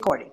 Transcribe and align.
recording. 0.00 0.30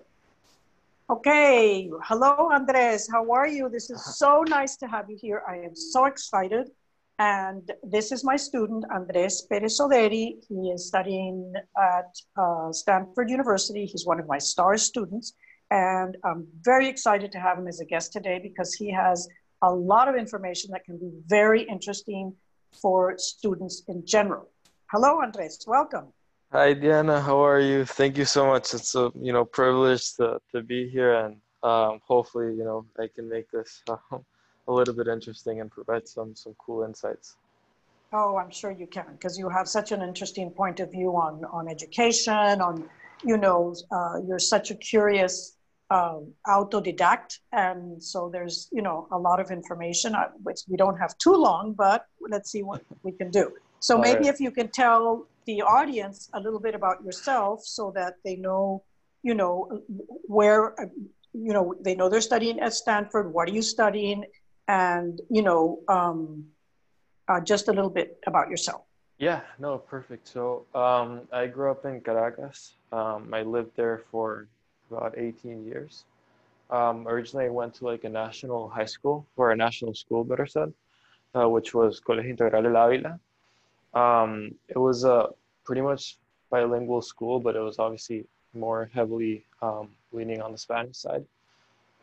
Okay, 1.09 1.89
hello 2.03 2.51
Andres, 2.53 3.09
how 3.11 3.31
are 3.31 3.47
you? 3.47 3.67
This 3.67 3.89
is 3.89 4.15
so 4.15 4.43
nice 4.47 4.75
to 4.77 4.85
have 4.85 5.09
you 5.09 5.17
here. 5.19 5.41
I 5.49 5.55
am 5.55 5.75
so 5.75 6.05
excited. 6.05 6.69
And 7.17 7.71
this 7.81 8.11
is 8.11 8.23
my 8.23 8.35
student, 8.35 8.85
Andres 8.93 9.41
Perez 9.49 9.79
Soderi. 9.79 10.35
He 10.47 10.69
is 10.69 10.85
studying 10.85 11.51
at 11.81 12.15
uh, 12.37 12.71
Stanford 12.71 13.31
University. 13.31 13.87
He's 13.87 14.05
one 14.05 14.19
of 14.19 14.27
my 14.27 14.37
star 14.37 14.77
students. 14.77 15.33
And 15.71 16.15
I'm 16.23 16.45
very 16.61 16.87
excited 16.87 17.31
to 17.31 17.39
have 17.39 17.57
him 17.57 17.67
as 17.67 17.79
a 17.79 17.85
guest 17.85 18.13
today 18.13 18.37
because 18.37 18.75
he 18.75 18.91
has 18.91 19.27
a 19.63 19.73
lot 19.73 20.07
of 20.07 20.15
information 20.15 20.69
that 20.73 20.85
can 20.85 20.99
be 20.99 21.09
very 21.25 21.63
interesting 21.63 22.35
for 22.79 23.17
students 23.17 23.81
in 23.87 24.05
general. 24.05 24.47
Hello, 24.91 25.21
Andres, 25.23 25.65
welcome. 25.65 26.13
Hi, 26.55 26.71
Diana. 26.71 27.19
How 27.19 27.43
are 27.43 27.59
you? 27.59 27.83
Thank 27.83 28.17
you 28.17 28.23
so 28.23 28.45
much. 28.45 28.73
It's 28.73 28.95
a 28.95 29.11
you 29.21 29.33
know 29.33 29.43
privilege 29.43 30.15
to, 30.15 30.39
to 30.53 30.61
be 30.61 30.87
here, 30.87 31.13
and 31.13 31.35
um, 31.63 31.99
hopefully 32.07 32.55
you 32.55 32.63
know 32.63 32.85
I 32.97 33.07
can 33.13 33.27
make 33.27 33.51
this 33.51 33.83
uh, 33.89 33.97
a 34.69 34.71
little 34.71 34.93
bit 34.93 35.09
interesting 35.09 35.59
and 35.59 35.69
provide 35.69 36.07
some 36.07 36.33
some 36.33 36.55
cool 36.57 36.83
insights. 36.83 37.35
Oh, 38.13 38.37
I'm 38.37 38.51
sure 38.51 38.71
you 38.71 38.87
can, 38.87 39.07
because 39.11 39.37
you 39.37 39.49
have 39.49 39.67
such 39.67 39.91
an 39.91 40.01
interesting 40.01 40.49
point 40.49 40.79
of 40.79 40.89
view 40.91 41.09
on 41.17 41.43
on 41.51 41.67
education. 41.67 42.61
On 42.61 42.89
you 43.25 43.35
know, 43.35 43.75
uh, 43.91 44.21
you're 44.25 44.39
such 44.55 44.71
a 44.71 44.75
curious 44.75 45.57
um, 45.89 46.31
autodidact, 46.47 47.39
and 47.51 48.01
so 48.01 48.29
there's 48.31 48.69
you 48.71 48.81
know 48.81 49.09
a 49.11 49.19
lot 49.19 49.41
of 49.41 49.51
information. 49.51 50.15
Uh, 50.15 50.29
which 50.43 50.61
we 50.69 50.77
don't 50.77 50.97
have 50.97 51.17
too 51.17 51.35
long, 51.35 51.73
but 51.73 52.05
let's 52.29 52.49
see 52.49 52.63
what 52.63 52.81
we 53.03 53.11
can 53.11 53.29
do. 53.29 53.51
So 53.81 53.97
All 53.97 54.01
maybe 54.01 54.23
right. 54.23 54.33
if 54.33 54.39
you 54.39 54.51
can 54.51 54.69
tell 54.69 55.27
the 55.45 55.61
audience 55.61 56.29
a 56.33 56.39
little 56.39 56.59
bit 56.59 56.75
about 56.75 57.03
yourself 57.03 57.61
so 57.63 57.91
that 57.95 58.15
they 58.23 58.35
know, 58.35 58.83
you 59.23 59.33
know, 59.33 59.81
where, 60.27 60.75
you 61.33 61.53
know, 61.53 61.75
they 61.81 61.95
know 61.95 62.09
they're 62.09 62.21
studying 62.21 62.59
at 62.59 62.73
Stanford, 62.73 63.33
what 63.33 63.49
are 63.49 63.53
you 63.53 63.61
studying, 63.61 64.25
and, 64.67 65.21
you 65.29 65.41
know, 65.41 65.79
um, 65.87 66.45
uh, 67.27 67.39
just 67.39 67.67
a 67.67 67.73
little 67.73 67.89
bit 67.89 68.19
about 68.27 68.49
yourself. 68.49 68.81
Yeah, 69.17 69.41
no, 69.59 69.77
perfect. 69.77 70.27
So 70.27 70.65
um, 70.75 71.21
I 71.31 71.47
grew 71.47 71.71
up 71.71 71.85
in 71.85 72.01
Caracas. 72.01 72.73
Um, 72.91 73.33
I 73.33 73.43
lived 73.43 73.71
there 73.75 74.03
for 74.11 74.47
about 74.91 75.17
18 75.17 75.65
years. 75.65 76.03
Um, 76.69 77.07
originally, 77.07 77.45
I 77.45 77.49
went 77.49 77.75
to 77.75 77.85
like 77.85 78.03
a 78.03 78.09
national 78.09 78.67
high 78.67 78.85
school, 78.85 79.25
or 79.37 79.51
a 79.51 79.55
national 79.55 79.93
school, 79.93 80.23
better 80.23 80.47
said, 80.47 80.73
uh, 81.35 81.47
which 81.47 81.73
was 81.73 82.01
Colegio 82.01 82.29
Integral 82.29 82.63
de 82.63 82.69
la 82.69 82.87
Ávila. 82.87 83.19
Um, 83.95 84.55
it 84.67 84.77
was 84.77 85.05
a 85.05 85.29
pretty 85.63 85.81
much 85.81 86.17
bilingual 86.49 87.01
school, 87.01 87.39
but 87.39 87.55
it 87.55 87.61
was 87.61 87.79
obviously 87.79 88.25
more 88.53 88.89
heavily 88.93 89.45
um, 89.61 89.89
leaning 90.11 90.41
on 90.41 90.51
the 90.51 90.57
Spanish 90.57 90.97
side. 90.97 91.25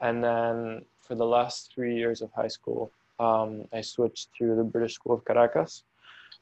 And 0.00 0.24
then 0.24 0.84
for 1.00 1.14
the 1.14 1.24
last 1.24 1.72
three 1.74 1.94
years 1.96 2.22
of 2.22 2.32
high 2.32 2.48
school, 2.48 2.90
um, 3.20 3.66
I 3.72 3.82
switched 3.82 4.30
to 4.38 4.56
the 4.56 4.64
British 4.64 4.94
School 4.94 5.14
of 5.14 5.24
Caracas, 5.24 5.84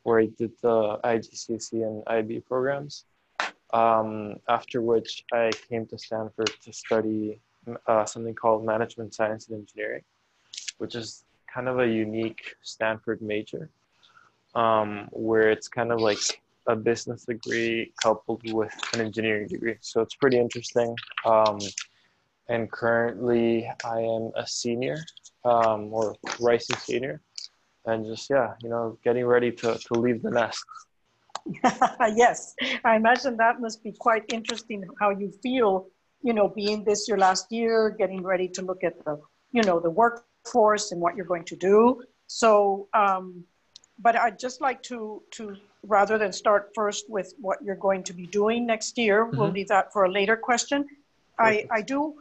where 0.04 0.20
I 0.20 0.26
did 0.38 0.52
the 0.62 0.98
IGCSE 1.04 1.72
and 1.72 2.02
IB 2.06 2.40
programs. 2.40 3.04
Um, 3.72 4.36
after 4.48 4.82
which 4.82 5.24
I 5.32 5.50
came 5.68 5.86
to 5.86 5.98
Stanford 5.98 6.50
to 6.64 6.72
study 6.72 7.40
uh, 7.86 8.04
something 8.04 8.34
called 8.34 8.64
Management 8.64 9.14
Science 9.14 9.48
and 9.48 9.58
Engineering, 9.58 10.02
which 10.78 10.94
is 10.94 11.24
kind 11.52 11.68
of 11.68 11.78
a 11.78 11.86
unique 11.86 12.54
Stanford 12.62 13.20
major 13.22 13.70
um, 14.54 15.08
where 15.12 15.50
it's 15.50 15.68
kind 15.68 15.92
of 15.92 16.00
like 16.00 16.42
a 16.66 16.76
business 16.76 17.24
degree 17.24 17.92
coupled 18.02 18.42
with 18.52 18.72
an 18.94 19.00
engineering 19.00 19.48
degree. 19.48 19.76
So 19.80 20.00
it's 20.00 20.14
pretty 20.14 20.38
interesting. 20.38 20.94
Um, 21.24 21.58
and 22.48 22.70
currently, 22.70 23.70
I 23.84 24.00
am 24.00 24.32
a 24.36 24.46
senior 24.46 24.98
um, 25.44 25.92
or 25.92 26.16
rising 26.40 26.76
senior, 26.78 27.20
and 27.86 28.04
just 28.04 28.28
yeah, 28.28 28.54
you 28.62 28.68
know, 28.68 28.98
getting 29.04 29.24
ready 29.24 29.52
to 29.52 29.78
to 29.78 29.94
leave 29.94 30.22
the 30.22 30.30
nest. 30.30 30.64
yes, 32.16 32.54
I 32.84 32.96
imagine 32.96 33.36
that 33.36 33.60
must 33.60 33.82
be 33.84 33.92
quite 33.92 34.24
interesting. 34.32 34.84
How 34.98 35.10
you 35.10 35.32
feel, 35.42 35.86
you 36.22 36.34
know, 36.34 36.48
being 36.48 36.84
this 36.84 37.06
your 37.08 37.18
last 37.18 37.46
year, 37.50 37.94
getting 37.96 38.22
ready 38.22 38.48
to 38.48 38.62
look 38.62 38.82
at 38.82 39.04
the, 39.04 39.20
you 39.52 39.62
know, 39.62 39.78
the 39.78 39.90
workforce 39.90 40.90
and 40.90 41.00
what 41.00 41.16
you're 41.16 41.26
going 41.26 41.44
to 41.44 41.56
do. 41.56 42.02
So. 42.26 42.88
Um, 42.94 43.44
but 44.02 44.16
I'd 44.16 44.38
just 44.38 44.60
like 44.60 44.82
to, 44.84 45.22
to 45.32 45.56
rather 45.86 46.18
than 46.18 46.32
start 46.32 46.70
first 46.74 47.08
with 47.08 47.34
what 47.40 47.58
you're 47.62 47.76
going 47.76 48.02
to 48.04 48.12
be 48.12 48.26
doing 48.26 48.66
next 48.66 48.98
year, 48.98 49.26
mm-hmm. 49.26 49.38
we'll 49.38 49.50
leave 49.50 49.68
that 49.68 49.92
for 49.92 50.04
a 50.04 50.10
later 50.10 50.36
question. 50.36 50.86
I, 51.38 51.66
I 51.70 51.80
do 51.82 52.14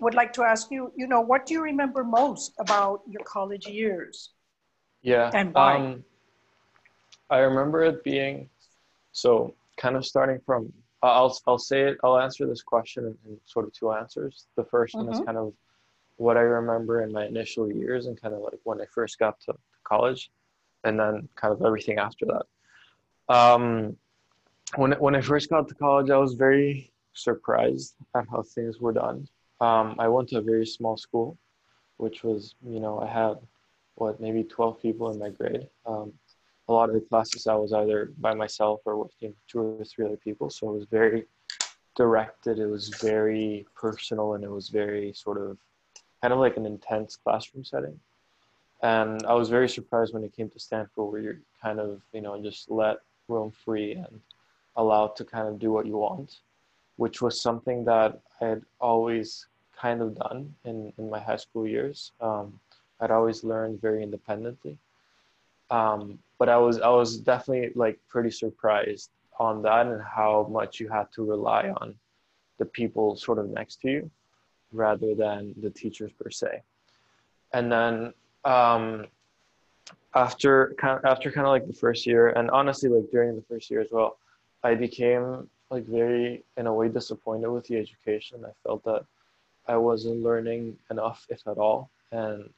would 0.00 0.14
like 0.14 0.32
to 0.34 0.42
ask 0.42 0.70
you, 0.70 0.92
you 0.96 1.06
know, 1.06 1.20
what 1.20 1.46
do 1.46 1.54
you 1.54 1.62
remember 1.62 2.04
most 2.04 2.54
about 2.58 3.02
your 3.08 3.22
college 3.24 3.66
years? 3.66 4.30
Yeah. 5.02 5.30
And 5.34 5.52
why? 5.52 5.76
Um, 5.76 6.04
I 7.30 7.38
remember 7.38 7.82
it 7.82 8.02
being 8.04 8.48
so 9.12 9.54
kind 9.76 9.96
of 9.96 10.06
starting 10.06 10.40
from 10.44 10.72
I'll 11.02 11.36
I'll 11.46 11.58
say 11.58 11.82
it 11.82 11.98
I'll 12.02 12.18
answer 12.18 12.46
this 12.46 12.62
question 12.62 13.16
in, 13.26 13.38
sort 13.44 13.66
of 13.66 13.72
two 13.72 13.92
answers. 13.92 14.46
The 14.56 14.64
1st 14.64 14.70
mm-hmm. 14.70 14.98
one 14.98 15.08
is 15.08 15.16
mm-hmm. 15.18 15.26
kind 15.26 15.38
of 15.38 15.52
what 16.16 16.36
I 16.36 16.40
remember 16.40 17.02
in 17.02 17.12
my 17.12 17.26
initial 17.26 17.70
years 17.70 18.06
and 18.06 18.20
kind 18.20 18.34
of 18.34 18.40
like 18.40 18.58
when 18.64 18.80
I 18.80 18.86
first 18.92 19.18
got 19.18 19.38
to 19.42 19.54
college 19.84 20.30
and 20.84 20.98
then 20.98 21.28
kind 21.34 21.52
of 21.52 21.62
everything 21.62 21.98
after 21.98 22.26
that. 22.26 23.34
Um, 23.34 23.96
when 24.76 24.92
when 24.92 25.14
I 25.14 25.20
first 25.20 25.50
got 25.50 25.68
to 25.68 25.74
college, 25.74 26.10
I 26.10 26.18
was 26.18 26.34
very 26.34 26.92
surprised 27.12 27.94
at 28.14 28.26
how 28.30 28.42
things 28.42 28.80
were 28.80 28.92
done. 28.92 29.28
Um, 29.60 29.96
I 29.98 30.08
went 30.08 30.28
to 30.30 30.38
a 30.38 30.42
very 30.42 30.66
small 30.66 30.96
school, 30.96 31.38
which 31.96 32.24
was 32.24 32.54
you 32.64 32.80
know 32.80 33.00
I 33.00 33.06
had 33.06 33.36
what 33.94 34.20
maybe 34.20 34.44
12 34.44 34.82
people 34.82 35.10
in 35.10 35.18
my 35.18 35.30
grade. 35.30 35.68
Um, 35.86 36.12
a 36.68 36.72
lot 36.72 36.88
of 36.88 36.94
the 36.94 37.00
classes 37.00 37.46
I 37.46 37.54
was 37.54 37.72
either 37.72 38.12
by 38.18 38.34
myself 38.34 38.80
or 38.84 38.98
with 38.98 39.12
you 39.20 39.28
know, 39.28 39.34
two 39.48 39.60
or 39.80 39.84
three 39.84 40.04
other 40.04 40.16
people, 40.16 40.50
so 40.50 40.70
it 40.70 40.74
was 40.74 40.86
very 40.90 41.24
directed. 41.94 42.58
It 42.58 42.66
was 42.66 42.88
very 43.00 43.66
personal, 43.74 44.34
and 44.34 44.44
it 44.44 44.50
was 44.50 44.68
very 44.68 45.12
sort 45.14 45.38
of 45.38 45.58
kind 46.20 46.32
of 46.32 46.40
like 46.40 46.56
an 46.56 46.66
intense 46.66 47.16
classroom 47.16 47.64
setting. 47.64 47.98
And 48.82 49.24
I 49.26 49.34
was 49.34 49.48
very 49.48 49.68
surprised 49.68 50.12
when 50.12 50.24
it 50.24 50.36
came 50.36 50.50
to 50.50 50.58
Stanford, 50.58 51.04
where 51.10 51.20
you're 51.20 51.40
kind 51.62 51.80
of, 51.80 52.02
you 52.12 52.20
know, 52.20 52.40
just 52.42 52.70
let 52.70 52.98
roam 53.28 53.50
free 53.50 53.92
and 53.92 54.20
allowed 54.76 55.16
to 55.16 55.24
kind 55.24 55.48
of 55.48 55.58
do 55.58 55.72
what 55.72 55.86
you 55.86 55.96
want, 55.96 56.40
which 56.96 57.22
was 57.22 57.40
something 57.40 57.84
that 57.86 58.20
I 58.40 58.46
had 58.46 58.62
always 58.80 59.46
kind 59.76 60.02
of 60.02 60.16
done 60.16 60.54
in, 60.64 60.92
in 60.98 61.10
my 61.10 61.18
high 61.18 61.36
school 61.36 61.66
years. 61.66 62.12
Um, 62.20 62.60
I'd 63.00 63.10
always 63.10 63.44
learned 63.44 63.80
very 63.80 64.02
independently. 64.02 64.78
Um, 65.70 66.18
but 66.38 66.48
I 66.48 66.56
was 66.58 66.80
I 66.80 66.88
was 66.90 67.18
definitely 67.18 67.72
like 67.74 67.98
pretty 68.08 68.30
surprised 68.30 69.10
on 69.38 69.62
that 69.62 69.86
and 69.86 70.02
how 70.02 70.46
much 70.50 70.80
you 70.80 70.88
had 70.88 71.10
to 71.12 71.24
rely 71.24 71.70
on 71.80 71.94
the 72.58 72.64
people 72.64 73.16
sort 73.16 73.38
of 73.38 73.48
next 73.50 73.80
to 73.82 73.90
you 73.90 74.10
rather 74.72 75.14
than 75.14 75.54
the 75.60 75.70
teachers 75.70 76.12
per 76.12 76.30
se. 76.30 76.62
And 77.52 77.70
then 77.70 78.12
um, 78.46 79.06
after 80.14 80.74
kind 80.78 80.98
of, 80.98 81.04
after 81.04 81.30
kind 81.30 81.46
of 81.46 81.50
like 81.50 81.66
the 81.66 81.72
first 81.72 82.06
year, 82.06 82.28
and 82.28 82.50
honestly, 82.50 82.88
like 82.88 83.10
during 83.10 83.34
the 83.34 83.42
first 83.42 83.70
year 83.70 83.80
as 83.80 83.88
well, 83.90 84.18
I 84.62 84.74
became 84.74 85.48
like 85.70 85.84
very 85.84 86.44
in 86.56 86.66
a 86.66 86.72
way 86.72 86.88
disappointed 86.88 87.50
with 87.50 87.66
the 87.66 87.76
education. 87.76 88.44
I 88.44 88.52
felt 88.62 88.84
that 88.84 89.04
I 89.66 89.76
wasn't 89.76 90.22
learning 90.22 90.78
enough, 90.90 91.26
if 91.28 91.46
at 91.46 91.58
all, 91.58 91.90
and 92.12 92.48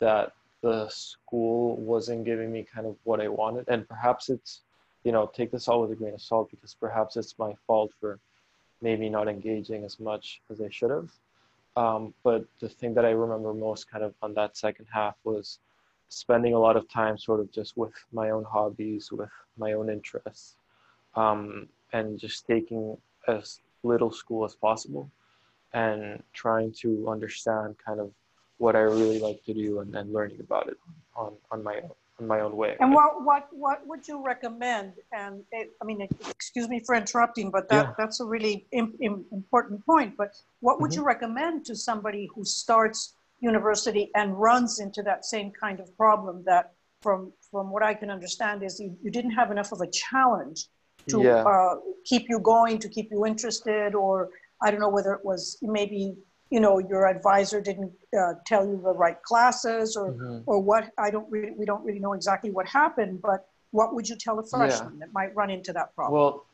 that 0.00 0.32
the 0.62 0.88
school 0.88 1.76
wasn't 1.76 2.24
giving 2.24 2.50
me 2.50 2.66
kind 2.74 2.86
of 2.86 2.96
what 3.04 3.20
I 3.20 3.28
wanted. 3.28 3.66
And 3.68 3.86
perhaps 3.86 4.30
it's, 4.30 4.62
you 5.04 5.12
know, 5.12 5.30
take 5.34 5.50
this 5.52 5.68
all 5.68 5.82
with 5.82 5.92
a 5.92 5.94
grain 5.94 6.14
of 6.14 6.22
salt 6.22 6.50
because 6.50 6.74
perhaps 6.74 7.16
it's 7.18 7.38
my 7.38 7.52
fault 7.66 7.92
for 8.00 8.18
maybe 8.80 9.10
not 9.10 9.28
engaging 9.28 9.84
as 9.84 10.00
much 10.00 10.40
as 10.50 10.62
I 10.62 10.70
should 10.70 10.90
have. 10.90 11.10
Um, 11.76 12.14
but 12.22 12.44
the 12.60 12.68
thing 12.68 12.94
that 12.94 13.04
I 13.04 13.10
remember 13.10 13.52
most 13.52 13.90
kind 13.90 14.04
of 14.04 14.14
on 14.22 14.34
that 14.34 14.56
second 14.56 14.86
half 14.92 15.16
was 15.24 15.58
spending 16.08 16.54
a 16.54 16.58
lot 16.58 16.76
of 16.76 16.88
time 16.88 17.18
sort 17.18 17.40
of 17.40 17.50
just 17.50 17.76
with 17.76 17.94
my 18.12 18.30
own 18.30 18.44
hobbies, 18.44 19.10
with 19.10 19.30
my 19.58 19.72
own 19.72 19.90
interests, 19.90 20.56
um, 21.16 21.68
and 21.92 22.18
just 22.18 22.46
taking 22.46 22.96
as 23.26 23.60
little 23.82 24.12
school 24.12 24.44
as 24.44 24.54
possible 24.54 25.10
and 25.72 26.22
trying 26.32 26.72
to 26.72 27.08
understand 27.08 27.74
kind 27.84 27.98
of 28.00 28.12
what 28.58 28.76
I 28.76 28.80
really 28.80 29.18
like 29.18 29.44
to 29.44 29.54
do 29.54 29.80
and 29.80 29.92
then 29.92 30.12
learning 30.12 30.40
about 30.40 30.68
it 30.68 30.78
on, 31.16 31.32
on 31.50 31.64
my 31.64 31.76
own 31.76 31.90
in 32.20 32.26
my 32.26 32.40
own 32.40 32.56
way. 32.56 32.76
And 32.80 32.94
what 32.94 33.24
what 33.24 33.48
what 33.52 33.86
would 33.86 34.06
you 34.06 34.24
recommend? 34.24 34.92
And 35.12 35.42
it, 35.50 35.72
I 35.82 35.84
mean, 35.84 36.06
excuse 36.28 36.68
me 36.68 36.80
for 36.80 36.94
interrupting, 36.94 37.50
but 37.50 37.68
that 37.70 37.86
yeah. 37.86 37.94
that's 37.98 38.20
a 38.20 38.24
really 38.24 38.66
Im, 38.72 38.94
Im, 39.00 39.24
important 39.32 39.84
point. 39.84 40.16
But 40.16 40.34
what 40.60 40.80
would 40.80 40.92
mm-hmm. 40.92 41.00
you 41.00 41.06
recommend 41.06 41.64
to 41.66 41.74
somebody 41.74 42.28
who 42.34 42.44
starts 42.44 43.14
university 43.40 44.10
and 44.14 44.40
runs 44.40 44.80
into 44.80 45.02
that 45.02 45.24
same 45.24 45.50
kind 45.50 45.80
of 45.80 45.96
problem? 45.96 46.44
That 46.46 46.72
from 47.02 47.32
from 47.50 47.70
what 47.70 47.82
I 47.82 47.94
can 47.94 48.10
understand 48.10 48.62
is 48.62 48.78
you, 48.78 48.96
you 49.02 49.10
didn't 49.10 49.32
have 49.32 49.50
enough 49.50 49.72
of 49.72 49.80
a 49.80 49.88
challenge 49.88 50.68
to 51.08 51.22
yeah. 51.22 51.42
uh, 51.42 51.76
keep 52.04 52.28
you 52.28 52.38
going, 52.38 52.78
to 52.78 52.88
keep 52.88 53.10
you 53.10 53.26
interested, 53.26 53.94
or 53.94 54.30
I 54.62 54.70
don't 54.70 54.80
know 54.80 54.88
whether 54.88 55.12
it 55.12 55.24
was 55.24 55.58
maybe 55.62 56.16
you 56.50 56.60
know 56.60 56.78
your 56.78 57.06
advisor 57.06 57.60
didn't 57.60 57.92
uh, 58.18 58.34
tell 58.46 58.66
you 58.66 58.80
the 58.82 58.92
right 58.92 59.20
classes 59.22 59.96
or 59.96 60.12
mm-hmm. 60.12 60.40
or 60.46 60.60
what. 60.60 60.90
I 60.98 61.10
don't 61.10 61.30
really 61.30 61.52
we 61.56 61.64
don't 61.64 61.84
really 61.84 62.00
know 62.00 62.12
exactly 62.12 62.50
what 62.50 62.66
happened, 62.66 63.20
but 63.22 63.46
what 63.70 63.94
would 63.94 64.08
you 64.08 64.16
tell 64.16 64.38
a 64.38 64.46
freshman 64.46 64.94
yeah. 64.94 65.06
that 65.06 65.12
might 65.12 65.34
run 65.34 65.50
into 65.50 65.72
that 65.72 65.94
problem? 65.94 66.20
Well, 66.20 66.46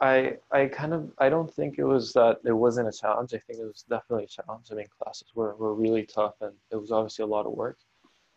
I 0.00 0.36
I 0.50 0.66
kind 0.66 0.94
of 0.94 1.10
I 1.18 1.28
don't 1.28 1.52
think 1.52 1.78
it 1.78 1.84
was 1.84 2.12
that 2.14 2.38
it 2.44 2.52
wasn't 2.52 2.88
a 2.88 2.92
challenge. 2.92 3.34
I 3.34 3.38
think 3.38 3.58
it 3.58 3.66
was 3.66 3.84
definitely 3.88 4.24
a 4.24 4.28
challenge. 4.28 4.66
I 4.70 4.74
mean, 4.74 4.86
classes 4.98 5.28
were 5.34 5.54
were 5.56 5.74
really 5.74 6.06
tough, 6.06 6.34
and 6.40 6.52
it 6.70 6.76
was 6.76 6.90
obviously 6.90 7.24
a 7.24 7.28
lot 7.28 7.46
of 7.46 7.52
work. 7.52 7.78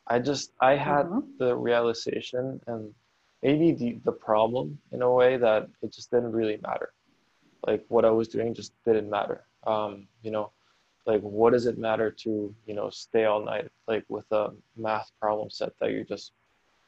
I 0.07 0.19
just 0.19 0.51
I 0.59 0.75
had 0.75 1.05
mm-hmm. 1.05 1.37
the 1.39 1.55
realization 1.55 2.59
and 2.67 2.93
maybe 3.41 3.71
the 3.71 3.99
the 4.03 4.11
problem 4.11 4.79
in 4.91 5.01
a 5.01 5.11
way 5.11 5.37
that 5.37 5.69
it 5.81 5.93
just 5.93 6.11
didn't 6.11 6.31
really 6.31 6.59
matter. 6.61 6.93
Like 7.65 7.85
what 7.87 8.03
I 8.03 8.09
was 8.09 8.27
doing 8.27 8.53
just 8.53 8.73
didn't 8.83 9.09
matter. 9.09 9.45
Um, 9.65 10.07
you 10.21 10.31
know, 10.31 10.51
like 11.05 11.21
what 11.21 11.53
does 11.53 11.65
it 11.65 11.77
matter 11.77 12.09
to 12.09 12.53
you 12.65 12.73
know 12.73 12.89
stay 12.89 13.25
all 13.25 13.43
night 13.43 13.69
like 13.87 14.05
with 14.07 14.31
a 14.31 14.51
math 14.77 15.11
problem 15.19 15.49
set 15.49 15.77
that 15.79 15.91
you're 15.91 16.03
just 16.03 16.31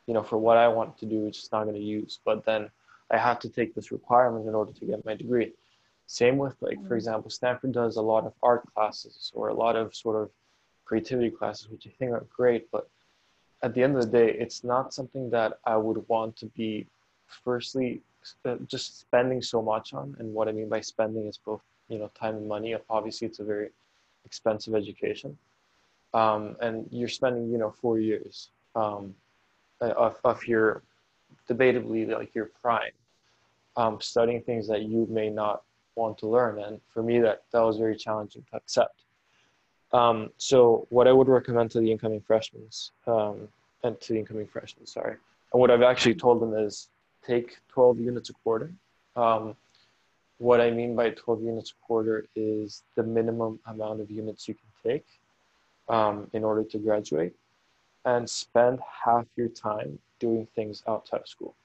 you 0.07 0.13
know 0.13 0.23
for 0.23 0.37
what 0.37 0.57
I 0.57 0.67
want 0.67 0.97
to 0.99 1.05
do, 1.05 1.25
it's 1.25 1.39
just 1.39 1.51
not 1.51 1.63
going 1.63 1.75
to 1.75 1.81
use. 1.81 2.19
But 2.25 2.45
then 2.45 2.69
I 3.11 3.17
have 3.17 3.39
to 3.39 3.49
take 3.49 3.75
this 3.75 3.91
requirement 3.91 4.47
in 4.47 4.55
order 4.55 4.73
to 4.73 4.85
get 4.85 5.05
my 5.05 5.15
degree. 5.15 5.53
Same 6.07 6.37
with 6.37 6.55
like, 6.61 6.77
for 6.77 6.83
mm-hmm. 6.83 6.95
example, 6.95 7.29
Stanford 7.29 7.71
does 7.71 7.97
a 7.97 8.01
lot 8.01 8.25
of 8.25 8.33
art 8.43 8.63
classes 8.73 9.31
or 9.33 9.49
a 9.49 9.53
lot 9.53 9.75
of 9.75 9.95
sort 9.95 10.21
of 10.21 10.29
creativity 10.85 11.31
classes, 11.31 11.69
which 11.69 11.87
I 11.87 11.91
think 11.97 12.11
are 12.11 12.25
great. 12.35 12.69
But 12.71 12.87
at 13.63 13.73
the 13.73 13.81
end 13.81 13.95
of 13.95 14.03
the 14.03 14.11
day, 14.11 14.31
it's 14.31 14.63
not 14.63 14.93
something 14.93 15.29
that 15.31 15.59
I 15.65 15.77
would 15.77 16.07
want 16.07 16.35
to 16.37 16.45
be 16.47 16.87
firstly 17.43 18.01
uh, 18.43 18.57
just 18.67 18.99
spending 18.99 19.41
so 19.41 19.61
much 19.61 19.93
on. 19.93 20.15
And 20.19 20.33
what 20.33 20.47
I 20.47 20.51
mean 20.51 20.69
by 20.69 20.81
spending 20.81 21.25
is 21.25 21.39
both, 21.39 21.61
you 21.89 21.97
know, 21.97 22.11
time 22.19 22.35
and 22.35 22.47
money. 22.47 22.75
Obviously, 22.89 23.27
it's 23.27 23.39
a 23.39 23.43
very 23.43 23.69
expensive 24.25 24.75
education. 24.75 25.37
Um, 26.13 26.55
and 26.61 26.87
you're 26.91 27.09
spending, 27.09 27.51
you 27.51 27.57
know, 27.57 27.71
four 27.71 27.99
years 27.99 28.49
um, 28.75 29.13
of, 29.81 30.17
of 30.23 30.47
your 30.47 30.83
debatably 31.49 32.07
like 32.09 32.33
your 32.33 32.49
prime, 32.61 32.91
um, 33.77 33.99
studying 34.01 34.41
things 34.41 34.67
that 34.67 34.83
you 34.83 35.07
may 35.09 35.29
not 35.29 35.63
want 35.95 36.17
to 36.19 36.27
learn. 36.27 36.59
And 36.59 36.79
for 36.93 37.03
me, 37.03 37.19
that, 37.19 37.43
that 37.51 37.59
was 37.61 37.77
very 37.77 37.95
challenging 37.95 38.43
to 38.51 38.57
accept. 38.57 39.03
Um, 39.91 40.29
so 40.37 40.87
what 40.89 41.07
I 41.07 41.11
would 41.11 41.27
recommend 41.27 41.71
to 41.71 41.79
the 41.79 41.91
incoming 41.91 42.21
freshmen, 42.21 42.63
um, 43.07 43.47
and 43.83 43.99
to 44.01 44.13
the 44.13 44.19
incoming 44.19 44.47
freshmen, 44.47 44.85
sorry, 44.85 45.15
and 45.53 45.59
what 45.61 45.71
I've 45.71 45.83
actually 45.83 46.15
told 46.15 46.41
them 46.41 46.53
is 46.53 46.89
take 47.25 47.57
12 47.69 47.99
units 47.99 48.29
a 48.29 48.33
quarter. 48.33 48.73
Um, 49.15 49.55
what 50.37 50.59
I 50.59 50.69
mean 50.71 50.95
by 50.95 51.11
12 51.11 51.43
units 51.43 51.71
a 51.71 51.85
quarter 51.85 52.27
is 52.35 52.83
the 52.95 53.03
minimum 53.03 53.59
amount 53.67 54.01
of 54.01 54.11
units 54.11 54.47
you 54.47 54.53
can 54.55 54.91
take 54.91 55.05
um, 55.87 56.29
in 56.33 56.43
order 56.43 56.63
to 56.63 56.77
graduate 56.77 57.33
and 58.03 58.29
spend 58.29 58.79
half 59.05 59.25
your 59.35 59.47
time 59.47 59.97
doing 60.19 60.47
things 60.55 60.83
outside 60.87 61.21
of 61.21 61.27
school. 61.27 61.55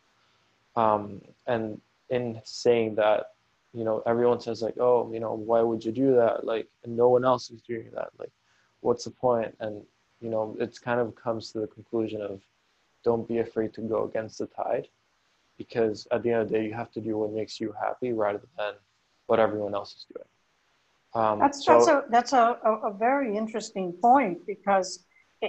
Um, 0.76 1.20
and 1.46 1.80
in 2.10 2.40
saying 2.44 2.94
that, 2.96 3.32
you 3.72 3.84
know, 3.84 4.02
everyone 4.06 4.40
says 4.40 4.62
like, 4.62 4.78
oh, 4.78 5.10
you 5.12 5.20
know, 5.20 5.34
why 5.34 5.62
would 5.62 5.84
you 5.84 5.92
do 5.92 6.14
that? 6.16 6.44
Like, 6.44 6.68
no 6.86 7.08
one 7.08 7.24
else 7.24 7.50
is 7.50 7.60
doing 7.62 7.90
that. 7.94 8.08
Like, 8.18 8.32
what's 8.80 9.04
the 9.04 9.10
point? 9.10 9.54
And, 9.60 9.82
you 10.20 10.30
know, 10.30 10.56
it's 10.58 10.78
kind 10.78 11.00
of 11.00 11.14
comes 11.14 11.52
to 11.52 11.60
the 11.60 11.66
conclusion 11.66 12.20
of 12.20 12.40
don't 13.04 13.28
be 13.28 13.38
afraid 13.38 13.72
to 13.74 13.80
go 13.80 14.04
against 14.04 14.38
the 14.38 14.46
tide 14.46 14.88
because 15.60 16.08
at 16.10 16.22
the 16.22 16.30
end 16.30 16.40
of 16.40 16.48
the 16.48 16.54
day, 16.54 16.64
you 16.64 16.72
have 16.72 16.90
to 16.90 17.02
do 17.02 17.18
what 17.18 17.32
makes 17.32 17.60
you 17.60 17.74
happy 17.78 18.14
rather 18.14 18.40
than 18.56 18.72
what 19.26 19.38
everyone 19.38 19.74
else 19.74 19.92
is 19.92 20.06
doing. 20.14 20.30
Um, 21.12 21.38
that's, 21.38 21.66
so, 21.66 21.72
that's, 21.74 21.88
a, 21.88 22.04
that's 22.10 22.32
a, 22.32 22.56
a 22.90 22.94
very 22.98 23.36
interesting 23.36 23.92
point 24.00 24.38
because 24.46 25.04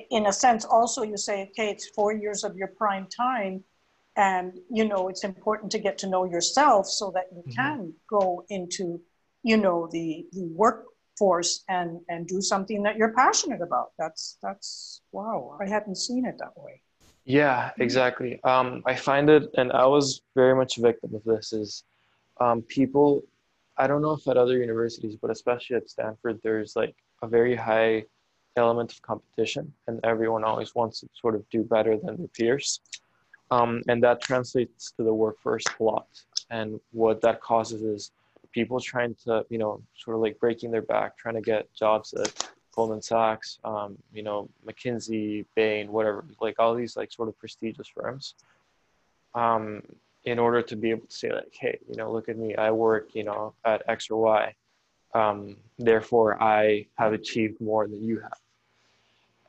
in 0.09 0.25
a 0.25 0.33
sense 0.33 0.65
also 0.65 1.03
you 1.03 1.17
say 1.17 1.43
okay 1.43 1.69
it's 1.69 1.87
four 1.89 2.11
years 2.13 2.43
of 2.43 2.55
your 2.55 2.69
prime 2.81 3.07
time 3.07 3.63
and 4.15 4.57
you 4.69 4.85
know 4.87 5.09
it's 5.09 5.23
important 5.23 5.71
to 5.71 5.79
get 5.79 5.97
to 5.99 6.07
know 6.07 6.23
yourself 6.25 6.87
so 6.87 7.11
that 7.13 7.25
you 7.31 7.41
mm-hmm. 7.41 7.61
can 7.61 7.93
go 8.09 8.45
into 8.49 8.99
you 9.43 9.57
know 9.57 9.87
the 9.91 10.25
the 10.31 10.45
workforce 10.63 11.63
and 11.67 11.99
and 12.07 12.25
do 12.27 12.41
something 12.41 12.81
that 12.83 12.95
you're 12.95 13.13
passionate 13.13 13.61
about 13.61 13.91
that's 13.99 14.37
that's 14.41 15.01
wow 15.11 15.57
i 15.61 15.67
hadn't 15.67 15.97
seen 16.07 16.25
it 16.25 16.37
that 16.39 16.55
way 16.55 16.81
yeah 17.25 17.71
exactly 17.79 18.39
um, 18.43 18.81
i 18.85 18.95
find 18.95 19.29
it 19.29 19.49
and 19.57 19.71
i 19.71 19.85
was 19.85 20.21
very 20.35 20.55
much 20.55 20.77
a 20.77 20.81
victim 20.81 21.13
of 21.15 21.23
this 21.23 21.53
is 21.53 21.83
um, 22.39 22.61
people 22.63 23.21
i 23.77 23.87
don't 23.87 24.01
know 24.01 24.13
if 24.13 24.27
at 24.27 24.37
other 24.37 24.57
universities 24.57 25.15
but 25.21 25.29
especially 25.29 25.75
at 25.75 25.89
stanford 25.89 26.39
there's 26.43 26.75
like 26.75 26.95
a 27.21 27.27
very 27.27 27.55
high 27.55 28.03
element 28.55 28.91
of 28.91 29.01
competition, 29.01 29.73
and 29.87 29.99
everyone 30.03 30.43
always 30.43 30.75
wants 30.75 31.01
to 31.01 31.09
sort 31.13 31.35
of 31.35 31.47
do 31.49 31.63
better 31.63 31.97
than 31.97 32.17
their 32.17 32.27
peers. 32.27 32.81
Um, 33.49 33.81
and 33.87 34.01
that 34.03 34.21
translates 34.21 34.91
to 34.91 35.03
the 35.03 35.13
workforce 35.13 35.65
a 35.79 35.83
lot. 35.83 36.07
And 36.49 36.79
what 36.91 37.21
that 37.21 37.41
causes 37.41 37.81
is 37.81 38.11
people 38.51 38.79
trying 38.79 39.15
to, 39.25 39.45
you 39.49 39.57
know, 39.57 39.81
sort 39.95 40.15
of 40.15 40.21
like 40.21 40.39
breaking 40.39 40.71
their 40.71 40.81
back, 40.81 41.17
trying 41.17 41.35
to 41.35 41.41
get 41.41 41.73
jobs 41.73 42.13
at 42.13 42.49
Goldman 42.73 43.01
Sachs, 43.01 43.59
um, 43.63 43.97
you 44.13 44.23
know, 44.23 44.49
McKinsey, 44.65 45.45
Bain, 45.55 45.91
whatever, 45.91 46.25
like 46.39 46.55
all 46.59 46.73
these 46.73 46.95
like 46.95 47.11
sort 47.11 47.27
of 47.27 47.37
prestigious 47.37 47.87
firms, 47.87 48.35
um, 49.35 49.81
in 50.23 50.39
order 50.39 50.61
to 50.61 50.75
be 50.75 50.91
able 50.91 51.07
to 51.07 51.15
say 51.15 51.31
like, 51.31 51.53
hey, 51.59 51.77
you 51.89 51.95
know, 51.95 52.11
look 52.11 52.29
at 52.29 52.37
me, 52.37 52.55
I 52.55 52.71
work, 52.71 53.09
you 53.13 53.23
know, 53.23 53.53
at 53.65 53.83
X 53.87 54.09
or 54.09 54.21
Y. 54.21 54.55
Um, 55.13 55.57
therefore, 55.77 56.41
I 56.41 56.85
have 56.97 57.13
achieved 57.13 57.59
more 57.59 57.87
than 57.87 58.03
you 58.03 58.19
have. 58.19 58.39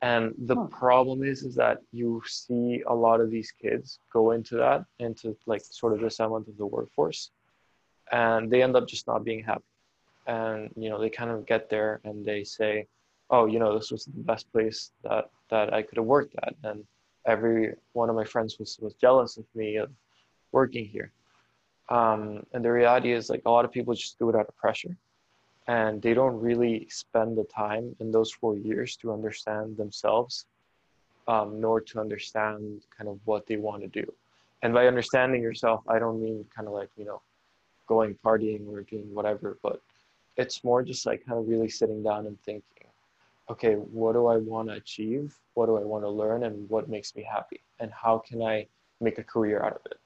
And 0.01 0.33
the 0.37 0.55
huh. 0.55 0.65
problem 0.65 1.23
is, 1.23 1.43
is 1.43 1.55
that 1.55 1.77
you 1.93 2.21
see 2.25 2.83
a 2.87 2.93
lot 2.93 3.21
of 3.21 3.31
these 3.31 3.51
kids 3.51 3.99
go 4.11 4.31
into 4.31 4.57
that, 4.57 4.83
into 4.99 5.37
like 5.45 5.61
sort 5.63 5.93
of 5.93 6.01
the 6.01 6.13
element 6.19 6.49
of 6.49 6.57
the 6.57 6.65
workforce, 6.65 7.31
and 8.11 8.51
they 8.51 8.61
end 8.61 8.75
up 8.75 8.85
just 8.85 9.07
not 9.07 9.23
being 9.23 9.41
happy. 9.43 9.63
And 10.27 10.71
you 10.75 10.89
know, 10.89 10.99
they 10.99 11.09
kind 11.09 11.31
of 11.31 11.45
get 11.45 11.69
there 11.69 12.01
and 12.03 12.25
they 12.25 12.43
say, 12.43 12.87
"Oh, 13.29 13.45
you 13.45 13.59
know, 13.59 13.77
this 13.77 13.91
was 13.91 14.05
the 14.05 14.23
best 14.23 14.51
place 14.51 14.91
that 15.03 15.29
that 15.49 15.73
I 15.73 15.81
could 15.81 15.97
have 15.97 16.05
worked 16.05 16.35
at," 16.43 16.55
and 16.63 16.85
every 17.25 17.75
one 17.93 18.09
of 18.09 18.15
my 18.15 18.25
friends 18.25 18.59
was 18.59 18.77
was 18.79 18.93
jealous 18.95 19.37
of 19.37 19.45
me 19.55 19.77
of 19.77 19.89
working 20.51 20.85
here. 20.85 21.11
Um, 21.89 22.45
and 22.53 22.63
the 22.63 22.71
reality 22.71 23.11
is, 23.11 23.29
like 23.29 23.43
a 23.45 23.51
lot 23.51 23.65
of 23.65 23.71
people 23.71 23.93
just 23.93 24.19
do 24.19 24.29
it 24.29 24.35
out 24.35 24.47
of 24.47 24.55
pressure. 24.57 24.95
And 25.67 26.01
they 26.01 26.13
don't 26.13 26.39
really 26.41 26.87
spend 26.89 27.37
the 27.37 27.45
time 27.45 27.95
in 27.99 28.11
those 28.11 28.31
four 28.31 28.57
years 28.57 28.97
to 28.97 29.13
understand 29.13 29.77
themselves 29.77 30.45
um, 31.27 31.61
nor 31.61 31.79
to 31.79 31.99
understand 32.01 32.81
kind 32.97 33.09
of 33.09 33.19
what 33.25 33.47
they 33.47 33.55
want 33.55 33.81
to 33.81 33.87
do. 33.87 34.11
And 34.63 34.73
by 34.73 34.87
understanding 34.87 35.41
yourself 35.41 35.83
i 35.89 35.99
don't 35.99 36.21
mean 36.21 36.45
kind 36.55 36.67
of 36.67 36.73
like 36.73 36.89
you 36.95 37.03
know 37.03 37.21
going 37.87 38.15
partying 38.25 38.65
or 38.71 38.81
doing 38.81 39.13
whatever 39.13 39.57
but 39.61 39.81
it's 40.37 40.63
more 40.63 40.81
just 40.81 41.05
like 41.05 41.25
kind 41.25 41.37
of 41.37 41.47
really 41.49 41.67
sitting 41.69 42.01
down 42.01 42.25
and 42.27 42.41
thinking 42.43 42.87
okay 43.49 43.75
what 43.75 44.13
do 44.13 44.27
i 44.27 44.37
want 44.37 44.69
to 44.69 44.75
achieve 44.75 45.35
what 45.53 45.65
do 45.65 45.77
i 45.77 45.83
want 45.83 46.03
to 46.03 46.09
learn 46.09 46.43
and 46.43 46.69
what 46.69 46.89
makes 46.89 47.15
me 47.15 47.23
happy 47.23 47.61
and 47.79 47.91
how 47.91 48.17
can 48.17 48.41
i 48.41 48.65
make 49.01 49.17
a 49.17 49.23
career 49.23 49.61
out 49.61 49.73
of 49.73 49.81
it 49.85 49.97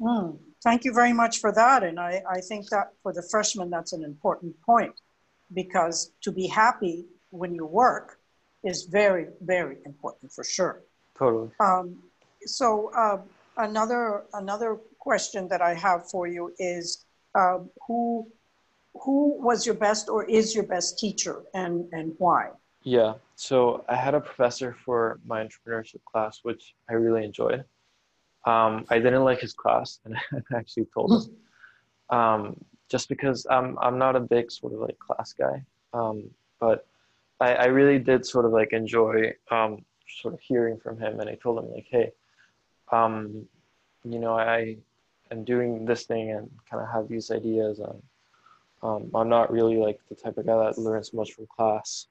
Mm, 0.00 0.38
thank 0.62 0.84
you 0.84 0.92
very 0.92 1.12
much 1.12 1.38
for 1.38 1.52
that. 1.52 1.82
And 1.82 1.98
I, 1.98 2.22
I 2.30 2.40
think 2.40 2.68
that 2.70 2.88
for 3.02 3.12
the 3.12 3.22
freshmen, 3.30 3.70
that's 3.70 3.92
an 3.92 4.04
important 4.04 4.60
point 4.62 4.94
because 5.54 6.12
to 6.22 6.32
be 6.32 6.46
happy 6.46 7.06
when 7.30 7.54
you 7.54 7.66
work 7.66 8.18
is 8.64 8.84
very, 8.84 9.26
very 9.40 9.76
important 9.86 10.32
for 10.32 10.44
sure. 10.44 10.82
Totally. 11.18 11.50
Um, 11.60 12.02
so 12.44 12.90
uh, 12.94 13.18
another 13.56 14.24
another 14.34 14.78
question 14.98 15.48
that 15.48 15.62
I 15.62 15.74
have 15.74 16.10
for 16.10 16.26
you 16.26 16.52
is 16.58 17.04
uh, 17.34 17.58
who 17.86 18.30
who 19.04 19.40
was 19.42 19.66
your 19.66 19.74
best 19.74 20.08
or 20.08 20.24
is 20.24 20.54
your 20.54 20.64
best 20.64 20.98
teacher 20.98 21.42
and 21.54 21.86
and 21.92 22.14
why? 22.18 22.50
Yeah. 22.82 23.14
So 23.34 23.84
I 23.88 23.96
had 23.96 24.14
a 24.14 24.20
professor 24.20 24.76
for 24.84 25.18
my 25.26 25.44
entrepreneurship 25.44 26.04
class, 26.04 26.40
which 26.42 26.74
I 26.88 26.94
really 26.94 27.24
enjoyed. 27.24 27.64
Um, 28.46 28.86
I 28.90 29.00
didn't 29.00 29.24
like 29.24 29.40
his 29.40 29.52
class, 29.52 29.98
and 30.04 30.16
I 30.32 30.56
actually 30.56 30.86
told 30.94 31.10
him, 31.12 31.36
um, 32.16 32.56
just 32.88 33.08
because 33.08 33.46
I'm 33.50 33.76
I'm 33.80 33.98
not 33.98 34.14
a 34.14 34.20
big 34.20 34.52
sort 34.52 34.72
of 34.72 34.78
like 34.78 34.98
class 34.98 35.32
guy, 35.32 35.64
um, 35.92 36.30
but 36.60 36.86
I, 37.40 37.54
I 37.54 37.64
really 37.66 37.98
did 37.98 38.24
sort 38.24 38.44
of 38.44 38.52
like 38.52 38.72
enjoy 38.72 39.32
um, 39.50 39.84
sort 40.20 40.34
of 40.34 40.40
hearing 40.40 40.78
from 40.78 40.98
him, 40.98 41.20
and 41.20 41.28
I 41.28 41.34
told 41.34 41.58
him 41.58 41.70
like, 41.72 41.86
hey, 41.90 42.12
um, 42.92 43.46
you 44.04 44.20
know, 44.20 44.38
I 44.38 44.76
am 45.32 45.42
doing 45.42 45.84
this 45.84 46.04
thing 46.04 46.30
and 46.30 46.48
kind 46.70 46.82
of 46.82 46.88
have 46.90 47.08
these 47.08 47.30
ideas, 47.30 47.80
and 47.80 48.00
um, 48.82 49.10
I'm 49.14 49.28
not 49.28 49.52
really 49.52 49.76
like 49.76 50.00
the 50.08 50.14
type 50.14 50.38
of 50.38 50.46
guy 50.46 50.56
that 50.64 50.78
learns 50.78 51.12
much 51.12 51.32
from 51.32 51.46
class, 51.46 52.06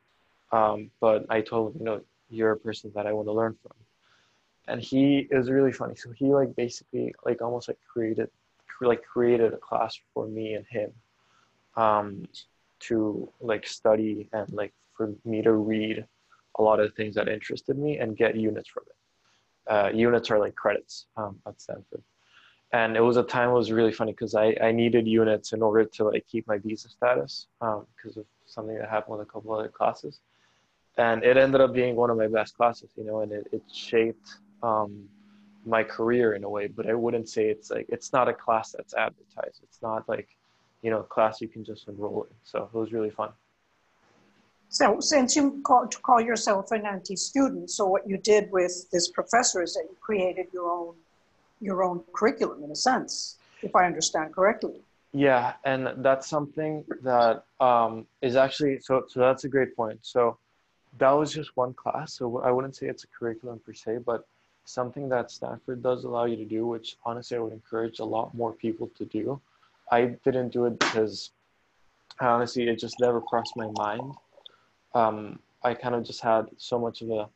but 1.01 1.25
I 1.29 1.41
told 1.41 1.73
him, 1.75 1.79
you 1.79 1.85
know, 1.85 2.01
you're 2.29 2.51
a 2.51 2.57
person 2.57 2.91
that 2.95 3.07
I 3.07 3.13
want 3.13 3.27
to 3.27 3.33
learn 3.33 3.55
from 3.61 3.71
and 4.67 4.81
he 4.81 5.27
is 5.31 5.49
really 5.49 5.71
funny. 5.71 5.95
So 5.95 6.11
he 6.11 6.33
like 6.33 6.55
basically 6.55 7.13
like 7.25 7.41
almost 7.41 7.67
like 7.67 7.79
created 7.91 8.29
like 8.81 9.03
created 9.03 9.53
a 9.53 9.57
class 9.57 9.97
for 10.13 10.27
me 10.27 10.55
and 10.55 10.65
him. 10.67 10.91
um, 11.77 12.25
to 12.79 13.31
like 13.41 13.65
study 13.67 14.29
and 14.33 14.51
like 14.53 14.73
for 14.95 15.13
me 15.25 15.41
to 15.41 15.53
read 15.53 16.05
a 16.59 16.61
lot 16.63 16.79
of 16.79 16.93
things 16.95 17.15
that 17.15 17.27
interested 17.29 17.77
me 17.77 17.97
and 17.99 18.17
get 18.17 18.35
units 18.35 18.69
from 18.69 18.83
it. 18.87 19.71
Uh, 19.71 19.89
units 19.93 20.29
are 20.31 20.39
like 20.39 20.55
credits 20.55 21.07
um, 21.17 21.39
at 21.47 21.59
Stanford. 21.59 22.03
And 22.75 22.97
it 22.97 23.03
was 23.09 23.15
a 23.15 23.23
time 23.23 23.51
it 23.51 23.53
was 23.53 23.71
really 23.71 23.93
funny 23.93 24.11
because 24.11 24.35
I, 24.35 24.47
I 24.61 24.71
needed 24.73 25.07
units 25.07 25.53
in 25.53 25.61
order 25.61 25.85
to 25.85 26.03
like 26.09 26.25
keep 26.27 26.45
my 26.45 26.57
visa 26.57 26.89
status 26.89 27.47
because 27.61 28.17
um, 28.17 28.21
of 28.21 28.25
something 28.45 28.77
that 28.77 28.89
happened 28.89 29.17
with 29.17 29.25
a 29.25 29.31
couple 29.31 29.53
other 29.53 29.69
classes. 29.69 30.19
And 30.97 31.23
it 31.23 31.37
ended 31.37 31.61
up 31.61 31.71
being 31.73 31.95
one 31.95 32.09
of 32.09 32.17
my 32.17 32.27
best 32.27 32.57
classes, 32.57 32.89
you 32.97 33.05
know, 33.05 33.21
and 33.21 33.31
it, 33.31 33.47
it 33.53 33.63
shaped 33.71 34.27
um, 34.61 35.07
my 35.65 35.83
career 35.83 36.33
in 36.33 36.43
a 36.43 36.49
way, 36.49 36.67
but 36.67 36.89
I 36.89 36.93
wouldn't 36.93 37.29
say 37.29 37.45
it's 37.45 37.71
like, 37.71 37.85
it's 37.87 38.11
not 38.11 38.27
a 38.27 38.33
class 38.33 38.73
that's 38.73 38.93
advertised. 38.93 39.61
It's 39.63 39.81
not 39.81 40.09
like, 40.09 40.27
you 40.81 40.91
know, 40.91 40.99
a 40.99 41.03
class 41.03 41.39
you 41.39 41.47
can 41.47 41.63
just 41.63 41.87
enroll 41.87 42.23
in. 42.29 42.35
So 42.43 42.69
it 42.73 42.77
was 42.77 42.91
really 42.91 43.09
fun. 43.09 43.29
So 44.67 44.99
since 44.99 45.33
you 45.33 45.61
call, 45.63 45.87
call 46.01 46.19
yourself 46.19 46.71
an 46.71 46.85
anti-student, 46.85 47.69
so 47.69 47.85
what 47.85 48.03
you 48.05 48.17
did 48.17 48.51
with 48.51 48.89
this 48.91 49.07
professor 49.07 49.63
is 49.63 49.75
that 49.75 49.85
you 49.89 49.95
created 50.01 50.47
your 50.51 50.69
own, 50.69 50.95
your 51.65 51.83
own 51.83 52.03
curriculum 52.13 52.63
in 52.63 52.71
a 52.71 52.75
sense, 52.75 53.37
if 53.61 53.75
I 53.75 53.85
understand 53.85 54.33
correctly. 54.33 54.81
Yeah, 55.11 55.53
and 55.63 55.93
that's 55.97 56.27
something 56.27 56.83
that 57.03 57.45
um, 57.59 58.05
is 58.21 58.35
actually, 58.35 58.79
so, 58.81 59.05
so 59.07 59.19
that's 59.19 59.45
a 59.45 59.49
great 59.49 59.75
point. 59.75 59.99
So 60.01 60.37
that 60.97 61.11
was 61.11 61.33
just 61.33 61.55
one 61.55 61.73
class. 61.73 62.13
So 62.13 62.41
I 62.41 62.51
wouldn't 62.51 62.75
say 62.75 62.87
it's 62.87 63.05
a 63.05 63.07
curriculum 63.07 63.59
per 63.65 63.73
se, 63.73 63.99
but 64.05 64.27
something 64.65 65.07
that 65.09 65.31
Stanford 65.31 65.81
does 65.81 66.03
allow 66.03 66.25
you 66.25 66.35
to 66.37 66.45
do, 66.45 66.67
which 66.67 66.97
honestly 67.05 67.37
I 67.37 67.39
would 67.39 67.53
encourage 67.53 67.99
a 67.99 68.05
lot 68.05 68.33
more 68.33 68.51
people 68.51 68.89
to 68.97 69.05
do. 69.05 69.39
I 69.91 70.15
didn't 70.25 70.49
do 70.49 70.65
it 70.65 70.79
because 70.79 71.31
honestly 72.19 72.67
it 72.67 72.79
just 72.79 72.99
never 72.99 73.21
crossed 73.21 73.55
my 73.55 73.69
mind. 73.77 74.13
Um, 74.93 75.39
I 75.63 75.73
kind 75.73 75.95
of 75.95 76.03
just 76.03 76.21
had 76.21 76.47
so 76.57 76.79
much 76.79 77.01
of 77.01 77.09
a 77.09 77.29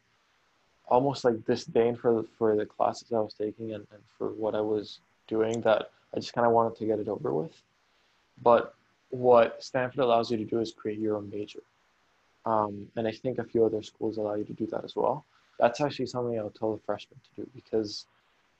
almost 0.89 1.23
like 1.23 1.45
disdain 1.45 1.95
for 1.95 2.15
the, 2.15 2.27
for 2.37 2.55
the 2.55 2.65
classes 2.65 3.11
I 3.11 3.19
was 3.19 3.33
taking 3.33 3.73
and, 3.73 3.85
and 3.91 4.01
for 4.17 4.29
what 4.31 4.55
I 4.55 4.61
was 4.61 4.99
doing 5.27 5.61
that 5.61 5.91
I 6.13 6.19
just 6.19 6.33
kind 6.33 6.47
of 6.47 6.53
wanted 6.53 6.77
to 6.77 6.85
get 6.85 6.99
it 6.99 7.07
over 7.07 7.33
with. 7.33 7.61
But 8.41 8.73
what 9.09 9.63
Stanford 9.63 9.99
allows 9.99 10.29
you 10.31 10.37
to 10.37 10.45
do 10.45 10.59
is 10.59 10.71
create 10.71 10.99
your 10.99 11.17
own 11.17 11.29
major. 11.29 11.61
Um, 12.45 12.87
and 12.95 13.07
I 13.07 13.11
think 13.11 13.37
a 13.37 13.43
few 13.43 13.65
other 13.65 13.83
schools 13.83 14.17
allow 14.17 14.35
you 14.35 14.45
to 14.45 14.53
do 14.53 14.65
that 14.67 14.83
as 14.83 14.95
well 14.95 15.25
that's 15.59 15.81
actually 15.81 16.07
something 16.07 16.39
I 16.39 16.43
would 16.43 16.55
tell 16.55 16.73
the 16.73 16.81
freshmen 16.85 17.19
to 17.19 17.41
do 17.41 17.49
because 17.53 18.05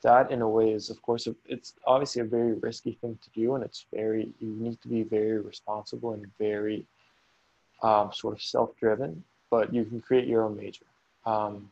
that 0.01 0.31
in 0.31 0.41
a 0.41 0.49
way 0.49 0.71
is 0.71 0.89
of 0.89 1.01
course 1.01 1.27
it's 1.47 1.73
obviously 1.87 2.21
a 2.21 2.25
very 2.25 2.53
risky 2.53 2.93
thing 3.01 3.17
to 3.23 3.29
do 3.31 3.55
and 3.55 3.63
it's 3.63 3.85
very 3.93 4.29
you 4.39 4.49
need 4.49 4.79
to 4.81 4.87
be 4.87 5.03
very 5.03 5.39
responsible 5.39 6.13
and 6.13 6.25
very 6.37 6.85
um, 7.81 8.11
sort 8.13 8.35
of 8.35 8.41
self-driven 8.41 9.23
but 9.49 9.73
you 9.73 9.85
can 9.85 9.99
create 10.01 10.27
your 10.27 10.43
own 10.43 10.55
major 10.55 10.85
um, 11.25 11.71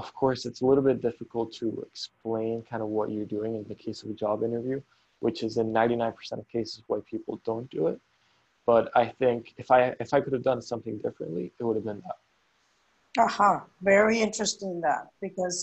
of 0.00 0.14
course 0.14 0.46
it's 0.46 0.60
a 0.62 0.66
little 0.66 0.86
bit 0.90 1.00
difficult 1.08 1.52
to 1.60 1.66
explain 1.88 2.62
kind 2.70 2.82
of 2.82 2.88
what 2.88 3.10
you're 3.10 3.32
doing 3.38 3.54
in 3.54 3.64
the 3.68 3.74
case 3.74 4.02
of 4.02 4.10
a 4.10 4.14
job 4.24 4.42
interview 4.42 4.80
which 5.20 5.42
is 5.42 5.58
in 5.58 5.66
99% 5.70 6.14
of 6.32 6.48
cases 6.48 6.82
why 6.86 6.98
people 7.14 7.40
don't 7.44 7.68
do 7.70 7.88
it. 7.88 7.98
But 8.66 8.84
i 9.02 9.04
think 9.20 9.54
if 9.62 9.70
i 9.70 9.80
if 10.04 10.14
i 10.14 10.20
could 10.20 10.34
have 10.36 10.46
done 10.52 10.62
something 10.62 10.96
differently 10.98 11.52
it 11.58 11.62
would 11.64 11.76
have 11.76 11.88
been 11.90 12.02
that. 12.06 12.18
Aha, 13.24 13.64
very 13.82 14.20
interesting 14.20 14.80
that 14.82 15.04
because 15.20 15.56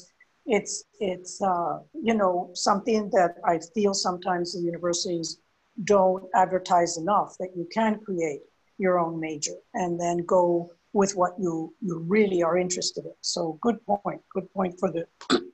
it's 0.48 0.86
it's 1.00 1.41
uh, 1.41 1.79
you 2.08 2.13
know 2.13 2.50
something 2.53 3.10
that 3.12 3.36
I 3.46 3.60
feel 3.74 3.94
sometimes 3.94 4.53
the 4.53 4.62
universities 4.62 5.39
don't 5.84 6.24
advertise 6.34 6.98
enough 6.98 7.36
that 7.39 7.51
you 7.56 7.67
can 7.72 8.00
create 8.00 8.41
your 8.77 9.00
own 9.00 9.20
major 9.20 9.58
and 9.74 10.00
then 10.00 10.17
go 10.25 10.72
with 10.98 11.16
what 11.16 11.34
you 11.38 11.54
you 11.88 11.96
really 12.16 12.42
are 12.42 12.58
interested 12.58 13.06
in. 13.06 13.16
So 13.22 13.60
good 13.62 13.77
point, 13.86 14.22
good 14.36 14.48
point 14.51 14.74
for 14.80 14.89
the 14.96 15.04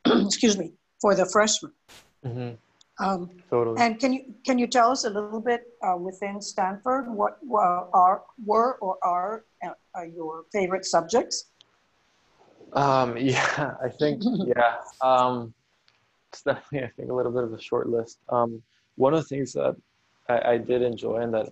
excuse 0.25 0.57
me 0.57 0.71
for 1.01 1.15
the 1.19 1.25
freshman. 1.25 1.73
Mm-hmm. 2.25 2.51
Um, 3.03 3.29
totally. 3.49 3.77
And 3.81 3.99
can 3.99 4.13
you 4.13 4.21
can 4.45 4.57
you 4.57 4.67
tell 4.67 4.89
us 4.95 5.03
a 5.03 5.09
little 5.09 5.41
bit 5.51 5.61
uh, 5.85 5.97
within 5.97 6.41
Stanford 6.41 7.05
what 7.21 7.39
uh, 7.51 8.01
are 8.03 8.23
were 8.45 8.75
or 8.85 8.97
are 9.03 9.43
uh, 9.65 10.03
your 10.17 10.45
favorite 10.53 10.85
subjects? 10.85 11.37
Um, 12.73 13.17
yeah, 13.33 13.73
I 13.83 13.89
think, 13.89 14.23
yeah. 14.23 14.77
Um, 15.01 15.53
it's 16.29 16.41
definitely, 16.41 16.83
I 16.87 16.91
think, 16.95 17.09
a 17.11 17.13
little 17.13 17.31
bit 17.31 17.43
of 17.43 17.53
a 17.53 17.61
short 17.61 17.87
list. 17.89 18.19
Um, 18.29 18.61
one 18.95 19.13
of 19.13 19.19
the 19.21 19.27
things 19.27 19.53
that 19.53 19.75
I, 20.29 20.53
I 20.53 20.57
did 20.57 20.81
enjoy 20.81 21.17
and 21.17 21.33
that 21.33 21.49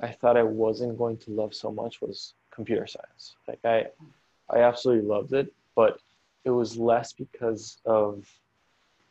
I 0.00 0.08
thought 0.08 0.36
I 0.36 0.42
wasn't 0.42 0.98
going 0.98 1.18
to 1.18 1.30
love 1.30 1.54
so 1.54 1.70
much 1.70 2.00
was 2.00 2.34
computer 2.60 2.86
science. 2.86 3.36
Like 3.48 3.60
I, 3.64 3.86
I 4.48 4.60
absolutely 4.60 5.06
loved 5.08 5.32
it, 5.32 5.52
but 5.74 6.00
it 6.44 6.50
was 6.50 6.76
less 6.76 7.12
because 7.12 7.78
of 7.84 8.26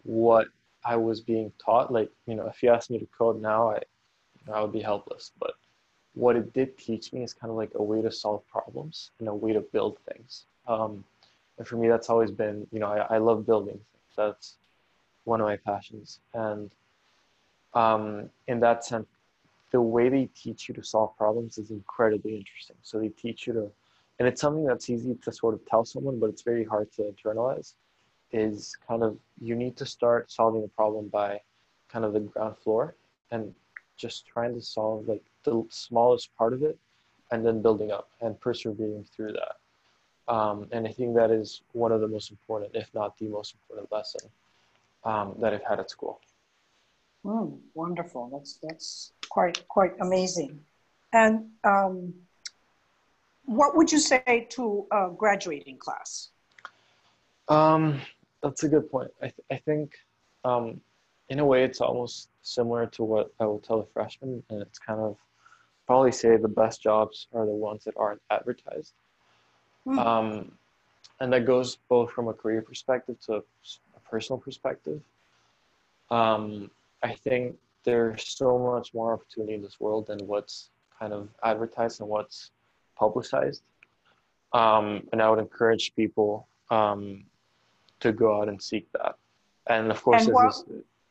what 0.04 0.48
I 0.84 0.96
was 0.96 1.22
being 1.22 1.52
taught. 1.64 1.92
Like, 1.92 2.10
you 2.26 2.36
know, 2.36 2.48
if 2.48 2.64
you 2.64 2.70
asked 2.70 2.90
me 2.90 3.00
to 3.00 3.08
code 3.18 3.42
now, 3.42 3.72
I, 3.72 3.80
I 4.54 4.62
would 4.62 4.74
be 4.74 4.82
helpless. 4.82 5.32
But 5.40 5.54
what 6.14 6.36
it 6.36 6.54
did 6.54 6.78
teach 6.78 7.14
me 7.14 7.24
is 7.24 7.34
kind 7.34 7.52
of 7.52 7.58
like 7.58 7.72
a 7.76 7.84
way 7.84 8.02
to 8.02 8.12
solve 8.12 8.42
problems 8.48 9.12
and 9.20 9.28
a 9.28 9.34
way 9.34 9.54
to 9.54 9.62
build 9.62 9.98
things. 10.08 10.46
Um, 10.68 11.04
and 11.60 11.68
for 11.68 11.76
me 11.76 11.88
that's 11.88 12.10
always 12.10 12.32
been 12.32 12.66
you 12.72 12.80
know 12.80 12.88
i, 12.88 13.16
I 13.16 13.18
love 13.20 13.46
building 13.46 13.76
things 13.76 14.14
that's 14.18 14.56
one 15.26 15.42
of 15.42 15.46
my 15.46 15.58
passions 15.58 16.20
and 16.34 16.72
um, 17.76 18.32
in 18.48 18.60
that 18.62 18.84
sense 18.84 19.06
the 19.72 19.82
way 19.82 20.10
they 20.10 20.30
teach 20.36 20.68
you 20.68 20.76
to 20.76 20.84
solve 20.84 21.16
problems 21.18 21.58
is 21.58 21.72
incredibly 21.72 22.36
interesting 22.36 22.76
so 22.82 23.00
they 23.00 23.10
teach 23.10 23.48
you 23.48 23.54
to 23.54 23.72
and 24.20 24.28
it's 24.28 24.42
something 24.42 24.66
that's 24.66 24.90
easy 24.90 25.16
to 25.24 25.32
sort 25.32 25.54
of 25.54 25.66
tell 25.66 25.86
someone 25.86 26.20
but 26.20 26.30
it's 26.30 26.42
very 26.42 26.64
hard 26.64 26.92
to 26.92 27.02
internalize 27.04 27.74
is 28.32 28.76
kind 28.88 29.04
of 29.04 29.18
you 29.40 29.56
need 29.56 29.76
to 29.76 29.86
start 29.86 30.32
solving 30.32 30.64
a 30.64 30.68
problem 30.68 31.08
by 31.08 31.40
kind 31.88 32.06
of 32.06 32.14
the 32.14 32.20
ground 32.20 32.56
floor 32.58 32.96
and 33.32 33.54
just 33.98 34.26
trying 34.28 34.54
to 34.54 34.62
solve 34.62 35.08
like 35.08 35.24
the 35.44 35.64
smallest 35.70 36.36
part 36.38 36.54
of 36.54 36.64
it 36.64 36.78
and 37.32 37.46
then 37.46 37.62
building 37.62 37.92
up 37.92 38.10
and 38.22 38.40
persevering 38.40 39.06
through 39.16 39.32
that 39.32 39.56
um, 40.30 40.68
and 40.72 40.88
I 40.88 40.92
think 40.92 41.16
that 41.16 41.32
is 41.32 41.64
one 41.72 41.92
of 41.92 42.02
the 42.02 42.08
most 42.08 42.30
important, 42.30 42.76
if 42.76 42.94
not 42.94 43.18
the 43.18 43.28
most 43.28 43.56
important 43.56 43.92
lesson 43.92 44.30
um, 45.04 45.36
that 45.40 45.56
I've 45.56 45.64
had 45.64 45.80
at 45.80 45.90
school. 45.90 46.22
Mm, 47.26 47.58
wonderful. 47.74 48.30
That's, 48.32 48.60
that's 48.62 49.12
quite, 49.30 49.68
quite 49.68 49.94
amazing. 50.02 50.60
And 51.14 51.48
um, 51.64 52.14
what 53.46 53.76
would 53.76 53.92
you 53.92 54.00
say 54.00 54.48
to 54.52 54.86
a 54.92 55.10
graduating 55.16 55.78
class? 55.78 56.30
Um, 57.48 58.00
that's 58.44 58.64
a 58.64 58.70
good 58.70 58.92
point. 58.92 59.12
I, 59.22 59.26
th- 59.26 59.48
I 59.52 59.58
think 59.58 59.96
um, 60.46 60.80
in 61.30 61.40
a 61.40 61.46
way 61.46 61.64
it's 61.64 61.82
almost 61.82 62.30
similar 62.44 62.86
to 62.88 63.04
what 63.04 63.32
I 63.40 63.46
will 63.46 63.60
tell 63.60 63.80
the 63.80 63.88
freshmen, 63.94 64.44
and 64.50 64.62
it's 64.62 64.80
kind 64.80 65.00
of 65.00 65.18
probably 65.88 66.12
say 66.12 66.38
the 66.38 66.48
best 66.48 66.82
jobs 66.84 67.28
are 67.34 67.46
the 67.46 67.52
ones 67.52 67.84
that 67.86 67.96
aren't 67.98 68.22
advertised. 68.30 68.94
Mm-hmm. 69.88 70.00
Um, 70.00 70.52
and 71.20 71.34
that 71.34 71.46
goes 71.46 71.78
both 71.90 72.12
from 72.12 72.28
a 72.28 72.34
career 72.34 72.62
perspective 72.62 73.20
to 73.26 73.38
a 73.38 74.00
personal 74.10 74.38
perspective. 74.40 75.02
Um, 76.12 76.70
I 77.02 77.14
think 77.14 77.58
there's 77.84 78.28
so 78.28 78.58
much 78.58 78.94
more 78.94 79.14
opportunity 79.14 79.54
in 79.54 79.62
this 79.62 79.80
world 79.80 80.08
than 80.08 80.20
what's 80.28 80.70
kind 81.00 81.14
of 81.14 81.30
advertised 81.44 82.02
and 82.02 82.10
what's 82.10 82.52
publicized. 82.98 83.64
Um, 84.54 85.08
and 85.12 85.22
I 85.22 85.30
would 85.30 85.40
encourage 85.40 85.96
people 85.96 86.48
um, 86.70 87.24
to 88.00 88.12
go 88.12 88.42
out 88.42 88.50
and 88.50 88.62
seek 88.62 88.92
that. 88.94 89.16
And 89.68 89.92
of 89.92 90.02
course, 90.02 90.26
and 90.26 90.34
what, 90.34 90.50
is, 90.50 90.66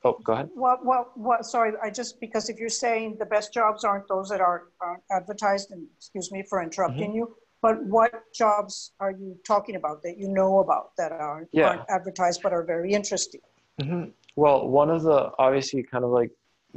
oh, 0.05 0.19
go 0.25 0.33
ahead. 0.33 0.51
What, 0.55 0.85
what, 0.85 1.17
what, 1.17 1.47
sorry, 1.47 1.73
I 1.83 1.91
just, 1.91 2.21
because 2.21 2.49
if 2.49 2.59
you're 2.59 2.69
saying 2.69 3.17
the 3.19 3.27
best 3.27 3.55
jobs 3.55 3.85
aren't 3.85 4.09
those 4.09 4.29
that 4.31 4.41
are, 4.41 4.65
aren't 4.81 5.03
advertised, 5.11 5.71
and 5.71 5.87
excuse 5.97 6.33
me 6.33 6.43
for 6.49 6.63
interrupting 6.63 7.11
mm-hmm. 7.11 7.19
you, 7.19 7.37
but 7.63 7.83
what 7.85 8.13
jobs 8.35 8.93
are 9.01 9.11
you 9.11 9.37
talking 9.47 9.77
about 9.77 10.03
that 10.03 10.19
you 10.19 10.29
know 10.29 10.59
about 10.59 10.97
that 10.97 11.13
aren't, 11.13 11.49
yeah. 11.53 11.69
aren't 11.69 11.83
advertised 11.89 12.41
but 12.43 12.53
are 12.53 12.65
very 12.65 12.93
interesting? 12.93 13.41
Mm-hmm. 13.81 14.11
Well, 14.37 14.69
one 14.69 14.91
of 14.91 15.03
the 15.03 15.31
obviously 15.39 15.83
kind 15.83 16.05
of 16.05 16.11
like 16.11 16.31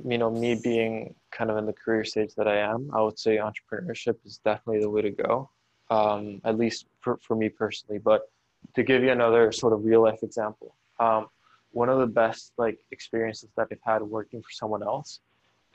you 0.05 0.17
know 0.17 0.29
me 0.29 0.55
being 0.55 1.15
kind 1.31 1.50
of 1.50 1.58
in 1.58 1.65
the 1.65 1.74
career 1.74 2.03
stage 2.03 2.34
that 2.36 2.48
I 2.48 2.58
am, 2.58 2.89
I 2.93 3.01
would 3.01 3.20
say 3.20 3.38
entrepreneurship 3.38 4.17
is 4.25 4.39
definitely 4.43 4.81
the 4.81 4.89
way 4.89 5.01
to 5.01 5.12
go. 5.12 5.50
Um, 5.89 6.39
at 6.46 6.58
least 6.58 6.86
for, 7.01 7.17
for 7.17 7.36
me 7.36 7.50
personally. 7.50 8.00
But 8.00 8.29
to 8.75 8.84
give 8.84 9.03
you 9.03 9.12
another 9.12 9.51
sort 9.51 9.74
of 9.74 9.84
real 9.84 10.01
life 10.01 10.24
example, 10.24 10.74
um, 11.01 11.27
one 11.74 11.89
of 11.89 12.00
the 12.00 12.08
best 12.08 12.53
like 12.58 12.79
experiences 12.91 13.50
that 13.58 13.67
I've 13.72 13.79
had 13.84 14.01
working 14.01 14.41
for 14.41 14.51
someone 14.51 14.84
else 14.84 15.20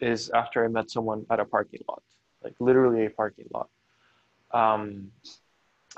is 0.00 0.30
after 0.30 0.64
I 0.64 0.68
met 0.68 0.90
someone 0.90 1.26
at 1.28 1.38
a 1.38 1.44
parking 1.44 1.80
lot, 1.86 2.02
like 2.42 2.54
literally 2.60 3.04
a 3.04 3.10
parking 3.10 3.44
lot. 3.52 3.68
Um, 4.52 5.10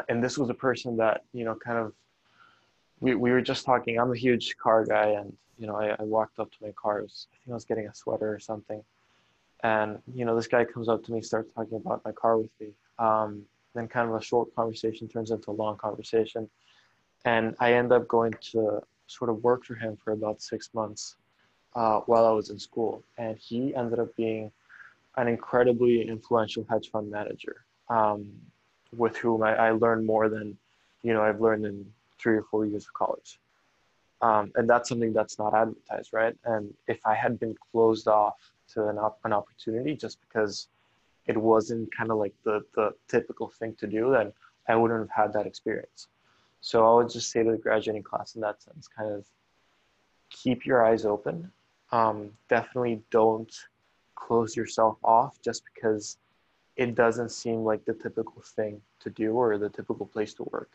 and 0.09 0.23
this 0.23 0.37
was 0.37 0.51
a 0.51 0.55
person 0.55 0.97
that, 0.97 1.23
you 1.33 1.45
know, 1.45 1.55
kind 1.55 1.79
of, 1.79 1.93
we, 3.01 3.15
we 3.15 3.31
were 3.31 3.41
just 3.41 3.65
talking, 3.65 3.99
I'm 3.99 4.13
a 4.13 4.17
huge 4.17 4.57
car 4.57 4.85
guy 4.85 5.09
and, 5.11 5.37
you 5.59 5.67
know, 5.67 5.77
I, 5.77 5.97
I 5.99 6.03
walked 6.03 6.39
up 6.39 6.51
to 6.53 6.57
my 6.61 6.73
car, 6.73 7.03
was, 7.03 7.27
I 7.33 7.37
think 7.37 7.53
I 7.53 7.55
was 7.55 7.65
getting 7.65 7.87
a 7.87 7.95
sweater 7.95 8.33
or 8.33 8.39
something. 8.39 8.83
And 9.63 9.99
you 10.15 10.25
know, 10.25 10.37
this 10.37 10.47
guy 10.47 10.65
comes 10.65 10.89
up 10.89 11.05
to 11.05 11.13
me, 11.13 11.23
starts 11.23 11.53
talking 11.53 11.77
about 11.77 12.05
my 12.05 12.13
car 12.13 12.39
with 12.39 12.51
me. 12.61 12.69
Um, 12.99 13.43
then 13.75 13.89
kind 13.89 14.09
of 14.09 14.15
a 14.15 14.23
short 14.23 14.55
conversation 14.55 15.09
turns 15.09 15.31
into 15.31 15.51
a 15.51 15.53
long 15.53 15.77
conversation, 15.77 16.49
and 17.25 17.55
I 17.61 17.75
end 17.75 17.93
up 17.93 18.09
going 18.09 18.35
to 18.53 18.81
sort 19.07 19.31
of 19.31 19.43
work 19.43 19.65
for 19.65 19.75
him 19.75 19.97
for 20.03 20.13
about 20.13 20.41
six 20.41 20.71
months 20.75 21.17
uh, 21.75 22.01
while 22.01 22.25
I 22.25 22.31
was 22.31 22.51
in 22.51 22.59
school, 22.59 23.03
and 23.19 23.37
he 23.37 23.75
ended 23.75 23.99
up 23.99 24.15
being 24.17 24.51
an 25.17 25.29
incredibly 25.29 26.09
influential 26.09 26.65
hedge 26.69 26.91
fund 26.91 27.11
manager 27.11 27.65
um, 27.89 28.27
with 28.97 29.17
whom 29.17 29.43
I, 29.43 29.55
I, 29.57 29.71
learned 29.73 30.07
more 30.07 30.29
than 30.29 30.57
you 31.03 31.13
know 31.13 31.23
I've 31.23 31.41
learned 31.41 31.67
in 31.67 31.85
three 32.21 32.37
or 32.37 32.45
four 32.51 32.67
years 32.67 32.87
of 32.87 32.95
college. 32.95 33.39
Um, 34.21 34.51
and 34.57 34.69
that's 34.69 34.89
something 34.89 35.13
that's 35.13 35.39
not 35.39 35.55
advertised, 35.55 36.13
right? 36.13 36.37
And 36.45 36.75
if 36.89 36.99
I 37.07 37.15
had 37.15 37.39
been 37.39 37.55
closed 37.71 38.09
off 38.09 38.37
to 38.75 38.89
an, 38.89 38.99
op- 38.99 39.21
an 39.25 39.33
opportunity 39.33 39.95
just 39.95 40.19
because 40.21 40.69
it 41.27 41.37
wasn't 41.37 41.95
kind 41.95 42.11
of 42.11 42.19
like 42.19 42.35
the, 42.45 42.63
the 42.75 42.95
typical 43.07 43.49
thing 43.49 43.75
to 43.79 43.87
do, 43.87 44.11
then 44.11 44.33
I 44.67 44.75
wouldn't 44.75 45.01
have 45.01 45.25
had 45.25 45.33
that 45.35 45.47
experience. 45.47 46.09
So 46.61 46.85
I 46.85 46.97
would 46.97 47.11
just 47.11 47.31
say 47.31 47.45
to 47.45 47.53
the 47.53 47.57
graduating 47.57 48.03
class 48.03 48.35
in 48.35 48.41
that 48.41 48.61
sense, 48.63 48.89
kind 48.89 49.13
of 49.13 49.25
keep 50.31 50.67
your 50.67 50.85
eyes 50.85 51.05
open. 51.05 51.51
Um, 51.93 52.31
definitely 52.49 53.01
don't 53.11 53.55
close 54.17 54.57
yourself 54.57 54.99
off 55.05 55.41
just 55.43 55.63
because 55.73 56.19
it 56.77 56.95
doesn't 56.95 57.31
seem 57.31 57.65
like 57.65 57.85
the 57.85 57.95
typical 57.95 58.43
thing 58.43 58.81
to 59.01 59.11
do 59.11 59.33
or 59.33 59.59
the 59.59 59.69
typical 59.69 60.07
place 60.07 60.35
to 60.35 60.45
work. 60.51 60.71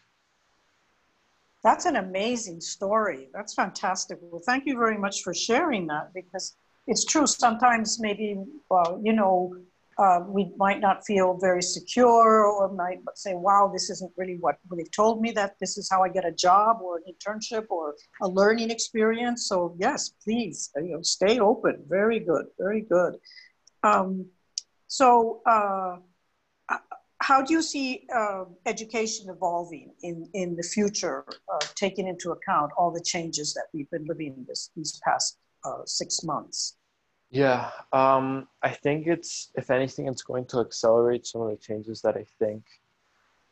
That's 1.63 1.85
an 1.85 1.95
amazing 1.95 2.59
story. 2.59 3.29
That's 3.33 3.53
fantastic. 3.53 4.19
Well, 4.21 4.41
thank 4.45 4.65
you 4.65 4.77
very 4.77 4.97
much 4.97 5.23
for 5.23 5.33
sharing 5.33 5.87
that 5.87 6.13
because 6.13 6.57
it's 6.87 7.05
true. 7.05 7.25
Sometimes 7.25 7.99
maybe, 7.99 8.37
well, 8.69 8.99
you 9.01 9.13
know, 9.13 9.55
uh, 9.97 10.21
we 10.27 10.51
might 10.57 10.81
not 10.81 11.05
feel 11.05 11.37
very 11.39 11.61
secure 11.61 12.45
or 12.45 12.67
might 12.73 12.99
say, 13.15 13.35
wow, 13.35 13.69
this 13.71 13.89
isn't 13.89 14.11
really 14.17 14.37
what 14.39 14.57
they've 14.75 14.91
told 14.91 15.21
me 15.21 15.31
that 15.31 15.55
this 15.59 15.77
is 15.77 15.87
how 15.89 16.03
I 16.03 16.09
get 16.09 16.25
a 16.25 16.31
job 16.31 16.79
or 16.81 16.97
an 16.97 17.03
internship 17.13 17.67
or 17.69 17.95
a 18.21 18.27
learning 18.27 18.71
experience. 18.71 19.47
So 19.47 19.75
yes, 19.79 20.13
please, 20.23 20.71
you 20.75 20.95
know, 20.95 21.01
stay 21.01 21.39
open. 21.39 21.83
Very 21.87 22.19
good. 22.19 22.47
Very 22.57 22.81
good. 22.81 23.17
Um, 23.83 24.25
so 24.87 25.41
uh, 25.45 25.97
how 27.23 27.41
do 27.41 27.53
you 27.53 27.61
see 27.61 28.05
uh, 28.13 28.43
education 28.65 29.29
evolving 29.29 29.93
in, 30.01 30.27
in 30.33 30.57
the 30.57 30.63
future, 30.63 31.23
uh, 31.53 31.65
taking 31.73 32.05
into 32.07 32.31
account 32.31 32.69
all 32.77 32.91
the 32.91 33.01
changes 33.01 33.53
that 33.53 33.67
we've 33.73 33.89
been 33.91 34.05
living 34.05 34.45
this, 34.47 34.71
these 34.75 34.99
past 35.05 35.37
uh, 35.63 35.83
six 35.85 36.23
months? 36.23 36.75
Yeah, 37.29 37.71
um, 37.93 38.47
I 38.61 38.71
think 38.71 39.07
it's, 39.07 39.51
if 39.55 39.71
anything, 39.71 40.07
it's 40.07 40.21
going 40.21 40.45
to 40.47 40.59
accelerate 40.59 41.25
some 41.25 41.41
of 41.41 41.49
the 41.49 41.55
changes 41.55 42.01
that 42.01 42.17
I 42.17 42.25
think 42.39 42.63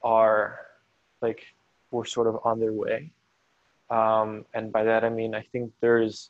are 0.04 0.60
like, 1.22 1.42
we're 1.92 2.06
sort 2.06 2.28
of 2.28 2.40
on 2.44 2.60
their 2.60 2.74
way. 2.74 3.12
Um, 3.90 4.46
and 4.54 4.72
by 4.72 4.84
that, 4.84 5.06
I 5.06 5.10
mean, 5.10 5.34
I 5.34 5.42
think 5.42 5.72
there's 5.80 6.30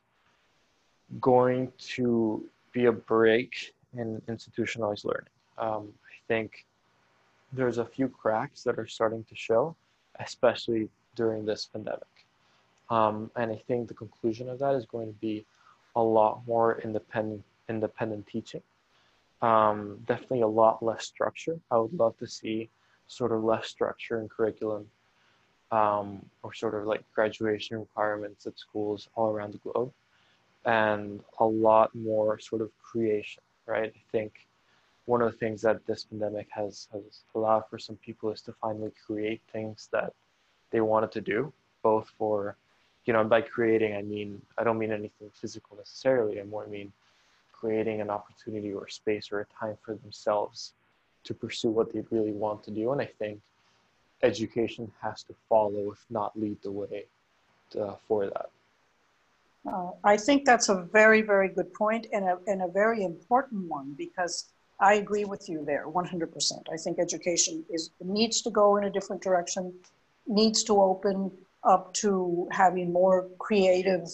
going 1.19 1.71
to 1.95 2.45
be 2.71 2.85
a 2.85 2.91
break 2.91 3.73
in 3.97 4.21
institutionalized 4.27 5.05
learning. 5.05 5.33
Um, 5.57 5.89
I 6.05 6.17
think 6.27 6.65
there's 7.53 7.77
a 7.77 7.85
few 7.85 8.07
cracks 8.07 8.63
that 8.63 8.79
are 8.79 8.87
starting 8.87 9.23
to 9.25 9.35
show, 9.35 9.75
especially 10.19 10.89
during 11.15 11.45
this 11.45 11.65
pandemic. 11.71 12.07
Um, 12.89 13.31
and 13.35 13.51
I 13.51 13.61
think 13.67 13.87
the 13.87 13.93
conclusion 13.93 14.49
of 14.49 14.59
that 14.59 14.75
is 14.75 14.85
going 14.85 15.07
to 15.07 15.19
be 15.19 15.45
a 15.95 16.01
lot 16.01 16.41
more 16.47 16.79
independent 16.81 17.43
independent 17.69 18.27
teaching. 18.27 18.61
Um, 19.41 19.99
definitely 20.05 20.41
a 20.41 20.47
lot 20.47 20.83
less 20.83 21.05
structure. 21.05 21.57
I 21.71 21.77
would 21.77 21.93
love 21.93 22.17
to 22.17 22.27
see 22.27 22.69
sort 23.07 23.31
of 23.31 23.43
less 23.43 23.67
structure 23.67 24.19
in 24.19 24.29
curriculum 24.29 24.87
um, 25.71 26.25
or 26.43 26.53
sort 26.53 26.75
of 26.75 26.85
like 26.85 27.03
graduation 27.13 27.79
requirements 27.79 28.45
at 28.45 28.59
schools 28.59 29.07
all 29.15 29.29
around 29.29 29.53
the 29.53 29.57
globe 29.59 29.91
and 30.65 31.21
a 31.39 31.45
lot 31.45 31.93
more 31.95 32.39
sort 32.39 32.61
of 32.61 32.69
creation, 32.83 33.41
right? 33.65 33.91
I 33.95 34.01
think 34.11 34.47
one 35.05 35.21
of 35.21 35.31
the 35.31 35.37
things 35.37 35.61
that 35.61 35.85
this 35.85 36.03
pandemic 36.05 36.47
has, 36.51 36.87
has 36.93 37.23
allowed 37.35 37.63
for 37.69 37.79
some 37.79 37.97
people 37.97 38.31
is 38.31 38.41
to 38.41 38.53
finally 38.53 38.91
create 39.05 39.41
things 39.51 39.89
that 39.91 40.13
they 40.71 40.81
wanted 40.81 41.11
to 41.11 41.21
do, 41.21 41.51
both 41.83 42.11
for, 42.17 42.55
you 43.05 43.13
know, 43.13 43.23
by 43.23 43.41
creating, 43.41 43.95
I 43.95 44.01
mean, 44.01 44.41
I 44.57 44.63
don't 44.63 44.77
mean 44.77 44.91
anything 44.91 45.29
physical 45.33 45.77
necessarily. 45.77 46.39
I 46.39 46.43
more 46.43 46.67
mean 46.67 46.91
creating 47.51 48.01
an 48.01 48.09
opportunity 48.09 48.71
or 48.73 48.87
space 48.87 49.31
or 49.31 49.41
a 49.41 49.45
time 49.59 49.77
for 49.83 49.95
themselves 49.95 50.73
to 51.23 51.33
pursue 51.33 51.69
what 51.69 51.93
they 51.93 52.03
really 52.09 52.31
want 52.31 52.63
to 52.63 52.71
do. 52.71 52.91
And 52.91 53.01
I 53.01 53.09
think 53.19 53.39
education 54.23 54.91
has 55.01 55.23
to 55.23 55.35
follow, 55.49 55.91
if 55.91 56.05
not 56.09 56.39
lead 56.39 56.61
the 56.61 56.71
way 56.71 57.05
to, 57.71 57.95
for 58.07 58.25
that. 58.25 58.49
Uh, 59.71 59.91
I 60.03 60.17
think 60.17 60.45
that's 60.45 60.69
a 60.69 60.87
very, 60.91 61.21
very 61.21 61.49
good 61.49 61.71
point 61.73 62.07
and 62.11 62.25
a, 62.25 62.39
and 62.47 62.63
a 62.63 62.67
very 62.67 63.03
important 63.03 63.69
one 63.69 63.93
because 63.95 64.45
I 64.81 64.95
agree 64.95 65.25
with 65.25 65.47
you 65.47 65.63
there 65.63 65.85
100%. 65.87 66.51
I 66.73 66.77
think 66.77 66.99
education 66.99 67.63
is 67.69 67.91
needs 68.01 68.41
to 68.41 68.49
go 68.49 68.77
in 68.77 68.85
a 68.85 68.89
different 68.89 69.21
direction, 69.21 69.73
needs 70.25 70.63
to 70.63 70.81
open 70.81 71.31
up 71.63 71.93
to 71.93 72.47
having 72.51 72.91
more 72.91 73.29
creative 73.37 74.07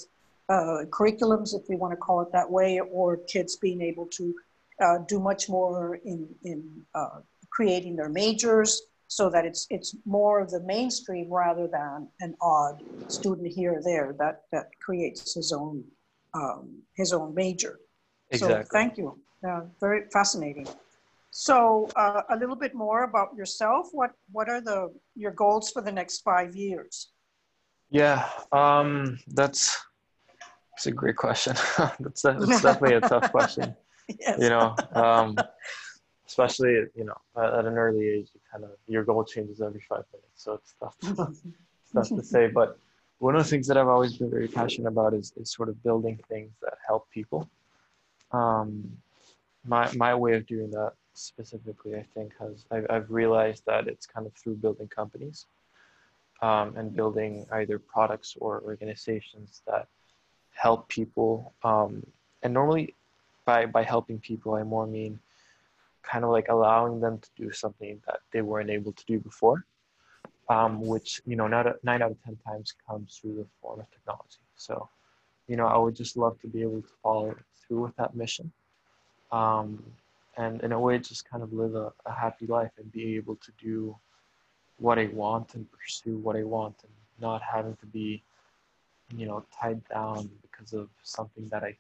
uh, 0.50 0.84
curriculums, 0.90 1.56
if 1.56 1.68
we 1.70 1.78
want 1.78 1.92
to 1.94 1.98
call 1.98 2.22
it 2.22 2.32
that 2.34 2.50
way, 2.50 2.80
or 2.80 3.18
kids 3.18 3.56
being 3.56 3.82
able 3.82 4.06
to 4.08 4.36
uh, 4.82 4.98
do 5.08 5.20
much 5.20 5.50
more 5.50 5.96
in, 6.04 6.28
in 6.44 6.64
uh, 6.94 7.20
creating 7.50 7.96
their 7.96 8.10
majors 8.10 8.82
so 9.08 9.30
that 9.30 9.46
it's, 9.46 9.68
it's 9.70 9.96
more 10.06 10.42
of 10.42 10.52
the 10.52 10.60
mainstream 10.62 11.32
rather 11.32 11.68
than 11.68 12.10
an 12.20 12.36
odd 12.42 12.84
student 13.08 13.48
here 13.48 13.78
or 13.78 13.82
there 13.82 14.14
that, 14.20 14.44
that 14.52 14.68
creates 14.82 15.34
his 15.34 15.54
own, 15.54 15.84
um, 16.34 16.82
his 16.96 17.14
own 17.14 17.34
major. 17.34 17.80
Exactly. 18.32 18.66
So 18.66 18.70
thank 18.72 18.98
you. 18.98 19.18
Uh, 19.46 19.62
very 19.80 20.04
fascinating. 20.12 20.68
So 21.32 21.88
uh, 21.96 22.22
a 22.30 22.36
little 22.36 22.56
bit 22.56 22.74
more 22.74 23.04
about 23.04 23.36
yourself. 23.36 23.90
What 23.92 24.12
what 24.32 24.50
are 24.50 24.62
the 24.62 24.92
your 25.16 25.32
goals 25.32 25.70
for 25.70 25.82
the 25.82 25.92
next 25.92 26.22
five 26.22 26.56
years? 26.56 27.12
Yeah, 27.90 28.28
um, 28.52 29.20
that's 29.28 29.78
that's 30.72 30.88
a 30.88 30.92
great 30.92 31.16
question. 31.16 31.54
that's, 32.00 32.26
a, 32.26 32.38
that's 32.40 32.62
definitely 32.62 32.96
a 32.96 33.02
tough 33.02 33.32
question. 33.32 33.76
Yes. 34.22 34.40
You 34.40 34.48
know, 34.48 34.74
um, 34.94 35.36
especially 36.28 36.72
you 36.96 37.04
know 37.04 37.18
at, 37.36 37.66
an 37.66 37.78
early 37.78 38.08
age, 38.08 38.30
you 38.34 38.40
kind 38.50 38.64
of 38.64 38.70
your 38.88 39.04
goal 39.04 39.26
changes 39.26 39.60
every 39.60 39.82
five 39.82 40.06
minutes, 40.14 40.32
so 40.36 40.54
it's 40.54 40.76
tough. 40.80 40.98
To, 41.00 41.28
it's 41.34 41.92
tough 41.94 42.18
to 42.18 42.24
say. 42.24 42.48
But 42.48 42.80
one 43.18 43.36
of 43.36 43.44
the 43.44 43.50
things 43.50 43.68
that 43.68 43.76
I've 43.76 43.90
always 43.90 44.16
been 44.16 44.30
very 44.30 44.48
passionate 44.48 44.88
about 44.88 45.14
is 45.14 45.34
is 45.36 45.52
sort 45.52 45.68
of 45.68 45.84
building 45.84 46.18
things 46.30 46.54
that 46.62 46.76
help 46.88 47.10
people. 47.12 47.50
Um, 48.32 48.98
my 49.68 49.92
my 49.96 50.16
way 50.16 50.34
of 50.34 50.46
doing 50.48 50.72
that 50.72 50.94
specifically, 51.14 51.96
I 51.96 52.06
think, 52.14 52.34
has 52.40 52.66
I've, 52.72 52.86
I've 52.90 53.12
realized 53.12 53.64
that 53.66 53.88
it's 53.88 54.06
kind 54.06 54.26
of 54.26 54.34
through 54.34 54.56
building 54.56 54.88
companies 54.88 55.46
um, 56.42 56.76
and 56.78 56.96
building 56.96 57.46
either 57.52 57.80
products 57.80 58.36
or 58.40 58.62
organizations 58.62 59.62
that 59.68 59.88
help 60.54 60.88
people. 60.88 61.54
Um, 61.64 62.06
and 62.44 62.54
normally, 62.54 62.96
by 63.46 63.66
by 63.66 63.84
helping 63.84 64.20
people, 64.20 64.56
I 64.56 64.64
more 64.64 64.88
mean 64.88 65.20
kind 66.04 66.24
of 66.24 66.32
like 66.32 66.48
allowing 66.50 67.02
them 67.02 67.20
to 67.20 67.30
do 67.36 67.52
something 67.52 68.02
that 68.08 68.20
they 68.32 68.42
weren't 68.42 68.70
able 68.70 68.94
to 68.94 69.06
do 69.06 69.20
before, 69.20 69.66
um, 70.50 70.82
which 70.82 71.22
you 71.26 71.36
know, 71.36 71.48
not 71.48 71.68
a, 71.68 71.76
nine 71.84 72.02
out 72.02 72.12
of 72.12 72.24
ten 72.24 72.38
times 72.48 72.74
comes 72.88 73.18
through 73.18 73.36
the 73.36 73.48
form 73.62 73.80
of 73.80 73.92
technology. 73.92 74.40
So, 74.56 74.88
you 75.48 75.58
know, 75.58 75.68
I 75.68 75.78
would 75.78 75.96
just 75.96 76.16
love 76.16 76.40
to 76.42 76.48
be 76.48 76.62
able 76.62 76.82
to 76.82 76.94
follow 77.04 77.36
through 77.68 77.84
with 77.84 77.96
that 77.98 78.16
mission 78.16 78.52
um, 79.32 79.84
and 80.38 80.62
in 80.62 80.72
a 80.72 80.80
way 80.80 80.98
just 81.00 81.30
kind 81.30 81.44
of 81.44 81.52
live 81.54 81.76
a, 81.76 81.92
a 82.06 82.12
happy 82.12 82.48
life 82.48 82.72
and 82.78 82.92
be 82.92 83.16
able 83.16 83.36
to 83.38 83.52
do 83.62 83.96
what 84.80 85.00
I 85.00 85.08
want 85.08 85.56
and 85.56 85.66
pursue 85.72 86.18
what 86.18 86.36
I 86.36 86.44
want 86.44 86.76
and 86.84 86.92
not 87.20 87.42
having 87.42 87.76
to 87.78 87.86
be, 87.88 88.22
you 89.16 89.26
know, 89.26 89.44
tied 89.60 89.82
down 89.90 90.30
because 90.44 90.74
of 90.74 90.90
something 91.04 91.48
that 91.50 91.64
I, 91.64 91.76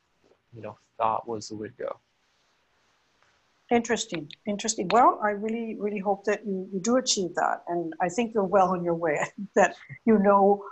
you 0.55 0.61
know, 0.61 0.77
thought 0.97 1.27
was 1.27 1.49
the 1.49 1.55
way 1.55 1.67
to 1.67 1.73
go. 1.73 1.97
Interesting, 3.69 4.31
interesting. 4.47 4.87
Well, 4.87 5.19
I 5.21 5.31
really, 5.31 5.75
really 5.77 5.99
hope 5.99 6.23
that 6.23 6.45
you, 6.45 6.69
you 6.71 6.79
do 6.79 6.95
achieve 6.95 7.35
that. 7.35 7.63
And 7.67 7.93
I 7.99 8.07
think 8.07 8.33
you're 8.33 8.45
well 8.45 8.69
on 8.69 8.83
your 8.83 8.95
way, 8.95 9.19
that 9.55 9.75
you 10.05 10.17
know 10.17 10.63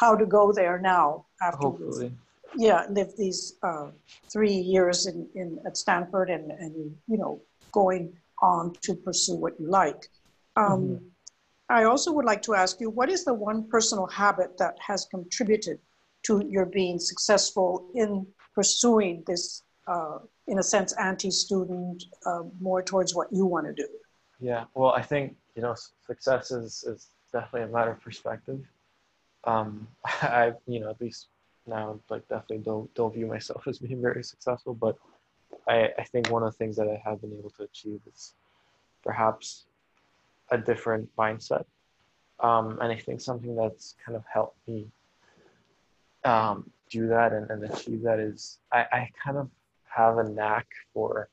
how 0.00 0.16
to 0.16 0.26
go 0.26 0.52
there 0.52 0.78
now 0.78 1.26
after 1.40 1.58
Hopefully 1.58 2.12
yeah, 2.56 2.86
lived 2.90 3.16
these 3.16 3.56
uh, 3.62 3.88
three 4.32 4.52
years 4.54 5.06
in, 5.06 5.28
in 5.34 5.58
at 5.66 5.76
Stanford 5.76 6.30
and, 6.30 6.50
and 6.50 6.74
you 7.06 7.18
know 7.18 7.40
going 7.72 8.16
on 8.42 8.72
to 8.82 8.94
pursue 8.94 9.34
what 9.34 9.58
you 9.60 9.68
like. 9.68 10.08
Um, 10.56 10.64
mm-hmm. 10.64 11.04
I 11.68 11.84
also 11.84 12.12
would 12.12 12.24
like 12.24 12.42
to 12.42 12.54
ask 12.54 12.80
you, 12.80 12.88
what 12.88 13.10
is 13.10 13.24
the 13.24 13.34
one 13.34 13.68
personal 13.68 14.06
habit 14.06 14.56
that 14.58 14.78
has 14.80 15.06
contributed 15.10 15.78
to 16.24 16.42
your 16.48 16.64
being 16.64 16.98
successful 16.98 17.90
in 17.94 18.26
pursuing 18.54 19.22
this 19.26 19.62
uh, 19.86 20.18
in 20.46 20.58
a 20.58 20.62
sense, 20.62 20.92
anti-student, 20.94 22.04
uh, 22.26 22.42
more 22.60 22.82
towards 22.82 23.14
what 23.14 23.28
you 23.30 23.44
want 23.44 23.66
to 23.66 23.72
do? 23.72 23.88
Yeah, 24.40 24.64
well, 24.74 24.92
I 24.92 25.02
think 25.02 25.36
you 25.54 25.62
know 25.62 25.74
success 26.06 26.50
is 26.50 26.84
is 26.84 27.08
definitely 27.32 27.62
a 27.62 27.72
matter 27.72 27.92
of 27.92 28.00
perspective. 28.00 28.60
Um, 29.44 29.88
I, 30.04 30.52
you 30.66 30.80
know, 30.80 30.90
at 30.90 31.00
least 31.00 31.28
now, 31.68 31.98
like 32.08 32.26
definitely 32.28 32.58
don't 32.58 32.92
don't 32.94 33.14
view 33.14 33.26
myself 33.26 33.66
as 33.66 33.78
being 33.78 34.00
very 34.00 34.22
successful, 34.22 34.74
but 34.74 34.96
I 35.68 35.90
I 35.98 36.04
think 36.04 36.30
one 36.30 36.42
of 36.42 36.52
the 36.52 36.58
things 36.58 36.76
that 36.76 36.88
I 36.88 37.00
have 37.08 37.20
been 37.20 37.32
able 37.38 37.50
to 37.50 37.64
achieve 37.64 38.00
is 38.12 38.34
perhaps 39.02 39.66
a 40.50 40.58
different 40.58 41.08
mindset, 41.16 41.64
um, 42.40 42.78
and 42.80 42.92
I 42.92 42.96
think 42.96 43.20
something 43.20 43.54
that's 43.54 43.94
kind 44.04 44.16
of 44.16 44.24
helped 44.32 44.56
me 44.66 44.86
um, 46.24 46.70
do 46.90 47.06
that 47.08 47.32
and, 47.32 47.50
and 47.50 47.64
achieve 47.64 48.02
that 48.02 48.18
is 48.18 48.58
I, 48.72 48.80
I 48.92 49.10
kind 49.22 49.36
of 49.36 49.50
have 49.84 50.18
a 50.18 50.24
knack 50.24 50.66
for 50.92 51.28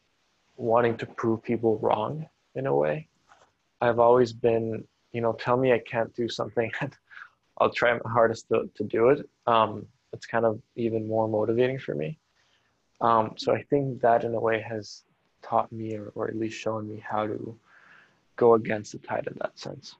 wanting 0.57 0.97
to 0.97 1.05
prove 1.05 1.43
people 1.43 1.77
wrong 1.79 2.27
in 2.55 2.67
a 2.67 2.75
way. 2.75 3.07
I've 3.81 3.99
always 3.99 4.31
been, 4.31 4.85
you 5.11 5.21
know, 5.21 5.33
tell 5.33 5.57
me 5.57 5.73
I 5.73 5.79
can't 5.79 6.13
do 6.15 6.29
something 6.29 6.71
I'll 7.57 7.71
try 7.71 7.93
my 7.93 8.11
hardest 8.11 8.49
to, 8.49 8.69
to 8.75 8.83
do 8.83 9.09
it. 9.09 9.29
Um, 9.47 9.85
it's 10.15 10.25
kind 10.25 10.45
of 10.45 10.61
even 10.75 11.07
more 11.07 11.27
motivating 11.27 11.77
for 11.77 11.93
me. 11.93 12.17
Um, 13.01 13.33
so 13.37 13.53
I 13.53 13.61
think 13.63 14.01
that 14.01 14.23
in 14.23 14.33
a 14.33 14.39
way 14.39 14.61
has 14.61 15.03
taught 15.41 15.71
me 15.71 15.95
or, 15.95 16.11
or 16.15 16.27
at 16.27 16.35
least 16.35 16.57
shown 16.57 16.87
me 16.87 17.03
how 17.07 17.27
to 17.27 17.55
go 18.35 18.55
against 18.55 18.93
the 18.93 18.99
tide 18.99 19.27
in 19.27 19.37
that 19.41 19.57
sense. 19.59 19.95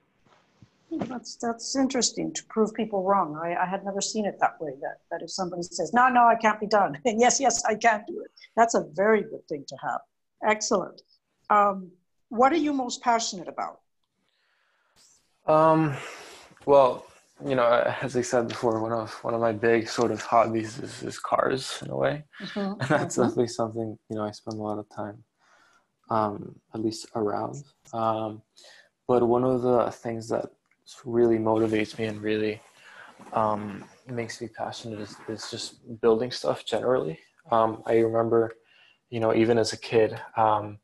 That's 0.90 1.36
that's 1.36 1.76
interesting 1.76 2.32
to 2.32 2.44
prove 2.44 2.72
people 2.72 3.02
wrong. 3.02 3.36
I, 3.36 3.56
I 3.56 3.66
had 3.66 3.84
never 3.84 4.00
seen 4.00 4.24
it 4.24 4.36
that 4.40 4.60
way. 4.60 4.72
That 4.80 4.98
that 5.10 5.20
if 5.22 5.30
somebody 5.30 5.62
says 5.62 5.92
no, 5.92 6.08
no, 6.08 6.26
I 6.26 6.36
can't 6.36 6.60
be 6.60 6.68
done, 6.68 6.98
and 7.04 7.20
yes, 7.24 7.40
yes, 7.40 7.64
I 7.64 7.74
can 7.74 8.04
do 8.06 8.20
it. 8.20 8.30
That's 8.56 8.74
a 8.74 8.84
very 8.94 9.22
good 9.22 9.46
thing 9.48 9.64
to 9.68 9.76
have. 9.82 10.00
Excellent. 10.46 11.02
Um, 11.50 11.90
what 12.28 12.52
are 12.52 12.62
you 12.66 12.72
most 12.72 13.02
passionate 13.02 13.48
about? 13.48 13.80
Um, 15.46 15.96
well, 16.66 17.05
you 17.44 17.54
know, 17.54 17.94
as 18.00 18.16
I 18.16 18.22
said 18.22 18.48
before, 18.48 18.80
one 18.80 18.92
of 18.92 19.12
one 19.22 19.34
of 19.34 19.40
my 19.40 19.52
big 19.52 19.88
sort 19.88 20.10
of 20.10 20.22
hobbies 20.22 20.78
is, 20.78 21.02
is 21.02 21.18
cars 21.18 21.82
in 21.84 21.90
a 21.90 21.96
way, 21.96 22.24
mm-hmm. 22.40 22.58
and 22.80 22.88
that's 22.88 23.16
mm-hmm. 23.16 23.22
definitely 23.22 23.48
something 23.48 23.98
you 24.08 24.16
know 24.16 24.24
I 24.24 24.30
spend 24.30 24.58
a 24.58 24.62
lot 24.62 24.78
of 24.78 24.86
time, 24.94 25.22
um, 26.10 26.56
at 26.74 26.80
least 26.80 27.06
around. 27.14 27.62
Um, 27.92 28.42
but 29.06 29.26
one 29.26 29.44
of 29.44 29.62
the 29.62 29.90
things 29.90 30.28
that 30.30 30.46
really 31.04 31.38
motivates 31.38 31.98
me 31.98 32.06
and 32.06 32.20
really 32.22 32.60
um, 33.32 33.84
makes 34.06 34.40
me 34.40 34.48
passionate 34.48 35.00
is, 35.00 35.16
is 35.28 35.50
just 35.50 36.00
building 36.00 36.30
stuff 36.30 36.64
generally. 36.64 37.18
Um, 37.50 37.82
I 37.86 37.98
remember, 37.98 38.52
you 39.10 39.20
know, 39.20 39.34
even 39.34 39.58
as 39.58 39.72
a 39.72 39.78
kid, 39.78 40.18
um, 40.36 40.78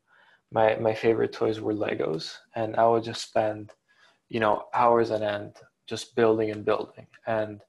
my, 0.51 0.75
my 0.75 0.93
favorite 0.93 1.33
toys 1.33 1.59
were 1.59 1.73
Legos, 1.73 2.35
and 2.55 2.75
I 2.75 2.85
would 2.87 3.03
just 3.03 3.27
spend, 3.27 3.71
you 4.29 4.39
know, 4.39 4.65
hours 4.73 5.11
on 5.11 5.23
end 5.23 5.53
just 5.85 6.15
building 6.15 6.51
and 6.51 6.63
building. 6.65 7.07
And 7.27 7.61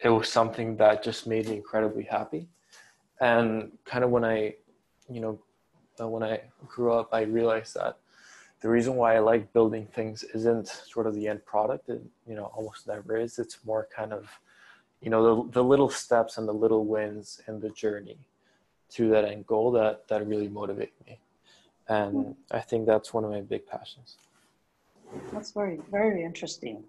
it 0.00 0.08
was 0.08 0.28
something 0.28 0.76
that 0.76 1.02
just 1.02 1.26
made 1.26 1.48
me 1.48 1.56
incredibly 1.56 2.04
happy. 2.04 2.48
And 3.20 3.72
kind 3.84 4.04
of 4.04 4.10
when 4.10 4.24
I, 4.24 4.54
you 5.08 5.20
know, 5.20 5.40
uh, 6.00 6.08
when 6.08 6.22
I 6.22 6.42
grew 6.66 6.92
up, 6.92 7.08
I 7.12 7.22
realized 7.22 7.74
that 7.74 7.98
the 8.60 8.68
reason 8.68 8.94
why 8.96 9.16
I 9.16 9.18
like 9.20 9.52
building 9.52 9.86
things 9.86 10.24
isn't 10.34 10.68
sort 10.68 11.06
of 11.06 11.14
the 11.14 11.28
end 11.28 11.44
product. 11.44 11.88
It, 11.88 12.02
you 12.26 12.34
know, 12.34 12.46
almost 12.56 12.86
never 12.86 13.16
is. 13.16 13.38
It's 13.38 13.58
more 13.64 13.88
kind 13.94 14.12
of, 14.12 14.28
you 15.00 15.10
know, 15.10 15.44
the, 15.44 15.50
the 15.52 15.64
little 15.64 15.90
steps 15.90 16.38
and 16.38 16.48
the 16.48 16.52
little 16.52 16.84
wins 16.84 17.40
in 17.46 17.60
the 17.60 17.70
journey 17.70 18.18
to 18.90 19.08
that 19.10 19.24
end 19.24 19.46
goal 19.46 19.70
that, 19.72 20.08
that 20.08 20.26
really 20.26 20.48
motivate 20.48 20.92
me. 21.06 21.18
And 21.88 22.34
I 22.50 22.60
think 22.60 22.86
that's 22.86 23.12
one 23.12 23.24
of 23.24 23.30
my 23.30 23.42
big 23.42 23.66
passions. 23.66 24.16
That's 25.32 25.52
very, 25.52 25.80
very 25.90 26.24
interesting. 26.24 26.84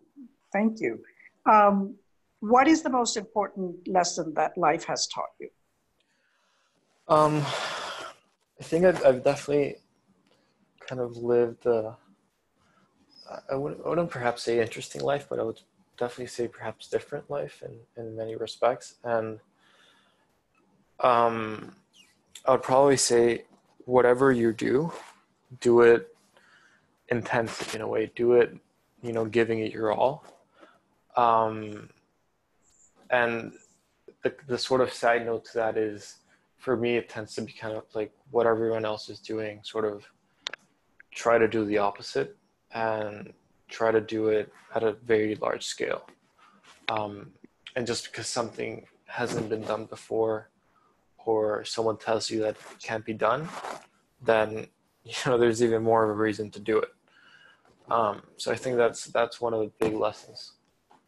Thank 0.55 0.79
you. 0.79 1.03
Um, 1.45 1.95
what 2.39 2.65
is 2.65 2.81
the 2.81 2.89
most 2.89 3.17
important 3.17 3.85
lesson 3.89 4.33
that 4.35 4.57
life 4.57 4.85
has 4.85 5.05
taught 5.07 5.33
you? 5.37 5.49
Um, 7.09 7.41
I 8.61 8.63
think 8.63 8.85
I've, 8.85 9.05
I've 9.05 9.21
definitely 9.21 9.75
kind 10.79 11.01
of 11.01 11.17
lived 11.17 11.65
a, 11.65 11.97
I 13.51 13.55
wouldn't, 13.55 13.85
I 13.85 13.89
wouldn't 13.89 14.09
perhaps 14.09 14.43
say 14.43 14.61
interesting 14.61 15.01
life, 15.01 15.27
but 15.29 15.39
I 15.39 15.43
would 15.43 15.59
definitely 15.97 16.27
say 16.27 16.47
perhaps 16.47 16.87
different 16.87 17.29
life 17.29 17.61
in, 17.61 17.73
in 18.01 18.15
many 18.15 18.37
respects. 18.37 18.95
And 19.03 19.41
um, 21.01 21.75
I 22.45 22.51
would 22.51 22.63
probably 22.63 22.95
say 22.95 23.43
whatever 23.83 24.31
you 24.31 24.53
do, 24.53 24.93
do 25.59 25.81
it 25.81 26.15
intensely 27.09 27.75
in 27.75 27.81
a 27.81 27.87
way. 27.87 28.09
Do 28.15 28.33
it, 28.33 28.55
you 29.03 29.11
know, 29.11 29.25
giving 29.25 29.59
it 29.59 29.73
your 29.73 29.91
all. 29.91 30.23
Um, 31.15 31.89
and 33.09 33.53
the, 34.23 34.35
the 34.47 34.57
sort 34.57 34.81
of 34.81 34.91
side 34.91 35.25
note 35.25 35.45
to 35.45 35.53
that 35.55 35.77
is, 35.77 36.17
for 36.57 36.75
me, 36.75 36.97
it 36.97 37.09
tends 37.09 37.35
to 37.35 37.41
be 37.41 37.53
kind 37.53 37.75
of 37.75 37.83
like 37.93 38.11
what 38.31 38.47
everyone 38.47 38.85
else 38.85 39.09
is 39.09 39.19
doing, 39.19 39.59
sort 39.63 39.85
of 39.85 40.03
try 41.13 41.37
to 41.37 41.47
do 41.47 41.63
the 41.65 41.77
opposite 41.77 42.35
and 42.73 43.33
try 43.69 43.91
to 43.91 44.01
do 44.01 44.27
it 44.27 44.51
at 44.73 44.83
a 44.83 44.93
very 44.93 45.35
large 45.35 45.65
scale. 45.65 46.07
Um, 46.89 47.31
and 47.75 47.87
just 47.87 48.05
because 48.05 48.27
something 48.27 48.85
hasn't 49.05 49.49
been 49.49 49.61
done 49.61 49.85
before 49.85 50.49
or 51.25 51.63
someone 51.65 51.97
tells 51.97 52.29
you 52.29 52.41
that 52.41 52.55
it 52.55 52.81
can't 52.81 53.05
be 53.05 53.13
done, 53.13 53.47
then 54.21 54.67
you 55.03 55.13
know 55.25 55.37
there's 55.37 55.63
even 55.63 55.83
more 55.83 56.03
of 56.03 56.09
a 56.09 56.13
reason 56.13 56.49
to 56.51 56.59
do 56.59 56.79
it. 56.79 56.89
Um, 57.89 58.23
so 58.37 58.51
I 58.51 58.55
think 58.55 58.77
that's 58.77 59.05
that's 59.05 59.39
one 59.39 59.53
of 59.53 59.59
the 59.59 59.71
big 59.79 59.93
lessons. 59.93 60.53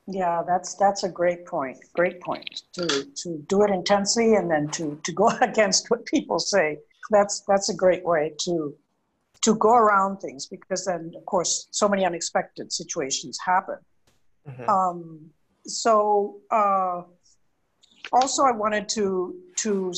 Yeah, 0.07 0.41
that's 0.47 0.75
that's 0.75 1.03
a 1.03 1.09
great 1.09 1.45
point. 1.45 1.77
Great 1.93 2.21
point 2.21 2.63
to 2.73 2.87
to 2.87 3.45
do 3.47 3.63
it 3.63 3.69
intensely 3.69 4.35
and 4.35 4.49
then 4.49 4.69
to 4.69 4.99
to 5.03 5.11
go 5.11 5.27
against 5.41 5.89
what 5.89 6.05
people 6.05 6.39
say. 6.39 6.79
That's 7.09 7.41
that's 7.41 7.69
a 7.69 7.75
great 7.75 8.05
way 8.05 8.33
to 8.39 8.75
to 9.41 9.55
go 9.55 9.73
around 9.73 10.17
things 10.17 10.45
because 10.45 10.85
then 10.85 11.13
of 11.15 11.25
course 11.25 11.67
so 11.71 11.87
many 11.87 12.05
unexpected 12.05 12.71
situations 12.71 13.37
happen 13.45 13.77
mm-hmm. 14.47 14.69
um, 14.69 15.29
so 15.65 16.37
uh, 16.51 17.01
also 18.11 18.43
i 18.43 18.51
wanted 18.51 18.87
to 18.89 19.35
to 19.55 19.93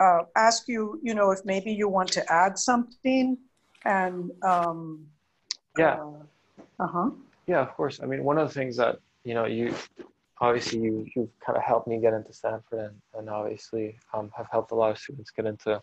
uh, 0.00 0.20
ask 0.36 0.68
you 0.68 1.00
you 1.02 1.14
know 1.14 1.30
if 1.30 1.44
maybe 1.44 1.72
you 1.72 1.88
want 1.88 2.10
to 2.10 2.22
add 2.32 2.58
something 2.58 3.36
and 3.84 4.30
um, 4.42 5.04
yeah 5.78 6.00
uh, 6.78 6.86
huh 6.86 7.10
yeah 7.46 7.60
of 7.60 7.72
course 7.74 8.00
i 8.02 8.06
mean 8.06 8.22
one 8.24 8.38
of 8.38 8.46
the 8.46 8.54
things 8.54 8.76
that 8.76 8.98
you 9.24 9.34
know 9.34 9.46
you 9.46 9.74
obviously 10.40 10.80
you 10.80 11.06
you've 11.14 11.38
kind 11.44 11.56
of 11.56 11.62
helped 11.62 11.86
me 11.86 12.00
get 12.00 12.14
into 12.14 12.32
stanford 12.32 12.78
and, 12.80 12.94
and 13.18 13.30
obviously 13.30 13.98
um, 14.12 14.30
have 14.36 14.46
helped 14.50 14.72
a 14.72 14.74
lot 14.74 14.90
of 14.90 14.98
students 14.98 15.30
get 15.30 15.46
into 15.46 15.80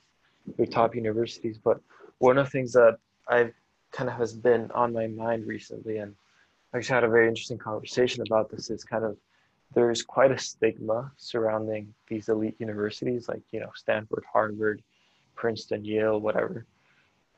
your 0.58 0.68
top 0.68 0.96
universities 0.96 1.58
but 1.64 1.80
one 2.20 2.38
of 2.38 2.46
the 2.46 2.52
things 2.52 2.74
that 2.74 2.98
I've 3.28 3.54
kind 3.92 4.10
of 4.10 4.16
has 4.18 4.34
been 4.34 4.70
on 4.72 4.94
my 4.94 5.08
mind 5.08 5.48
recently, 5.48 5.98
and 5.98 6.14
I 6.74 6.78
actually 6.78 6.96
had 6.96 7.04
a 7.04 7.10
very 7.10 7.28
interesting 7.28 7.58
conversation 7.58 8.24
about 8.28 8.50
this. 8.50 8.70
Is 8.70 8.84
kind 8.84 9.04
of 9.04 9.18
there's 9.74 10.04
quite 10.04 10.32
a 10.32 10.38
stigma 10.38 11.12
surrounding 11.18 11.94
these 12.08 12.30
elite 12.30 12.56
universities, 12.60 13.28
like 13.28 13.42
you 13.52 13.60
know 13.60 13.72
Stanford, 13.76 14.24
Harvard, 14.32 14.84
Princeton, 15.36 15.84
Yale, 15.84 16.20
whatever. 16.20 16.66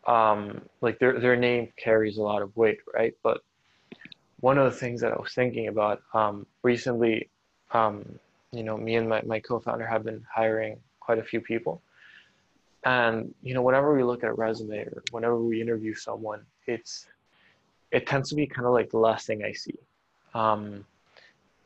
Um, 0.08 0.62
like 0.82 1.00
their 1.00 1.20
their 1.20 1.36
name 1.36 1.72
carries 1.78 2.18
a 2.18 2.24
lot 2.24 2.42
of 2.42 2.56
weight, 2.58 2.80
right? 2.94 3.14
But 3.24 3.42
one 4.42 4.58
of 4.58 4.66
the 4.72 4.78
things 4.78 5.02
that 5.02 5.14
I 5.14 5.20
was 5.20 5.34
thinking 5.34 5.68
about 5.68 6.02
um, 6.14 6.46
recently, 6.64 7.30
um, 7.72 8.04
you 8.52 8.64
know, 8.64 8.78
me 8.78 8.96
and 8.96 9.08
my, 9.08 9.22
my 9.22 9.40
co-founder 9.40 9.88
have 9.88 10.04
been 10.04 10.24
hiring 10.34 10.78
quite 11.00 11.20
a 11.20 11.24
few 11.24 11.42
people 11.42 11.82
and 12.84 13.34
you 13.44 13.54
know, 13.54 13.62
whenever 13.62 13.96
we 13.96 14.04
look 14.04 14.24
at 14.24 14.30
a 14.30 14.34
resume 14.34 14.80
or 14.80 15.04
whenever 15.12 15.38
we 15.38 15.62
interview 15.62 15.94
someone, 15.94 16.42
it's 16.66 17.08
it 17.92 18.08
tends 18.08 18.30
to 18.30 18.36
be 18.36 18.48
kind 18.48 18.66
of 18.66 18.74
like 18.74 18.90
the 18.90 18.98
last 18.98 19.28
thing 19.28 19.44
I 19.44 19.52
see. 19.52 19.78
Um, 20.34 20.86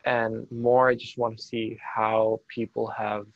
and 0.06 0.50
more, 0.52 0.90
I 0.90 0.96
just 0.96 1.18
want 1.18 1.38
to 1.38 1.44
see 1.44 1.80
how 1.82 2.42
people 2.48 2.88
have 2.88 3.28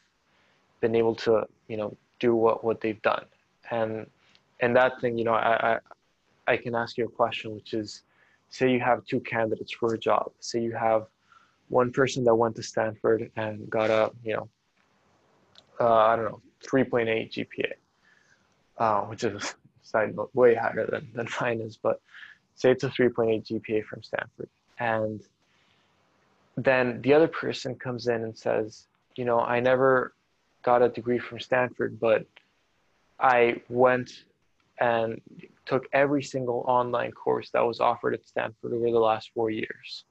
been 0.81 0.95
able 0.95 1.15
to, 1.15 1.47
you 1.67 1.77
know, 1.77 1.95
do 2.19 2.35
what 2.35 2.63
what 2.63 2.81
they've 2.81 3.01
done. 3.01 3.25
And 3.71 4.07
and 4.59 4.75
that 4.75 4.99
thing, 4.99 5.17
you 5.17 5.23
know, 5.23 5.33
I 5.33 5.75
I, 5.75 5.79
I 6.47 6.57
can 6.57 6.75
ask 6.75 6.97
you 6.97 7.05
a 7.05 7.09
question, 7.09 7.55
which 7.55 7.73
is, 7.73 8.03
say 8.49 8.71
you 8.71 8.79
have 8.79 9.05
two 9.05 9.19
candidates 9.19 9.71
for 9.71 9.93
a 9.93 9.97
job. 9.97 10.31
Say 10.39 10.61
you 10.61 10.73
have 10.73 11.07
one 11.69 11.91
person 11.91 12.23
that 12.23 12.35
went 12.35 12.55
to 12.55 12.63
Stanford 12.63 13.31
and 13.35 13.69
got 13.69 13.89
a, 13.89 14.11
you 14.23 14.33
know, 14.33 14.49
uh, 15.79 15.93
I 15.93 16.15
don't 16.15 16.25
know, 16.25 16.41
3.8 16.65 17.31
GPA, 17.31 17.71
uh, 18.77 19.01
which 19.05 19.23
is 19.23 19.55
side 19.83 20.15
note 20.15 20.31
way 20.33 20.55
higher 20.55 20.87
than, 20.89 21.07
than 21.13 21.27
mine 21.39 21.61
is, 21.61 21.77
but 21.77 22.01
say 22.55 22.71
it's 22.71 22.83
a 22.83 22.89
3.8 22.89 23.45
GPA 23.45 23.85
from 23.85 24.03
Stanford. 24.03 24.49
And 24.79 25.21
then 26.57 27.01
the 27.01 27.13
other 27.13 27.27
person 27.27 27.75
comes 27.75 28.07
in 28.07 28.23
and 28.23 28.37
says, 28.37 28.87
you 29.15 29.25
know, 29.25 29.39
I 29.39 29.59
never 29.59 30.13
got 30.63 30.81
a 30.81 30.89
degree 30.89 31.19
from 31.19 31.39
Stanford, 31.39 31.99
but 31.99 32.25
I 33.19 33.61
went 33.69 34.25
and 34.79 35.21
took 35.69 35.87
every 35.93 36.23
single 36.23 36.65
online 36.67 37.11
course 37.11 37.51
that 37.51 37.61
was 37.61 37.79
offered 37.79 38.15
at 38.15 38.25
Stanford 38.25 38.73
over 38.73 38.89
the 38.89 38.99
last 39.11 39.29
four 39.35 39.51
years 39.51 40.05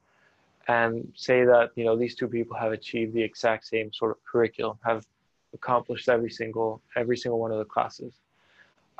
and 0.68 1.12
say 1.16 1.44
that 1.44 1.70
you 1.74 1.84
know 1.84 1.96
these 1.96 2.14
two 2.14 2.28
people 2.28 2.56
have 2.56 2.70
achieved 2.70 3.12
the 3.12 3.22
exact 3.22 3.66
same 3.66 3.92
sort 3.92 4.12
of 4.12 4.18
curriculum 4.30 4.78
have 4.84 5.04
accomplished 5.52 6.08
every 6.08 6.30
single 6.30 6.80
every 6.94 7.16
single 7.16 7.40
one 7.40 7.50
of 7.50 7.58
the 7.58 7.64
classes. 7.64 8.14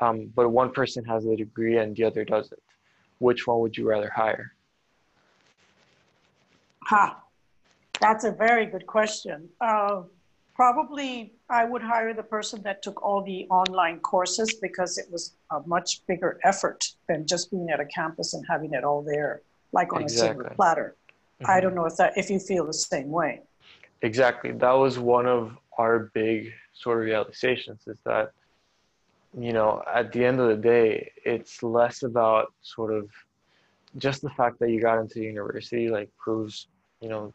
Um, 0.01 0.31
but 0.35 0.49
one 0.49 0.71
person 0.71 1.05
has 1.05 1.25
a 1.25 1.35
degree 1.35 1.77
and 1.77 1.95
the 1.95 2.03
other 2.03 2.25
doesn't. 2.25 2.61
Which 3.19 3.47
one 3.47 3.59
would 3.61 3.77
you 3.77 3.87
rather 3.87 4.11
hire? 4.13 4.53
Ha. 6.85 7.21
That's 8.01 8.23
a 8.23 8.31
very 8.31 8.65
good 8.65 8.87
question. 8.87 9.49
Uh, 9.59 10.03
probably 10.59 11.31
I 11.49 11.63
would 11.63 11.81
hire 11.81 12.13
the 12.13 12.27
person 12.35 12.61
that 12.63 12.83
took 12.83 13.01
all 13.01 13.21
the 13.23 13.47
online 13.49 13.99
courses 14.01 14.55
because 14.61 14.97
it 14.97 15.05
was 15.09 15.35
a 15.51 15.61
much 15.65 16.05
bigger 16.05 16.37
effort 16.43 16.83
than 17.07 17.25
just 17.25 17.49
being 17.49 17.69
at 17.69 17.79
a 17.79 17.85
campus 17.85 18.33
and 18.33 18.43
having 18.49 18.73
it 18.73 18.83
all 18.83 19.01
there, 19.01 19.41
like 19.71 19.93
on 19.93 20.01
exactly. 20.01 20.31
a 20.31 20.33
silver 20.33 20.55
platter. 20.57 20.95
Mm-hmm. 21.41 21.49
I 21.49 21.61
don't 21.61 21.75
know 21.75 21.85
if 21.85 21.95
that 21.95 22.11
if 22.17 22.29
you 22.29 22.39
feel 22.39 22.65
the 22.65 22.73
same 22.73 23.09
way. 23.09 23.39
Exactly. 24.01 24.51
That 24.51 24.73
was 24.73 24.99
one 24.99 25.27
of 25.27 25.57
our 25.77 26.11
big 26.13 26.51
sort 26.73 26.97
of 26.97 27.05
realizations 27.05 27.87
is 27.87 27.99
that 28.03 28.33
you 29.45 29.53
know 29.53 29.81
at 29.99 30.11
the 30.11 30.25
end 30.25 30.41
of 30.41 30.49
the 30.49 30.61
day 30.75 31.09
it's 31.23 31.63
less 31.63 32.03
about 32.03 32.51
sort 32.61 32.91
of 32.93 33.07
just 33.97 34.21
the 34.21 34.31
fact 34.31 34.59
that 34.59 34.69
you 34.71 34.81
got 34.81 34.99
into 34.99 35.19
the 35.19 35.25
university 35.35 35.87
like 35.89 36.09
proves 36.17 36.67
you 36.99 37.07
know 37.07 37.33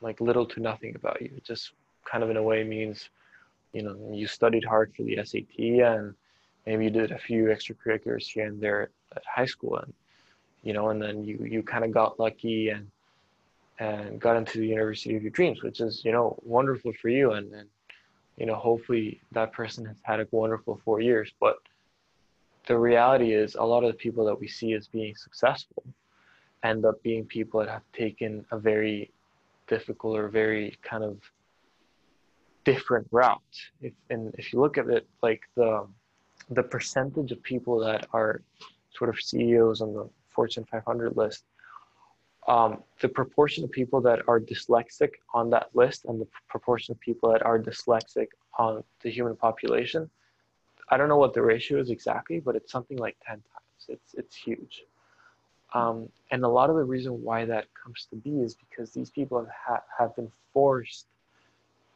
like 0.00 0.20
little 0.20 0.46
to 0.46 0.60
nothing 0.60 0.94
about 0.94 1.20
you. 1.20 1.32
Just 1.44 1.72
kind 2.10 2.24
of 2.24 2.30
in 2.30 2.36
a 2.36 2.42
way 2.42 2.64
means, 2.64 3.10
you 3.72 3.82
know, 3.82 3.96
you 4.12 4.26
studied 4.26 4.64
hard 4.64 4.92
for 4.94 5.02
the 5.02 5.18
SAT 5.24 5.58
and 5.58 6.14
maybe 6.66 6.84
you 6.84 6.90
did 6.90 7.12
a 7.12 7.18
few 7.18 7.44
extracurriculars 7.44 8.26
here 8.26 8.46
and 8.46 8.60
there 8.60 8.90
at 9.14 9.22
high 9.24 9.44
school 9.44 9.76
and, 9.76 9.92
you 10.62 10.72
know, 10.72 10.90
and 10.90 11.00
then 11.00 11.24
you, 11.24 11.38
you 11.48 11.62
kind 11.62 11.84
of 11.84 11.92
got 11.92 12.18
lucky 12.18 12.70
and, 12.70 12.86
and 13.78 14.20
got 14.20 14.36
into 14.36 14.58
the 14.58 14.66
university 14.66 15.16
of 15.16 15.22
your 15.22 15.30
dreams, 15.30 15.62
which 15.62 15.80
is, 15.80 16.04
you 16.04 16.12
know, 16.12 16.38
wonderful 16.44 16.92
for 17.00 17.08
you. 17.08 17.32
And, 17.32 17.52
and, 17.54 17.68
you 18.36 18.46
know, 18.46 18.54
hopefully 18.54 19.20
that 19.32 19.52
person 19.52 19.84
has 19.86 19.96
had 20.02 20.20
a 20.20 20.26
wonderful 20.30 20.80
four 20.84 21.00
years, 21.00 21.32
but 21.40 21.56
the 22.66 22.76
reality 22.76 23.32
is 23.32 23.54
a 23.54 23.62
lot 23.62 23.84
of 23.84 23.92
the 23.92 23.98
people 23.98 24.24
that 24.26 24.38
we 24.38 24.48
see 24.48 24.74
as 24.74 24.86
being 24.86 25.14
successful 25.16 25.82
end 26.62 26.84
up 26.84 27.02
being 27.02 27.24
people 27.24 27.60
that 27.60 27.68
have 27.68 27.82
taken 27.92 28.44
a 28.50 28.58
very 28.58 29.10
difficult 29.66 30.18
or 30.18 30.28
very 30.28 30.76
kind 30.82 31.02
of 31.02 31.18
different 32.72 33.06
route. 33.10 33.56
If, 33.80 33.92
and 34.10 34.34
if 34.38 34.52
you 34.52 34.60
look 34.60 34.78
at 34.78 34.88
it, 34.88 35.06
like 35.22 35.42
the 35.56 35.86
the 36.50 36.62
percentage 36.62 37.30
of 37.32 37.42
people 37.42 37.78
that 37.78 38.08
are 38.12 38.42
sort 38.96 39.10
of 39.10 39.20
CEOs 39.20 39.80
on 39.82 39.94
the 39.94 40.08
Fortune 40.30 40.64
500 40.64 41.16
list, 41.16 41.44
um, 42.48 42.82
the 43.00 43.08
proportion 43.08 43.62
of 43.62 43.70
people 43.70 44.00
that 44.00 44.20
are 44.26 44.40
dyslexic 44.40 45.10
on 45.32 45.50
that 45.50 45.68
list 45.74 46.06
and 46.06 46.20
the 46.20 46.26
proportion 46.48 46.92
of 46.92 47.00
people 47.00 47.30
that 47.32 47.42
are 47.44 47.58
dyslexic 47.58 48.28
on 48.58 48.82
the 49.02 49.10
human 49.10 49.36
population, 49.36 50.10
I 50.88 50.96
don't 50.96 51.08
know 51.08 51.18
what 51.18 51.34
the 51.34 51.42
ratio 51.42 51.78
is 51.78 51.90
exactly, 51.90 52.40
but 52.40 52.56
it's 52.56 52.72
something 52.72 52.98
like 52.98 53.16
10 53.24 53.36
times. 53.36 53.82
It's, 53.88 54.14
it's 54.14 54.34
huge. 54.34 54.82
Um, 55.72 56.08
and 56.32 56.42
a 56.44 56.48
lot 56.48 56.68
of 56.68 56.76
the 56.76 56.82
reason 56.82 57.22
why 57.22 57.44
that 57.44 57.66
comes 57.80 58.08
to 58.10 58.16
be 58.16 58.40
is 58.40 58.56
because 58.56 58.90
these 58.90 59.10
people 59.10 59.38
have, 59.38 59.54
ha- 59.66 59.84
have 59.96 60.16
been 60.16 60.32
forced 60.52 61.06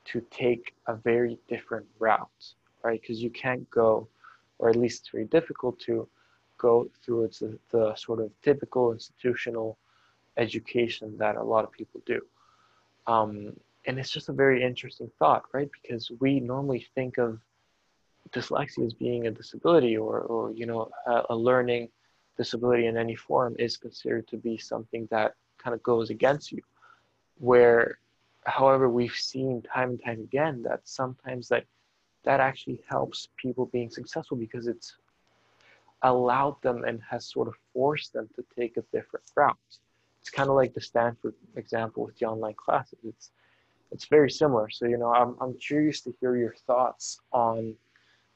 to 0.07 0.21
take 0.31 0.75
a 0.87 0.95
very 0.95 1.39
different 1.49 1.87
route, 1.99 2.55
right? 2.83 3.01
Because 3.01 3.23
you 3.23 3.31
can't 3.31 3.69
go, 3.71 4.09
or 4.59 4.69
at 4.69 4.77
least 4.77 5.03
it's 5.03 5.11
very 5.11 5.25
difficult 5.25 5.79
to 5.81 6.09
go 6.59 6.89
through 7.05 7.29
the, 7.41 7.59
the 7.71 7.95
sort 7.95 8.21
of 8.21 8.31
typical 8.43 8.93
institutional 8.93 9.79
education 10.37 11.17
that 11.19 11.37
a 11.37 11.43
lot 11.43 11.65
of 11.65 11.73
people 11.73 12.01
do. 12.07 12.21
Um, 13.07 13.55
and 13.87 13.99
it's 13.99 14.11
just 14.11 14.29
a 14.29 14.33
very 14.33 14.63
interesting 14.63 15.11
thought, 15.19 15.45
right? 15.53 15.69
Because 15.83 16.11
we 16.21 16.41
normally 16.41 16.87
think 16.95 17.19
of 17.19 17.39
dyslexia 18.31 18.87
as 18.87 18.95
being 18.95 19.27
a 19.27 19.31
disability 19.31 19.97
or, 19.97 20.21
or 20.21 20.53
you 20.53 20.67
know, 20.67 20.91
a, 21.07 21.23
a 21.31 21.37
learning 21.37 21.89
disability 22.37 22.87
in 22.87 22.97
any 22.97 23.15
form 23.15 23.55
is 23.59 23.77
considered 23.77 24.27
to 24.29 24.37
be 24.37 24.57
something 24.57 25.07
that 25.11 25.35
kind 25.59 25.75
of 25.75 25.83
goes 25.83 26.11
against 26.11 26.51
you. 26.53 26.63
Where 27.39 27.99
however, 28.47 28.89
we've 28.89 29.13
seen 29.13 29.63
time 29.63 29.91
and 29.91 30.05
time 30.05 30.21
again 30.21 30.63
that 30.63 30.81
sometimes 30.85 31.49
that 31.49 31.65
that 32.25 32.41
actually 32.41 32.83
helps 32.89 33.29
people 33.37 33.67
being 33.67 33.91
successful 33.91 34.37
because 34.37 34.67
it's 34.67 34.97
allowed 36.03 36.61
them 36.63 36.85
and 36.85 37.01
has 37.09 37.27
sort 37.27 37.49
of 37.49 37.55
forced 37.73 38.13
them 38.13 38.29
to 38.35 38.45
take 38.57 38.77
a 38.77 38.83
different 38.93 39.25
route. 39.37 39.57
It's 40.21 40.31
kind 40.31 40.49
of 40.49 40.57
like 40.57 40.73
the 40.73 40.81
Stanford 40.81 41.35
example 41.57 42.05
with 42.05 42.19
the 42.19 42.27
online 42.27 42.55
classes. 42.55 42.99
It's 43.05 43.31
it's 43.93 44.07
very 44.07 44.31
similar. 44.31 44.71
So 44.71 44.87
you 44.87 44.97
know, 44.97 45.13
I'm 45.13 45.37
I'm 45.41 45.55
curious 45.55 46.01
to 46.03 46.15
hear 46.21 46.37
your 46.37 46.55
thoughts 46.67 47.21
on 47.33 47.75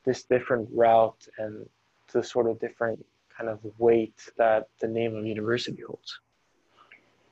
this 0.04 0.22
different 0.24 0.68
route 0.72 1.26
and 1.38 1.68
the 2.12 2.22
sort 2.22 2.48
of 2.48 2.60
different 2.60 3.04
kind 3.36 3.50
of 3.50 3.58
weight 3.78 4.18
that 4.36 4.68
the 4.80 4.88
name 4.88 5.14
of 5.16 5.26
university 5.26 5.82
holds. 5.86 6.20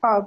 Uh, 0.03 0.21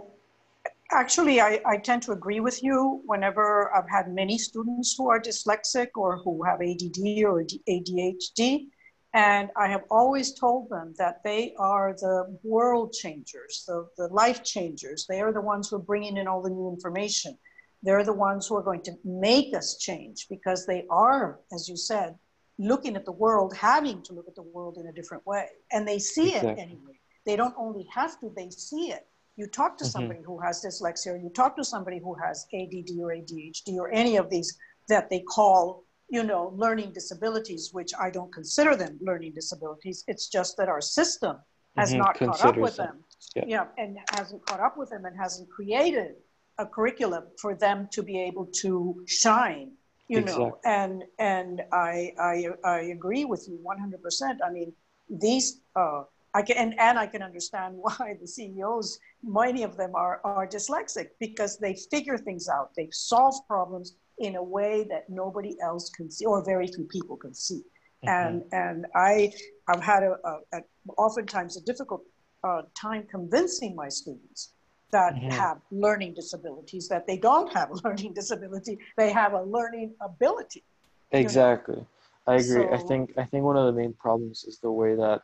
Actually, 0.93 1.41
I, 1.41 1.61
I 1.65 1.77
tend 1.77 2.03
to 2.03 2.13
agree 2.13 2.41
with 2.41 2.63
you 2.63 3.03
whenever 3.07 3.73
I've 3.75 3.89
had 3.89 4.13
many 4.13 4.37
students 4.39 4.95
who 4.97 5.09
are 5.09 5.21
dyslexic 5.21 5.89
or 5.95 6.19
who 6.19 6.43
have 6.43 6.61
ADD 6.61 7.23
or 7.25 7.45
ADHD. 7.69 8.67
And 9.13 9.51
I 9.57 9.69
have 9.69 9.83
always 9.91 10.35
told 10.35 10.69
them 10.69 10.95
that 10.99 11.23
they 11.25 11.55
are 11.59 11.95
the 11.95 12.39
world 12.43 12.93
changers, 12.93 13.65
the, 13.67 13.89
the 13.97 14.09
life 14.09 14.43
changers. 14.45 15.07
They 15.09 15.21
are 15.21 15.33
the 15.33 15.41
ones 15.41 15.69
who 15.69 15.77
are 15.77 15.81
bringing 15.81 16.17
in 16.17 16.29
all 16.29 16.43
the 16.43 16.51
new 16.51 16.69
information. 16.69 17.37
They're 17.83 18.05
the 18.05 18.13
ones 18.13 18.47
who 18.47 18.57
are 18.57 18.63
going 18.63 18.83
to 18.83 18.93
make 19.05 19.55
us 19.55 19.79
change 19.79 20.27
because 20.29 20.67
they 20.67 20.87
are, 20.91 21.41
as 21.53 21.69
you 21.69 21.77
said, 21.77 22.17
looking 22.59 22.95
at 22.95 23.05
the 23.05 23.13
world, 23.13 23.57
having 23.57 24.03
to 24.03 24.13
look 24.13 24.29
at 24.29 24.35
the 24.35 24.43
world 24.43 24.77
in 24.77 24.87
a 24.87 24.93
different 24.93 25.27
way. 25.27 25.47
And 25.73 25.89
they 25.89 25.99
see 25.99 26.29
exactly. 26.35 26.51
it 26.51 26.59
anyway. 26.59 27.01
They 27.27 27.37
don't 27.37 27.55
only 27.57 27.87
have 27.93 28.19
to, 28.21 28.33
they 28.37 28.51
see 28.51 28.93
it. 28.93 29.07
You 29.37 29.47
talk 29.47 29.79
to 29.79 29.85
mm-hmm. 29.85 29.91
somebody 29.91 30.21
who 30.23 30.39
has 30.39 30.65
dyslexia, 30.65 31.15
or 31.15 31.17
you 31.17 31.31
talk 31.31 31.57
to 31.57 31.65
somebody 31.65 31.99
who 31.99 32.15
has 32.15 32.47
ADD 32.53 32.91
or 33.01 33.15
ADHD 33.15 33.77
or 33.77 33.91
any 33.93 34.17
of 34.17 34.29
these 34.31 34.57
that 34.89 35.09
they 35.09 35.21
call, 35.21 35.85
you 36.09 36.23
know, 36.23 36.53
learning 36.57 36.93
disabilities, 36.93 37.71
which 37.73 37.93
I 37.99 38.11
don't 38.11 38.33
consider 38.33 38.77
them 38.77 38.99
learning 39.01 39.33
disabilities. 39.35 40.05
It's 40.09 40.29
just 40.29 40.57
that 40.57 40.69
our 40.69 40.81
system 40.81 41.37
has 41.77 41.91
mm-hmm. 41.91 41.99
not 41.99 42.19
caught 42.19 42.45
up 42.45 42.57
with 42.57 42.77
them. 42.77 43.05
Yeah. 43.37 43.45
yeah, 43.47 43.65
and 43.79 43.99
hasn't 44.13 44.45
caught 44.47 44.61
up 44.61 44.77
with 44.77 44.91
them 44.91 45.05
and 45.05 45.17
hasn't 45.17 45.49
created 45.51 46.15
a 46.59 46.67
curriculum 46.67 47.25
for 47.41 47.55
them 47.55 47.89
to 47.93 48.03
be 48.03 48.21
able 48.21 48.47
to 48.47 49.03
shine 49.07 49.73
you 50.11 50.19
exactly. 50.19 50.45
know 50.45 50.59
and 50.65 51.05
and 51.19 51.63
I, 51.73 52.13
I 52.19 52.49
i 52.65 52.79
agree 52.97 53.25
with 53.25 53.47
you 53.49 53.59
100% 53.65 54.39
i 54.47 54.51
mean 54.51 54.73
these 55.09 55.61
uh, 55.77 56.03
I 56.35 56.43
can, 56.43 56.57
and, 56.57 56.79
and 56.79 56.99
I 56.99 57.07
can 57.07 57.23
understand 57.23 57.75
why 57.79 58.17
the 58.21 58.27
CEOs, 58.27 58.99
many 59.23 59.63
of 59.63 59.77
them 59.77 59.95
are, 59.95 60.21
are 60.25 60.47
dyslexic 60.47 61.09
because 61.19 61.59
they 61.59 61.75
figure 61.91 62.19
things 62.19 62.49
out. 62.49 62.71
They 62.77 62.89
solve 62.93 63.35
problems 63.47 63.95
in 64.19 64.37
a 64.37 64.43
way 64.43 64.87
that 64.91 65.09
nobody 65.09 65.57
else 65.63 65.91
can 65.91 66.11
see 66.11 66.27
or 66.27 66.45
very 66.45 66.67
few 66.67 66.85
people 66.85 67.17
can 67.17 67.35
see. 67.35 67.63
Mm-hmm. 68.05 68.09
And, 68.09 68.43
and 68.53 68.87
I, 68.95 69.33
I've 69.69 69.83
had 69.83 70.03
a, 70.03 70.17
a, 70.25 70.59
a 70.59 70.63
oftentimes 70.97 71.57
a 71.57 71.63
difficult 71.63 72.03
uh, 72.45 72.63
time 72.75 73.07
convincing 73.11 73.75
my 73.75 73.89
students 73.89 74.53
that 74.93 75.15
mm-hmm. 75.15 75.31
have 75.31 75.59
learning 75.71 76.15
disabilities 76.15 76.89
that 76.89 77.07
they 77.07 77.17
don't 77.17 77.53
have 77.59 77.71
a 77.71 77.75
learning 77.85 78.13
disability. 78.15 78.79
They 78.97 79.11
have 79.13 79.33
a 79.33 79.43
learning 79.43 79.95
ability. 80.01 80.65
Exactly. 81.13 81.77
Know? 81.77 81.87
I 82.27 82.35
agree. 82.37 82.67
So, 82.69 82.73
I 82.73 82.77
think 82.77 83.13
I 83.17 83.25
think 83.25 83.45
one 83.45 83.57
of 83.57 83.67
the 83.67 83.73
main 83.73 83.95
problems 83.95 84.45
is 84.45 84.59
the 84.59 84.71
way 84.71 84.95
that 84.95 85.23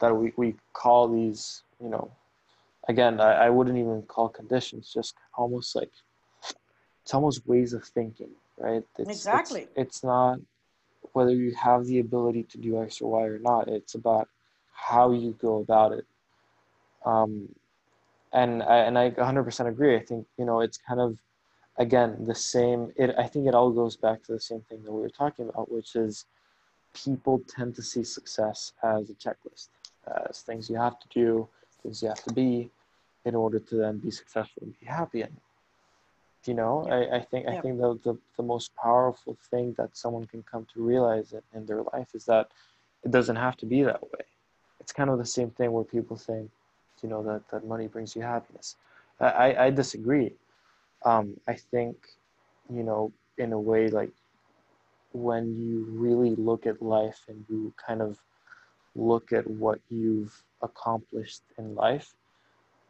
that 0.00 0.14
we, 0.14 0.32
we 0.36 0.54
call 0.72 1.08
these, 1.08 1.62
you 1.82 1.88
know, 1.88 2.10
again, 2.88 3.20
I, 3.20 3.46
I 3.46 3.50
wouldn't 3.50 3.78
even 3.78 4.02
call 4.02 4.28
conditions, 4.28 4.92
just 4.92 5.14
almost 5.36 5.74
like, 5.74 5.90
it's 7.02 7.14
almost 7.14 7.46
ways 7.46 7.72
of 7.72 7.84
thinking, 7.84 8.30
right? 8.58 8.82
It's, 8.98 9.10
exactly. 9.10 9.62
It's, 9.62 9.98
it's 9.98 10.04
not 10.04 10.38
whether 11.12 11.32
you 11.32 11.54
have 11.54 11.84
the 11.86 12.00
ability 12.00 12.44
to 12.44 12.58
do 12.58 12.82
X 12.82 13.00
or 13.00 13.10
Y 13.12 13.26
or 13.26 13.38
not. 13.38 13.68
It's 13.68 13.94
about 13.94 14.28
how 14.72 15.12
you 15.12 15.36
go 15.40 15.58
about 15.58 15.92
it. 15.92 16.06
Um, 17.04 17.48
and 18.32 18.62
I, 18.62 18.78
and 18.78 18.98
I 18.98 19.10
100% 19.10 19.68
agree. 19.68 19.96
I 19.96 20.00
think, 20.00 20.26
you 20.38 20.44
know, 20.44 20.60
it's 20.60 20.78
kind 20.78 21.00
of, 21.00 21.16
again, 21.78 22.24
the 22.26 22.34
same, 22.34 22.92
it, 22.96 23.14
I 23.18 23.26
think 23.26 23.46
it 23.46 23.54
all 23.54 23.70
goes 23.70 23.96
back 23.96 24.22
to 24.24 24.32
the 24.32 24.40
same 24.40 24.62
thing 24.68 24.82
that 24.82 24.92
we 24.92 25.00
were 25.00 25.08
talking 25.08 25.48
about, 25.48 25.70
which 25.70 25.94
is 25.94 26.24
people 26.94 27.42
tend 27.48 27.74
to 27.76 27.82
see 27.82 28.02
success 28.02 28.72
as 28.82 29.10
a 29.10 29.14
checklist 29.14 29.68
as 30.28 30.42
things 30.42 30.70
you 30.70 30.76
have 30.76 30.98
to 31.00 31.08
do, 31.08 31.48
things 31.82 32.02
you 32.02 32.08
have 32.08 32.22
to 32.24 32.32
be 32.32 32.70
in 33.24 33.34
order 33.34 33.58
to 33.58 33.76
then 33.76 33.98
be 33.98 34.10
successful 34.10 34.62
and 34.62 34.78
be 34.80 34.86
happy. 34.86 35.22
And 35.22 35.36
you 36.46 36.54
know 36.54 36.84
Yeah. 36.86 36.94
I, 36.94 37.16
I 37.16 37.20
think 37.20 37.48
i 37.48 37.60
think 37.60 37.78
the, 37.78 37.98
the 38.04 38.18
the 38.36 38.42
most 38.42 38.74
powerful 38.76 39.36
thing 39.50 39.74
that 39.78 39.96
someone 39.96 40.26
can 40.26 40.42
come 40.42 40.66
to 40.74 40.82
realize 40.82 41.32
in, 41.32 41.42
in 41.54 41.66
their 41.66 41.82
life 41.92 42.14
is 42.14 42.24
that 42.26 42.48
it 43.04 43.10
doesn't 43.10 43.36
have 43.36 43.56
to 43.58 43.66
be 43.66 43.82
that 43.82 44.02
way 44.02 44.24
it's 44.80 44.92
kind 44.92 45.10
of 45.10 45.18
the 45.18 45.26
same 45.26 45.50
thing 45.50 45.72
where 45.72 45.84
people 45.84 46.16
think 46.16 46.50
you 47.02 47.08
know 47.08 47.22
that, 47.22 47.42
that 47.50 47.66
money 47.66 47.86
brings 47.86 48.14
you 48.16 48.22
happiness 48.22 48.76
i 49.20 49.26
i, 49.26 49.64
I 49.66 49.70
disagree 49.70 50.32
um 51.04 51.38
i 51.48 51.54
think 51.54 51.96
you 52.72 52.82
know 52.82 53.12
in 53.38 53.52
a 53.52 53.60
way 53.60 53.88
like 53.88 54.12
when 55.12 55.56
you 55.56 55.86
really 55.90 56.34
look 56.36 56.66
at 56.66 56.82
life 56.82 57.24
and 57.28 57.44
you 57.48 57.72
kind 57.86 58.02
of 58.02 58.18
look 58.94 59.32
at 59.32 59.48
what 59.48 59.80
you've 59.88 60.42
accomplished 60.62 61.42
in 61.58 61.74
life 61.74 62.14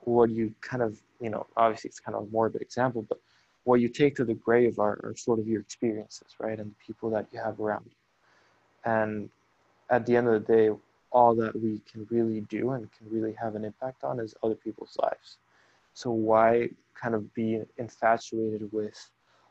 what 0.01 0.31
you 0.31 0.55
kind 0.61 0.83
of 0.83 1.01
you 1.21 1.31
know 1.31 1.47
obviously 1.57 1.89
it's 1.89 2.01
kind 2.01 2.17
of 2.17 2.25
a 2.25 2.31
morbid 2.31 2.61
example 2.61 3.05
but 3.09 3.19
what 3.65 3.81
you 3.81 3.89
take 3.89 4.15
to 4.17 4.25
the 4.25 4.35
grave 4.35 4.79
are, 4.79 5.01
are 5.03 5.15
sort 5.17 5.39
of 5.39 5.49
your 5.49 5.61
experiences 5.61 6.29
right 6.39 6.61
and 6.61 6.71
the 6.71 6.85
people 6.87 7.11
that 7.11 7.27
you 7.33 7.41
have 7.41 7.59
around 7.61 7.85
you. 7.87 8.91
And 8.91 9.31
at 9.91 10.07
the 10.07 10.17
end 10.17 10.29
of 10.29 10.35
the 10.35 10.53
day 10.53 10.71
all 11.11 11.35
that 11.37 11.55
we 11.55 11.81
can 11.91 12.07
really 12.11 12.41
do 12.43 12.71
and 12.71 12.89
can 12.93 13.09
really 13.11 13.33
have 13.35 13.55
an 13.55 13.65
impact 13.65 14.05
on 14.05 14.19
is 14.19 14.35
other 14.43 14.57
people's 14.57 14.97
lives. 15.01 15.39
So 15.95 16.11
why 16.11 16.71
kind 17.01 17.15
of 17.15 17.33
be 17.35 17.63
infatuated 17.79 18.69
with 18.73 18.99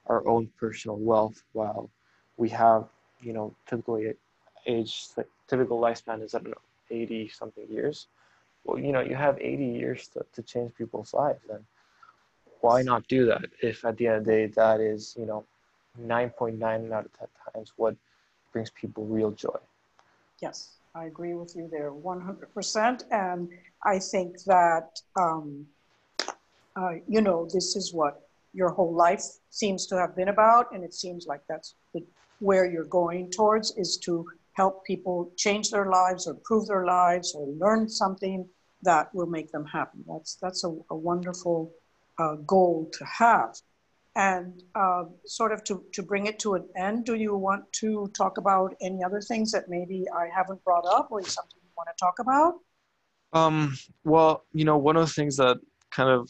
our 0.08 0.28
own 0.28 0.50
personal 0.60 0.98
wealth 0.98 1.44
while 1.54 1.90
we 2.38 2.50
have 2.50 2.88
you 3.22 3.34
know 3.34 3.56
typically 3.68 4.14
age 4.66 5.08
typical 5.48 5.80
lifespan 5.80 6.22
is 6.24 6.34
know 6.34 6.54
80 6.90 7.30
something 7.30 7.68
years 7.70 8.08
well, 8.64 8.80
you 8.80 8.92
know, 8.92 9.02
you 9.02 9.16
have 9.16 9.38
80 9.40 9.66
years 9.66 10.08
to, 10.10 10.26
to 10.34 10.42
change 10.42 10.74
people's 10.76 11.14
lives. 11.14 11.42
And 11.50 11.64
why 12.62 12.82
not 12.82 13.08
do 13.08 13.26
that 13.26 13.46
if 13.62 13.84
at 13.84 13.98
the 13.98 14.08
end 14.08 14.18
of 14.18 14.26
the 14.26 14.32
day, 14.32 14.46
that 14.48 14.80
is, 14.80 15.16
you 15.18 15.26
know, 15.26 15.44
9.9 16.02 16.92
out 16.92 17.06
of 17.06 17.20
10 17.20 17.28
times 17.54 17.74
what 17.76 17.96
brings 18.52 18.70
people 18.72 19.06
real 19.06 19.32
joy? 19.32 19.58
Yes, 20.42 20.78
I 20.96 21.06
agree 21.06 21.34
with 21.34 21.56
you 21.56 21.68
there 21.72 21.92
100%. 21.92 23.04
And 23.12 23.50
I 23.86 24.00
think 24.00 24.42
that, 24.44 25.00
um, 25.20 25.66
uh, 26.76 26.94
you 27.08 27.22
know, 27.22 27.48
this 27.54 27.76
is 27.76 27.94
what 27.94 28.22
your 28.54 28.70
whole 28.70 28.94
life 28.94 29.24
seems 29.50 29.86
to 29.88 29.98
have 29.98 30.16
been 30.16 30.30
about. 30.30 30.74
And 30.74 30.84
it 30.84 30.94
seems 30.94 31.28
like 31.28 31.42
that's 31.50 31.76
the, 31.94 32.04
where 32.40 32.66
you're 32.66 32.86
going 32.86 33.30
towards 33.30 33.72
is 33.78 33.98
to 33.98 34.26
help 34.54 34.86
people 34.86 35.32
change 35.38 35.70
their 35.72 35.90
lives 35.90 36.28
or 36.28 36.34
improve 36.34 36.68
their 36.68 36.86
lives 36.86 37.34
or 37.36 37.48
learn 37.48 37.90
something 37.90 38.48
that 38.84 39.14
will 39.14 39.28
make 39.28 39.52
them 39.52 39.66
happy. 39.66 40.00
That's, 40.08 40.38
that's 40.42 40.64
a, 40.64 40.76
a 40.90 40.96
wonderful 40.96 41.72
uh, 42.20 42.36
goal 42.46 42.90
to 42.94 43.06
have. 43.06 43.56
And 44.16 44.62
uh, 44.76 45.06
sort 45.26 45.52
of 45.52 45.64
to, 45.66 45.84
to 45.94 46.04
bring 46.04 46.28
it 46.28 46.38
to 46.40 46.54
an 46.54 46.68
end, 46.78 47.06
do 47.06 47.16
you 47.16 47.36
want 47.36 47.72
to 47.74 48.12
talk 48.16 48.38
about 48.38 48.76
any 48.82 49.04
other 49.04 49.22
things 49.22 49.52
that 49.52 49.70
maybe 49.70 50.06
I 50.16 50.28
haven't 50.36 50.64
brought 50.64 50.86
up 50.86 51.08
or 51.10 51.24
something 51.24 51.60
you 51.64 51.70
want 51.76 51.90
to 51.90 52.00
talk 52.00 52.20
about? 52.20 52.56
Um, 53.34 53.76
well, 54.04 54.44
you 54.54 54.66
know, 54.66 54.78
one 54.78 54.96
of 54.96 55.08
the 55.08 55.14
things 55.14 55.38
that 55.38 55.58
kind 55.90 56.10
of 56.10 56.30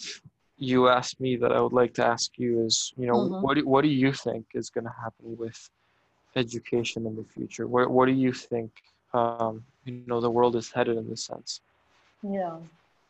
you 0.55 0.87
asked 0.87 1.19
me 1.19 1.35
that 1.37 1.51
I 1.51 1.59
would 1.59 1.73
like 1.73 1.93
to 1.95 2.05
ask 2.05 2.31
you 2.37 2.63
is, 2.65 2.93
you 2.95 3.07
know, 3.07 3.15
mm-hmm. 3.15 3.43
what, 3.43 3.55
do, 3.55 3.67
what 3.67 3.81
do 3.81 3.89
you 3.89 4.13
think 4.13 4.45
is 4.53 4.69
going 4.69 4.85
to 4.85 4.93
happen 5.03 5.35
with 5.37 5.69
education 6.35 7.05
in 7.05 7.15
the 7.15 7.23
future? 7.23 7.67
Where, 7.67 7.89
what 7.89 8.05
do 8.05 8.11
you 8.11 8.33
think, 8.33 8.71
um, 9.13 9.63
you 9.85 10.03
know, 10.07 10.21
the 10.21 10.29
world 10.29 10.55
is 10.55 10.71
headed 10.71 10.97
in 10.97 11.09
this 11.09 11.25
sense? 11.25 11.61
Yeah. 12.21 12.57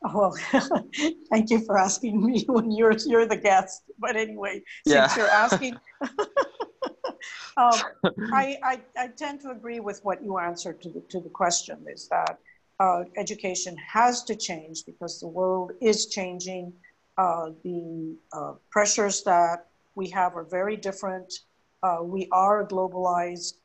Well, 0.01 0.36
thank 1.29 1.49
you 1.49 1.59
for 1.65 1.77
asking 1.77 2.25
me 2.25 2.43
when 2.47 2.71
you're 2.71 2.95
you're 3.05 3.25
the 3.25 3.38
guest. 3.38 3.83
But 3.99 4.15
anyway, 4.15 4.63
yeah. 4.86 5.07
since 5.07 5.17
you're 5.17 5.29
asking, 5.29 5.77
um, 7.57 7.79
I, 8.33 8.57
I, 8.63 8.81
I 8.97 9.07
tend 9.15 9.41
to 9.41 9.51
agree 9.51 9.79
with 9.79 10.03
what 10.03 10.23
you 10.23 10.38
answered 10.39 10.81
to 10.81 10.89
the 10.89 10.99
to 11.09 11.19
the 11.21 11.29
question. 11.29 11.77
Is 11.88 12.09
that 12.09 12.38
uh, 12.79 13.03
education 13.17 13.77
has 13.77 14.23
to 14.23 14.36
change 14.36 14.86
because 14.86 15.19
the 15.19 15.27
world 15.27 15.71
is 15.81 16.07
changing. 16.07 16.73
Uh, 17.17 17.51
the 17.63 18.15
uh, 18.33 18.53
pressures 18.71 19.23
that 19.23 19.67
we 19.95 20.09
have 20.09 20.36
are 20.36 20.43
very 20.43 20.75
different. 20.75 21.31
Uh, 21.84 22.00
we 22.02 22.28
are 22.32 22.62
a 22.62 22.67
globalized 22.67 23.56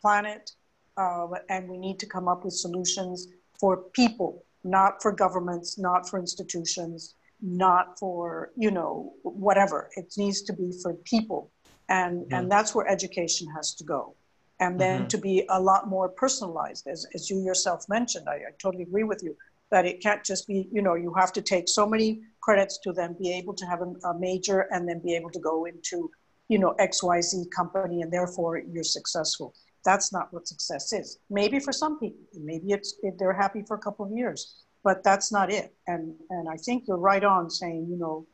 planet, 0.00 0.52
uh, 0.96 1.26
and 1.50 1.68
we 1.68 1.76
need 1.76 1.98
to 1.98 2.06
come 2.06 2.28
up 2.28 2.44
with 2.44 2.54
solutions 2.54 3.28
for 3.60 3.76
people 3.92 4.44
not 4.64 5.02
for 5.02 5.12
governments, 5.12 5.78
not 5.78 6.08
for 6.08 6.18
institutions, 6.18 7.14
not 7.40 7.98
for, 7.98 8.50
you 8.56 8.70
know, 8.70 9.12
whatever. 9.22 9.90
It 9.96 10.14
needs 10.16 10.42
to 10.42 10.52
be 10.52 10.72
for 10.82 10.94
people. 11.04 11.50
And, 11.88 12.22
mm-hmm. 12.22 12.34
and 12.34 12.50
that's 12.50 12.74
where 12.74 12.88
education 12.88 13.46
has 13.54 13.74
to 13.74 13.84
go. 13.84 14.16
And 14.60 14.80
then 14.80 15.00
mm-hmm. 15.00 15.08
to 15.08 15.18
be 15.18 15.44
a 15.50 15.60
lot 15.60 15.88
more 15.88 16.08
personalized, 16.08 16.86
as, 16.86 17.06
as 17.14 17.28
you 17.28 17.40
yourself 17.40 17.84
mentioned, 17.88 18.28
I, 18.28 18.36
I 18.36 18.52
totally 18.58 18.84
agree 18.84 19.04
with 19.04 19.22
you 19.22 19.36
that 19.70 19.84
it 19.84 20.00
can't 20.00 20.24
just 20.24 20.46
be, 20.46 20.68
you 20.72 20.80
know, 20.80 20.94
you 20.94 21.12
have 21.14 21.32
to 21.32 21.42
take 21.42 21.68
so 21.68 21.86
many 21.86 22.20
credits 22.40 22.78
to 22.78 22.92
then 22.92 23.16
be 23.20 23.32
able 23.32 23.52
to 23.54 23.66
have 23.66 23.80
a, 23.82 24.08
a 24.08 24.18
major 24.18 24.60
and 24.70 24.88
then 24.88 25.00
be 25.00 25.14
able 25.14 25.30
to 25.30 25.40
go 25.40 25.66
into, 25.66 26.10
you 26.48 26.58
know, 26.58 26.74
XYZ 26.78 27.50
company 27.50 28.02
and 28.02 28.12
therefore 28.12 28.58
you're 28.58 28.84
successful 28.84 29.54
that's 29.84 30.12
not 30.12 30.32
what 30.32 30.48
success 30.48 30.92
is. 30.92 31.18
Maybe 31.30 31.60
for 31.60 31.72
some 31.72 32.00
people, 32.00 32.18
maybe 32.34 32.72
it's 32.72 32.94
if 33.02 33.16
they're 33.18 33.34
happy 33.34 33.62
for 33.66 33.76
a 33.76 33.78
couple 33.78 34.06
of 34.06 34.12
years, 34.12 34.54
but 34.82 35.04
that's 35.04 35.30
not 35.30 35.52
it. 35.52 35.74
And 35.86 36.14
and 36.30 36.48
I 36.48 36.56
think 36.56 36.88
you're 36.88 36.96
right 36.96 37.22
on 37.22 37.50
saying, 37.50 37.86
you 37.88 37.96
know, 37.96 38.26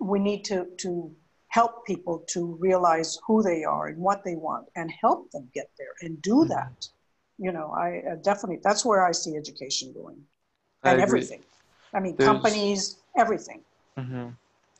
we 0.00 0.18
need 0.18 0.44
to 0.46 0.66
to 0.78 1.14
help 1.48 1.86
people 1.86 2.24
to 2.28 2.58
realize 2.60 3.18
who 3.26 3.42
they 3.42 3.64
are 3.64 3.86
and 3.86 3.98
what 3.98 4.22
they 4.24 4.34
want 4.34 4.66
and 4.76 4.92
help 5.00 5.30
them 5.30 5.48
get 5.54 5.70
there 5.78 5.94
and 6.02 6.20
do 6.20 6.40
mm-hmm. 6.40 6.50
that. 6.50 6.88
You 7.38 7.52
know, 7.52 7.70
I 7.70 8.02
uh, 8.10 8.16
definitely 8.16 8.58
that's 8.62 8.84
where 8.84 9.06
I 9.06 9.12
see 9.12 9.36
education 9.36 9.92
going, 9.92 10.20
and 10.82 11.00
everything. 11.00 11.42
I 11.94 12.00
mean, 12.00 12.16
There's, 12.16 12.28
companies, 12.28 12.98
everything. 13.16 13.62
Mm-hmm. 13.96 14.28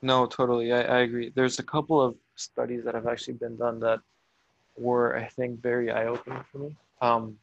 No, 0.03 0.27
totally. 0.27 0.73
I, 0.73 0.83
I 0.83 0.99
agree. 1.01 1.33
There's 1.35 1.59
a 1.59 1.63
couple 1.63 2.03
of 2.03 2.17
studies 2.39 2.85
that 2.85 2.95
have 2.95 3.07
actually 3.07 3.35
been 3.35 3.57
done 3.57 3.81
that 3.81 4.01
were 4.77 5.17
I 5.17 5.27
think 5.27 5.61
very 5.61 5.91
eye 5.91 6.07
opening 6.07 6.45
for 6.51 6.59
me. 6.59 6.77
Um, 7.01 7.39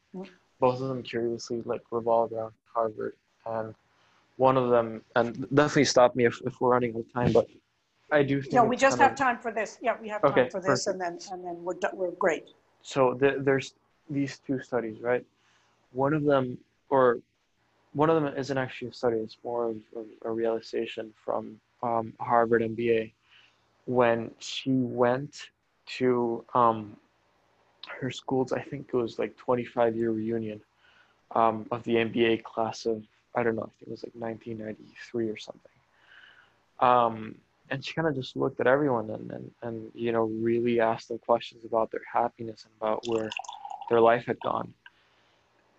both 0.60 0.80
of 0.80 0.88
them 0.88 1.02
curiously 1.02 1.62
like 1.64 1.82
revolve 1.90 2.32
around 2.32 2.52
Harvard, 2.72 3.14
and 3.46 3.74
one 4.36 4.56
of 4.56 4.70
them 4.70 5.02
and 5.14 5.46
definitely 5.54 5.84
stop 5.84 6.16
me 6.16 6.24
if, 6.26 6.40
if 6.44 6.60
we're 6.60 6.70
running 6.70 6.94
out 6.94 7.00
of 7.00 7.12
time, 7.12 7.32
but 7.32 7.46
I 8.10 8.22
do 8.22 8.40
think. 8.40 8.54
Yeah, 8.54 8.62
we 8.62 8.76
just 8.76 8.98
have 8.98 9.12
of, 9.12 9.18
time 9.18 9.38
for 9.38 9.52
this. 9.52 9.78
Yeah, 9.80 9.96
we 10.00 10.08
have 10.08 10.22
time 10.22 10.32
okay, 10.32 10.48
for 10.48 10.60
this, 10.60 10.84
perfect. 10.84 10.86
and 10.86 11.00
then 11.00 11.18
and 11.32 11.44
then 11.44 11.62
we're 11.62 11.74
we're 11.92 12.12
great. 12.12 12.48
So 12.82 13.14
the, 13.14 13.36
there's 13.38 13.74
these 14.08 14.38
two 14.46 14.60
studies, 14.60 15.00
right? 15.00 15.24
One 15.92 16.14
of 16.14 16.24
them, 16.24 16.58
or 16.88 17.18
one 17.94 18.10
of 18.10 18.22
them 18.22 18.32
isn't 18.36 18.56
actually 18.56 18.88
a 18.88 18.92
study; 18.92 19.16
it's 19.16 19.38
more 19.44 19.70
of, 19.70 19.76
of 19.96 20.06
a 20.24 20.30
realization 20.30 21.12
from 21.24 21.60
um, 21.82 22.12
Harvard 22.20 22.62
MBA 22.62 23.12
when 23.86 24.30
she 24.38 24.72
went 24.72 25.50
to 25.86 26.44
um, 26.54 26.96
her 27.88 28.10
school's 28.10 28.52
I 28.52 28.60
think 28.60 28.90
it 28.92 28.96
was 28.96 29.18
like 29.18 29.36
25 29.36 29.96
year 29.96 30.10
reunion 30.10 30.60
um, 31.34 31.66
of 31.70 31.82
the 31.84 31.94
MBA 31.94 32.42
class 32.42 32.86
of 32.86 33.02
I 33.34 33.42
don't 33.42 33.56
know 33.56 33.62
I 33.62 33.72
think 33.78 33.88
it 33.88 33.90
was 33.90 34.04
like 34.04 34.14
1993 34.14 35.28
or 35.30 35.36
something. 35.36 35.72
Um, 36.80 37.36
and 37.70 37.84
she 37.84 37.94
kind 37.94 38.06
of 38.06 38.14
just 38.14 38.36
looked 38.36 38.60
at 38.60 38.66
everyone 38.66 39.10
and, 39.10 39.30
and 39.30 39.50
and 39.62 39.90
you 39.94 40.12
know 40.12 40.24
really 40.24 40.80
asked 40.80 41.08
them 41.08 41.18
questions 41.18 41.64
about 41.64 41.90
their 41.90 42.02
happiness 42.12 42.64
and 42.64 42.72
about 42.78 43.02
where 43.06 43.30
their 43.88 44.00
life 44.00 44.26
had 44.26 44.38
gone. 44.40 44.72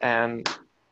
And 0.02 0.48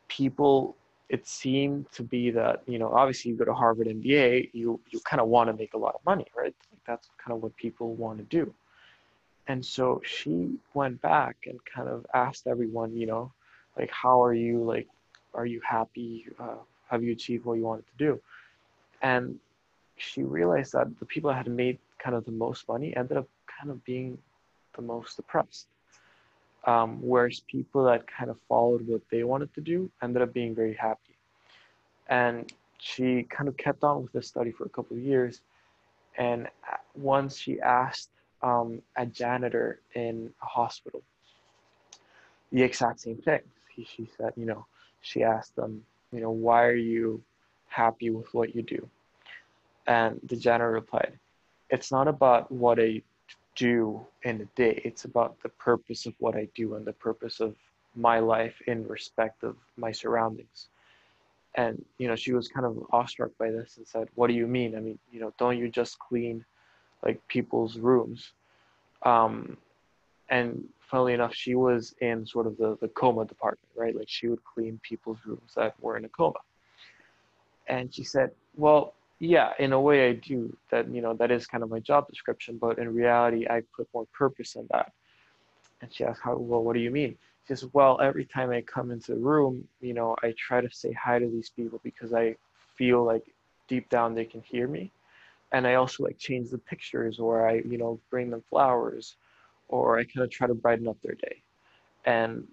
people 0.08 0.76
it 1.10 1.28
seemed 1.28 1.92
to 1.92 2.04
be 2.04 2.32
that 2.32 2.64
you 2.68 2.80
know 2.80 2.90
obviously 2.92 3.32
you 3.32 3.38
go 3.38 3.46
to 3.46 3.54
Harvard 3.54 3.88
MBA 3.88 4.50
you 4.54 4.80
you 4.90 5.00
kind 5.02 5.22
of 5.22 5.28
want 5.28 5.50
to 5.50 5.54
make 5.54 5.74
a 5.74 5.78
lot 5.78 5.96
of 5.96 6.06
money 6.06 6.26
right? 6.36 6.56
That's 6.88 7.10
kind 7.24 7.36
of 7.36 7.44
what 7.44 7.56
people 7.58 7.96
want 7.96 8.18
to 8.20 8.24
do. 8.26 8.54
And 9.48 9.64
so 9.64 10.02
she 10.04 10.58
went 10.74 11.02
back 11.02 11.36
and 11.46 11.60
kind 11.66 11.88
of 11.88 12.06
asked 12.14 12.48
everyone 12.48 12.96
you 12.96 13.08
know 13.08 13.32
like 13.78 13.92
how 13.92 14.24
are 14.24 14.34
you? 14.34 14.64
Like 14.64 14.88
are 15.34 15.46
you 15.46 15.62
happy? 15.68 16.26
Uh, 16.40 16.56
have 16.90 17.04
you 17.04 17.12
achieved 17.12 17.46
what 17.46 17.58
you 17.58 17.64
wanted 17.64 17.86
to 17.88 17.98
do? 17.98 18.22
And 19.02 19.40
she 19.98 20.24
realized 20.24 20.74
that 20.74 20.88
the 21.00 21.06
people 21.06 21.30
that 21.30 21.38
had 21.38 21.48
made 21.48 21.78
kind 22.00 22.16
of 22.16 22.26
the 22.26 22.32
most 22.32 22.68
money 22.68 22.96
ended 22.96 23.18
up 23.18 23.28
kind 23.60 23.72
of 23.72 23.84
being 23.86 24.18
the 24.76 24.82
most 24.82 25.16
depressed 25.16 25.68
um, 26.66 27.00
whereas 27.02 27.42
people 27.42 27.86
that 27.86 28.06
kind 28.08 28.30
of 28.30 28.38
followed 28.48 28.88
what 28.88 29.02
they 29.12 29.24
wanted 29.24 29.54
to 29.54 29.62
do 29.62 29.90
ended 30.02 30.22
up 30.22 30.34
being 30.34 30.56
very 30.56 30.74
happy 30.74 31.16
and 32.08 32.52
she 32.78 33.24
kind 33.30 33.48
of 33.48 33.56
kept 33.58 33.84
on 33.84 34.04
with 34.04 34.12
this 34.12 34.28
study 34.28 34.52
for 34.52 34.66
a 34.66 34.70
couple 34.70 34.96
of 34.98 35.04
years 35.04 35.42
and 36.18 36.48
once 36.96 37.38
she 37.38 37.60
asked 37.62 38.10
um, 38.46 38.82
a 38.96 39.06
janitor 39.06 39.80
in 39.96 40.32
a 40.42 40.46
hospital. 40.46 41.02
The 42.52 42.62
exact 42.62 43.02
same 43.02 43.18
thing. 43.18 43.42
He, 43.76 43.84
she 43.84 44.08
said, 44.18 44.34
you 44.38 44.46
know, 44.46 44.66
she 45.02 45.24
asked 45.24 45.56
them, 45.56 45.84
you 46.12 46.22
know, 46.22 46.32
why 46.32 46.66
are 46.66 46.76
you 46.76 47.22
happy 47.68 48.12
with 48.12 48.34
what 48.34 48.56
you 48.56 48.62
do? 48.62 48.88
And 49.88 50.20
the 50.24 50.36
janitor 50.36 50.72
replied, 50.72 51.20
it's 51.70 51.92
not 51.92 52.08
about 52.08 52.52
what 52.52 52.80
I 52.80 53.02
do 53.56 54.06
in 54.24 54.42
a 54.42 54.46
day. 54.56 54.82
It's 54.84 55.06
about 55.06 55.42
the 55.42 55.50
purpose 55.50 56.06
of 56.06 56.14
what 56.20 56.36
I 56.36 56.48
do 56.56 56.76
and 56.76 56.86
the 56.86 56.94
purpose 56.94 57.40
of 57.40 57.56
my 57.96 58.20
life 58.20 58.56
in 58.68 58.88
respect 58.88 59.44
of 59.44 59.56
my 59.78 59.92
surroundings. 59.92 60.68
And 61.56 61.84
you 61.98 62.08
know, 62.08 62.16
she 62.16 62.34
was 62.34 62.48
kind 62.50 62.66
of 62.66 62.84
awestruck 62.92 63.32
by 63.40 63.50
this 63.52 63.78
and 63.78 63.88
said, 63.88 64.10
"What 64.16 64.28
do 64.28 64.34
you 64.34 64.48
mean? 64.48 64.76
I 64.76 64.80
mean, 64.82 65.00
you 65.12 65.22
know, 65.22 65.34
don't 65.38 65.58
you 65.58 65.70
just 65.70 65.98
clean 66.00 66.44
like 67.04 67.26
people's 67.28 67.78
rooms?" 67.78 68.34
Um, 69.04 69.58
and 70.30 70.68
funnily 70.82 71.14
enough, 71.14 71.34
she 71.34 71.56
was 71.56 71.96
in 72.02 72.26
sort 72.26 72.48
of 72.48 72.58
the 72.58 72.78
the 72.82 72.90
coma 72.90 73.26
department, 73.26 73.70
right? 73.76 73.96
Like 73.96 74.10
she 74.10 74.28
would 74.28 74.44
clean 74.44 74.80
people's 74.84 75.20
rooms 75.26 75.54
that 75.56 75.80
were 75.80 75.96
in 75.96 76.04
a 76.04 76.10
coma. 76.10 76.40
And 77.68 77.94
she 77.94 78.04
said, 78.04 78.32
"Well, 78.58 78.95
yeah, 79.20 79.54
in 79.60 79.74
a 79.74 79.80
way 79.80 80.10
I 80.10 80.14
do. 80.14 80.56
That 80.72 80.90
you 80.90 81.02
know 81.02 81.14
that 81.16 81.32
is 81.32 81.48
kind 81.48 81.64
of 81.64 81.70
my 81.70 81.80
job 81.80 82.08
description, 82.10 82.58
but 82.58 82.80
in 82.80 82.94
reality 82.94 83.48
I 83.50 83.62
put 83.76 83.88
more 83.94 84.06
purpose 84.14 84.56
in 84.56 84.68
that." 84.72 84.92
And 85.82 85.94
she 85.94 86.04
asked, 86.04 86.22
"How? 86.24 86.36
Well, 86.38 86.64
what 86.64 86.74
do 86.74 86.80
you 86.80 86.92
mean?" 86.92 87.18
She 87.48 87.56
says, 87.56 87.66
"Well, 87.74 88.00
every 88.02 88.26
time 88.26 88.50
I 88.50 88.62
come 88.62 88.92
into 88.92 89.14
the 89.14 89.20
room, 89.20 89.68
you 89.82 89.94
know, 89.94 90.16
I 90.24 90.34
try 90.38 90.62
to 90.62 90.70
say 90.70 90.92
hi 90.94 91.20
to 91.20 91.28
these 91.28 91.50
people 91.50 91.80
because 91.84 92.14
I 92.14 92.36
feel 92.76 93.04
like 93.04 93.24
deep 93.68 93.90
down 93.90 94.16
they 94.16 94.26
can 94.26 94.42
hear 94.42 94.68
me, 94.68 94.92
and 95.52 95.66
I 95.68 95.76
also 95.76 96.04
like 96.04 96.18
change 96.18 96.50
the 96.50 96.58
pictures, 96.58 97.20
or 97.20 97.48
I 97.48 97.56
you 97.56 97.78
know 97.78 98.00
bring 98.10 98.30
them 98.30 98.44
flowers, 98.50 99.16
or 99.70 99.98
I 99.98 100.04
kind 100.04 100.24
of 100.24 100.30
try 100.30 100.48
to 100.48 100.54
brighten 100.54 100.88
up 100.88 101.02
their 101.02 101.16
day, 101.16 101.42
and 102.06 102.48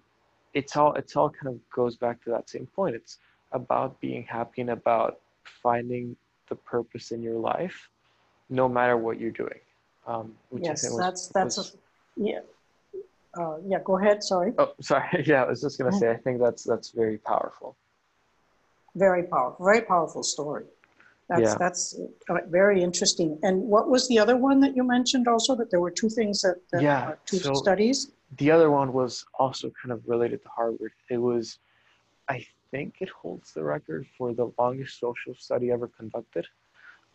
it's 0.53 0.77
all 0.77 0.93
it's 0.93 1.15
all 1.15 1.29
kind 1.29 1.47
of 1.53 1.69
goes 1.71 1.95
back 1.97 2.23
to 2.23 2.29
that 2.29 2.49
same 2.49 2.67
point. 2.67 2.95
It's 2.95 3.19
about 3.51 3.99
being 3.99 4.23
happy 4.23 4.61
and 4.61 4.71
about 4.71 5.19
finding 5.43 6.15
the 6.49 6.55
purpose 6.55 7.11
in 7.11 7.21
your 7.21 7.37
life, 7.37 7.89
no 8.49 8.67
matter 8.67 8.97
what 8.97 9.19
you're 9.19 9.31
doing. 9.31 9.59
Um, 10.05 10.33
yes, 10.57 10.83
was, 10.83 10.97
that's 10.97 11.27
that's 11.27 11.57
was, 11.57 11.75
a, 11.75 12.23
yeah. 12.23 12.39
Uh, 13.35 13.57
yeah, 13.65 13.79
go 13.83 13.97
ahead. 13.97 14.23
Sorry. 14.23 14.53
Oh, 14.57 14.73
sorry. 14.81 15.23
Yeah, 15.25 15.43
I 15.43 15.47
was 15.47 15.61
just 15.61 15.77
gonna 15.79 15.93
say. 15.93 16.11
I 16.11 16.17
think 16.17 16.39
that's 16.39 16.63
that's 16.63 16.91
very 16.91 17.17
powerful. 17.17 17.75
Very 18.95 19.23
powerful. 19.23 19.65
Very 19.65 19.81
powerful 19.81 20.23
story. 20.23 20.65
That's 21.29 21.41
yeah. 21.41 21.55
that's 21.57 21.99
uh, 22.29 22.37
very 22.47 22.83
interesting. 22.83 23.39
And 23.43 23.63
what 23.63 23.89
was 23.89 24.07
the 24.07 24.19
other 24.19 24.35
one 24.35 24.59
that 24.59 24.75
you 24.75 24.83
mentioned? 24.83 25.27
Also, 25.27 25.55
that 25.55 25.71
there 25.71 25.79
were 25.79 25.91
two 25.91 26.09
things 26.09 26.41
that, 26.41 26.57
that 26.71 26.81
yeah, 26.81 27.09
uh, 27.09 27.15
two 27.25 27.37
so 27.37 27.53
studies. 27.53 28.11
The 28.37 28.51
other 28.51 28.69
one 28.69 28.93
was 28.93 29.25
also 29.39 29.71
kind 29.81 29.93
of 29.93 30.01
related 30.07 30.43
to 30.43 30.49
Harvard. 30.49 30.91
It 31.09 31.17
was, 31.17 31.59
I 32.29 32.45
think 32.71 32.95
it 33.01 33.09
holds 33.09 33.53
the 33.53 33.63
record 33.63 34.07
for 34.17 34.33
the 34.33 34.51
longest 34.57 34.99
social 34.99 35.35
study 35.35 35.71
ever 35.71 35.87
conducted. 35.87 36.47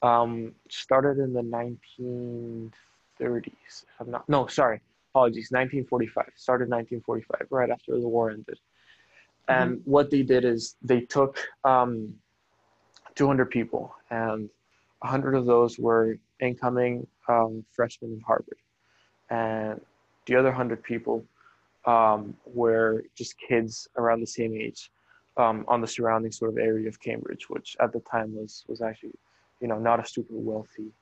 Um, 0.02 0.54
started 0.68 1.18
in 1.18 1.32
the 1.32 1.42
1930s. 1.42 2.70
I'm 3.98 4.11
not, 4.11 4.28
no, 4.28 4.46
sorry, 4.46 4.80
apologies, 5.12 5.50
1945. 5.50 6.26
Started 6.36 6.70
1945, 6.70 7.48
right 7.50 7.70
after 7.70 7.98
the 7.98 8.09
war 8.09 8.30
ended. 8.30 8.59
And 9.48 9.78
mm-hmm. 9.78 9.90
what 9.90 10.11
they 10.11 10.22
did 10.22 10.44
is 10.44 10.76
they 10.82 11.00
took 11.00 11.38
um, 11.64 12.14
200 13.16 13.50
people, 13.50 13.94
and 14.11 14.48
100 15.00 15.34
of 15.34 15.46
those 15.46 15.78
were 15.78 16.18
incoming 16.40 17.06
um, 17.28 17.64
freshmen 17.72 18.12
in 18.12 18.20
Harvard. 18.20 18.59
And 19.30 19.80
the 20.26 20.36
other 20.36 20.50
100 20.50 20.82
people 20.82 21.24
um, 21.86 22.36
were 22.46 23.04
just 23.16 23.34
kids 23.38 23.88
around 23.96 24.20
the 24.20 24.26
same 24.26 24.54
age 24.54 24.90
um, 25.39 25.64
on 25.68 25.80
the 25.80 25.86
surrounding 25.86 26.32
sort 26.32 26.51
of 26.51 26.59
area 26.59 26.89
of 26.89 27.01
Cambridge, 27.01 27.49
which 27.49 27.76
at 27.80 27.93
the 27.93 28.01
time 28.01 28.34
was 28.34 28.64
was 28.68 28.82
actually, 28.82 29.14
you 29.61 29.68
know, 29.68 29.78
not 29.78 30.01
a 30.01 30.07
super 30.07 30.34
wealthy 30.34 30.93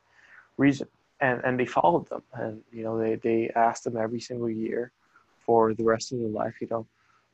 region. 0.56 0.88
And 1.20 1.40
and 1.44 1.58
they 1.58 1.66
followed 1.66 2.08
them, 2.08 2.22
and 2.34 2.60
you 2.70 2.84
know, 2.84 2.98
they 2.98 3.16
they 3.16 3.50
asked 3.56 3.84
them 3.84 3.96
every 3.96 4.20
single 4.20 4.50
year, 4.50 4.92
for 5.40 5.72
the 5.72 5.84
rest 5.84 6.12
of 6.12 6.18
their 6.18 6.28
life, 6.28 6.56
you 6.60 6.68
know, 6.70 6.86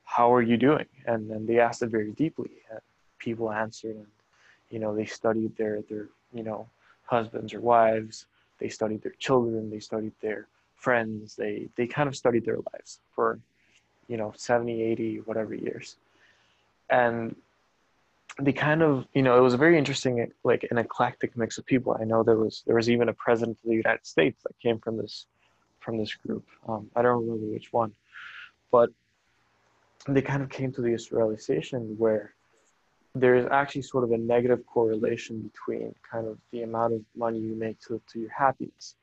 how 0.05 0.33
are 0.33 0.43
you 0.43 0.57
doing? 0.57 0.87
And 1.07 1.29
then 1.29 1.47
they 1.47 1.59
asked 1.59 1.83
it 1.83 1.89
very 1.89 2.13
deeply, 2.13 2.51
and 2.71 2.81
people 3.19 3.51
answered, 3.51 3.97
and 3.97 4.07
you 4.71 4.79
know, 4.79 4.95
they 4.95 5.07
studied 5.07 5.57
their 5.57 5.83
their 5.91 6.09
you 6.33 6.45
know 6.45 6.69
husbands 7.07 7.53
or 7.53 7.61
wives, 7.61 8.27
they 8.59 8.69
studied 8.69 9.03
their 9.03 9.15
children, 9.19 9.69
they 9.69 9.81
studied 9.81 10.13
their 10.21 10.47
friends, 10.77 11.35
they 11.35 11.69
they 11.75 11.89
kind 11.89 12.09
of 12.09 12.15
studied 12.15 12.45
their 12.45 12.59
lives 12.73 13.01
for, 13.11 13.41
you 14.07 14.17
know, 14.17 14.33
70, 14.37 14.81
80, 14.81 15.17
whatever 15.25 15.55
years 15.55 15.97
and 16.93 17.35
they 18.39 18.53
kind 18.53 18.83
of 18.83 19.07
you 19.15 19.23
know 19.23 19.37
it 19.37 19.41
was 19.41 19.55
a 19.55 19.63
very 19.65 19.77
interesting 19.77 20.31
like 20.45 20.67
an 20.71 20.79
eclectic 20.79 21.37
mix 21.37 21.59
of 21.59 21.67
people. 21.67 21.97
I 22.01 22.05
know 22.05 22.23
there 22.23 22.37
was 22.37 22.63
there 22.67 22.77
was 22.77 22.89
even 22.89 23.09
a 23.09 23.15
president 23.15 23.59
of 23.63 23.71
the 23.71 23.77
united 23.77 24.07
states 24.07 24.43
that 24.45 24.59
came 24.61 24.79
from 24.79 24.97
this 24.97 25.27
from 25.81 25.99
this 25.99 26.15
group. 26.15 26.45
Um, 26.69 26.91
i 26.95 27.03
don't 27.03 27.27
remember 27.27 27.47
which 27.47 27.73
one. 27.73 27.93
But 28.71 28.91
they 30.07 30.23
kind 30.23 30.43
of 30.43 30.49
came 30.49 30.73
to 30.73 30.83
this 30.83 31.13
realization 31.13 31.97
where 31.99 32.35
there 33.15 33.35
is 33.35 33.47
actually 33.51 33.83
sort 33.83 34.05
of 34.05 34.13
a 34.13 34.19
negative 34.19 34.65
correlation 34.67 35.41
between 35.43 35.95
kind 36.11 36.27
of 36.27 36.39
the 36.51 36.63
amount 36.63 36.95
of 36.95 37.01
money 37.15 37.39
you 37.39 37.55
make 37.55 37.79
to, 37.81 38.01
to 38.11 38.19
your 38.19 38.31
happiness. 38.31 38.95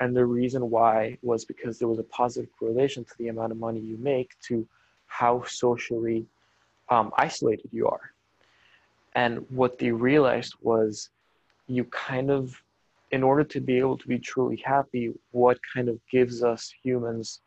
And 0.00 0.16
the 0.16 0.24
reason 0.24 0.70
why 0.70 1.18
was 1.22 1.44
because 1.44 1.78
there 1.78 1.88
was 1.88 1.98
a 1.98 2.04
positive 2.04 2.50
correlation 2.58 3.04
to 3.04 3.14
the 3.18 3.28
amount 3.28 3.52
of 3.52 3.58
money 3.58 3.80
you 3.80 3.98
make 3.98 4.30
to 4.48 4.66
how 5.06 5.44
socially 5.44 6.26
um, 6.94 7.10
isolated 7.16 7.68
you 7.72 7.88
are. 7.88 8.12
And 9.14 9.44
what 9.50 9.78
they 9.78 9.90
realized 9.90 10.54
was 10.60 11.10
you 11.66 11.84
kind 11.84 12.30
of, 12.30 12.60
in 13.10 13.22
order 13.22 13.44
to 13.44 13.60
be 13.60 13.78
able 13.78 13.98
to 13.98 14.08
be 14.08 14.18
truly 14.18 14.62
happy, 14.64 15.12
what 15.32 15.58
kind 15.74 15.88
of 15.88 15.98
gives 16.10 16.42
us 16.42 16.72
humans 16.82 17.40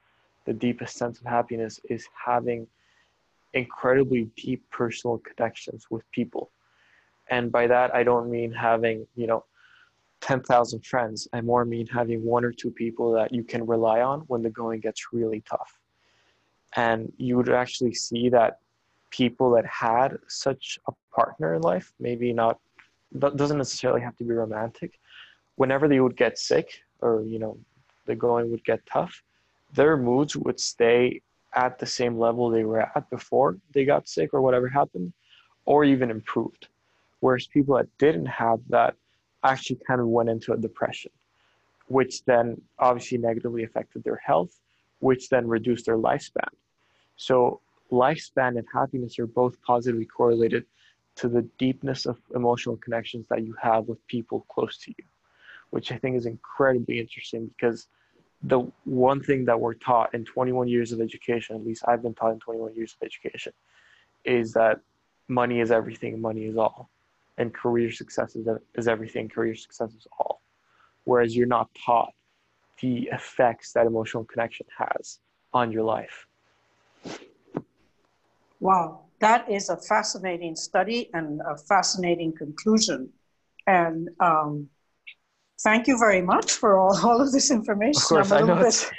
the 0.46 0.54
deepest 0.54 0.98
sense 0.98 1.20
of 1.20 1.26
happiness 1.26 1.80
is 1.90 2.08
having 2.26 2.68
incredibly 3.54 4.30
deep 4.38 4.64
personal 4.72 5.18
connections 5.20 5.88
with 5.90 6.10
people. 6.12 6.50
And 7.30 7.52
by 7.52 7.68
that, 7.68 7.94
I 7.94 8.04
don't 8.04 8.30
mean 8.30 8.52
having, 8.52 9.06
you 9.16 9.28
know, 9.28 9.44
10,000 10.22 10.86
friends. 10.86 11.28
I 11.34 11.42
more 11.42 11.66
mean 11.66 11.86
having 11.88 12.24
one 12.24 12.46
or 12.46 12.52
two 12.52 12.72
people 12.72 13.12
that 13.14 13.34
you 13.34 13.44
can 13.44 13.66
rely 13.66 14.02
on 14.02 14.22
when 14.28 14.42
the 14.42 14.50
going 14.50 14.80
gets 14.80 15.14
really 15.14 15.42
tough. 15.50 15.72
And 16.76 17.12
you 17.18 17.36
would 17.38 17.50
actually 17.50 17.94
see 17.94 18.30
that 18.30 18.60
people 19.10 19.52
that 19.52 19.66
had 19.66 20.18
such 20.28 20.80
a 20.88 20.92
partner 21.14 21.56
in 21.56 21.62
life, 21.62 21.94
maybe 22.00 22.34
not, 22.34 22.60
doesn't 23.18 23.58
necessarily 23.58 24.02
have 24.02 24.16
to 24.18 24.24
be 24.24 24.34
romantic, 24.34 25.00
whenever 25.56 25.88
they 25.88 26.00
would 26.00 26.16
get 26.16 26.38
sick 26.38 26.82
or, 27.02 27.24
you 27.24 27.40
know, 27.40 27.58
the 28.06 28.16
going 28.16 28.50
would 28.52 28.64
get 28.64 28.86
tough, 28.86 29.24
their 29.74 29.98
moods 29.98 30.36
would 30.36 30.60
stay 30.60 31.22
at 31.54 31.80
the 31.80 31.86
same 31.86 32.18
level 32.20 32.50
they 32.50 32.64
were 32.64 32.82
at 32.82 33.10
before 33.10 33.58
they 33.74 33.86
got 33.86 34.08
sick 34.08 34.34
or 34.34 34.42
whatever 34.42 34.68
happened, 34.68 35.12
or 35.66 35.84
even 35.84 36.10
improved. 36.12 36.68
Whereas 37.20 37.48
people 37.48 37.76
that 37.76 37.88
didn't 37.98 38.28
have 38.28 38.60
that 38.70 38.96
actually 39.44 39.80
kind 39.88 40.00
of 40.00 40.08
went 40.08 40.30
into 40.30 40.54
a 40.54 40.58
depression, 40.58 41.12
which 41.88 42.24
then 42.26 42.62
obviously 42.80 43.18
negatively 43.18 43.64
affected 43.64 44.04
their 44.04 44.18
health, 44.18 44.60
which 45.00 45.30
then 45.30 45.48
reduced 45.48 45.86
their 45.86 45.98
lifespan. 45.98 46.50
So 47.16 47.62
lifespan 47.92 48.58
and 48.58 48.66
happiness 48.74 49.20
are 49.20 49.28
both 49.28 49.62
positively 49.62 50.06
correlated 50.06 50.66
to 51.16 51.28
the 51.28 51.42
deepness 51.58 52.06
of 52.06 52.18
emotional 52.36 52.78
connections 52.78 53.26
that 53.30 53.44
you 53.44 53.56
have 53.62 53.88
with 53.88 54.06
people 54.08 54.46
close 54.50 54.78
to 54.78 54.92
you, 54.92 55.04
which 55.72 55.92
I 55.92 55.98
think 55.98 56.16
is 56.16 56.26
incredibly 56.26 57.00
interesting 57.00 57.48
because 57.48 57.88
the 58.44 58.60
one 58.84 59.22
thing 59.22 59.46
that 59.46 59.60
we're 59.60 59.74
taught 59.74 60.14
in 60.14 60.24
21 60.24 60.68
years 60.68 60.92
of 60.92 61.02
education, 61.02 61.56
at 61.56 61.66
least 61.66 61.84
I've 61.88 62.04
been 62.04 62.14
taught 62.14 62.34
in 62.34 62.40
21 62.40 62.76
years 62.76 62.96
of 63.00 63.06
education, 63.06 63.54
is 64.26 64.54
that 64.54 64.80
money 65.28 65.60
is 65.60 65.72
everything, 65.72 66.22
money 66.22 66.46
is 66.46 66.58
all, 66.58 66.90
and 67.38 67.54
career 67.54 67.92
success 67.92 68.36
is, 68.36 68.48
is 68.76 68.88
everything, 68.88 69.28
career 69.28 69.56
success 69.56 69.94
is 69.94 70.08
all. 70.20 70.42
Whereas 71.06 71.36
you're 71.36 71.48
not 71.48 71.70
taught 71.84 72.14
the 72.82 73.10
effects 73.12 73.74
that 73.74 73.88
emotional 73.88 74.24
connection 74.26 74.68
has 74.78 75.20
on 75.54 75.72
your 75.72 75.84
life. 75.84 76.28
Wow, 78.60 79.06
that 79.20 79.50
is 79.50 79.70
a 79.70 79.78
fascinating 79.78 80.56
study 80.56 81.10
and 81.14 81.42
a 81.42 81.58
fascinating 81.58 82.34
conclusion. 82.36 83.10
And 83.66 84.10
um, 84.20 84.70
thank 85.62 85.88
you 85.88 85.98
very 85.98 86.22
much 86.22 86.52
for 86.52 86.80
all, 86.80 86.98
all 87.06 87.22
of 87.22 87.32
this 87.32 87.52
information. 87.52 88.02
Of 88.02 88.08
course, 88.08 88.32
I 88.32 88.42
know 88.42 88.56
bit, 88.56 88.68
it's, 88.68 88.92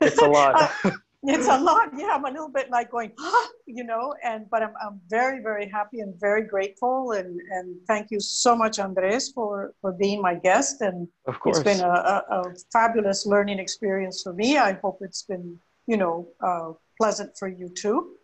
it's 0.00 0.18
a 0.18 0.26
lot. 0.26 0.70
it's 1.24 1.48
a 1.48 1.58
lot. 1.58 1.90
Yeah, 1.96 2.14
I'm 2.14 2.24
a 2.24 2.30
little 2.30 2.50
bit 2.50 2.70
like 2.70 2.90
going, 2.90 3.12
ah, 3.18 3.48
you 3.66 3.84
know, 3.84 4.14
and 4.22 4.48
but 4.50 4.62
I'm, 4.62 4.74
I'm 4.84 5.00
very, 5.08 5.42
very 5.42 5.68
happy 5.68 6.00
and 6.00 6.18
very 6.20 6.42
grateful. 6.42 7.12
And, 7.12 7.40
and 7.50 7.76
thank 7.86 8.10
you 8.10 8.20
so 8.20 8.56
much, 8.56 8.78
Andres, 8.78 9.32
for, 9.32 9.74
for 9.80 9.92
being 9.92 10.20
my 10.20 10.34
guest. 10.34 10.80
And 10.80 11.08
of 11.26 11.40
course. 11.40 11.58
it's 11.58 11.64
been 11.64 11.80
a, 11.80 11.88
a, 11.88 12.24
a 12.30 12.54
fabulous 12.72 13.26
learning 13.26 13.58
experience 13.58 14.22
for 14.22 14.32
me. 14.32 14.58
I 14.58 14.72
hope 14.72 14.98
it's 15.00 15.22
been, 15.22 15.58
you 15.86 15.96
know, 15.96 16.28
uh, 16.40 16.72
pleasant 16.98 17.36
for 17.38 17.48
you 17.48 17.68
too. 17.68 18.16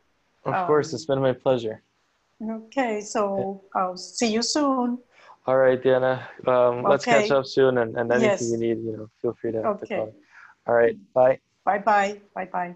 Of 0.48 0.54
um, 0.54 0.66
course, 0.66 0.92
it's 0.94 1.04
been 1.06 1.20
my 1.20 1.32
pleasure. 1.32 1.82
Okay, 2.42 3.00
so 3.00 3.64
I'll 3.74 3.96
see 3.96 4.32
you 4.32 4.42
soon. 4.42 4.98
All 5.46 5.56
right, 5.56 5.82
Diana. 5.82 6.28
Um, 6.46 6.82
Let's 6.84 7.04
catch 7.04 7.30
up 7.30 7.46
soon 7.46 7.78
and, 7.78 7.96
and 7.96 8.12
anything 8.12 8.30
Yes. 8.30 8.52
you 8.52 8.58
need, 8.58 8.78
you 8.78 8.96
know, 8.96 9.10
feel 9.20 9.34
free 9.40 9.52
to, 9.52 9.62
to 9.62 9.68
Okay. 9.68 9.96
call. 9.96 10.14
All 10.66 10.74
right, 10.74 10.96
bye. 11.14 11.40
Bye 11.64 11.78
bye. 11.78 12.20
Bye 12.34 12.48
bye. 12.52 12.74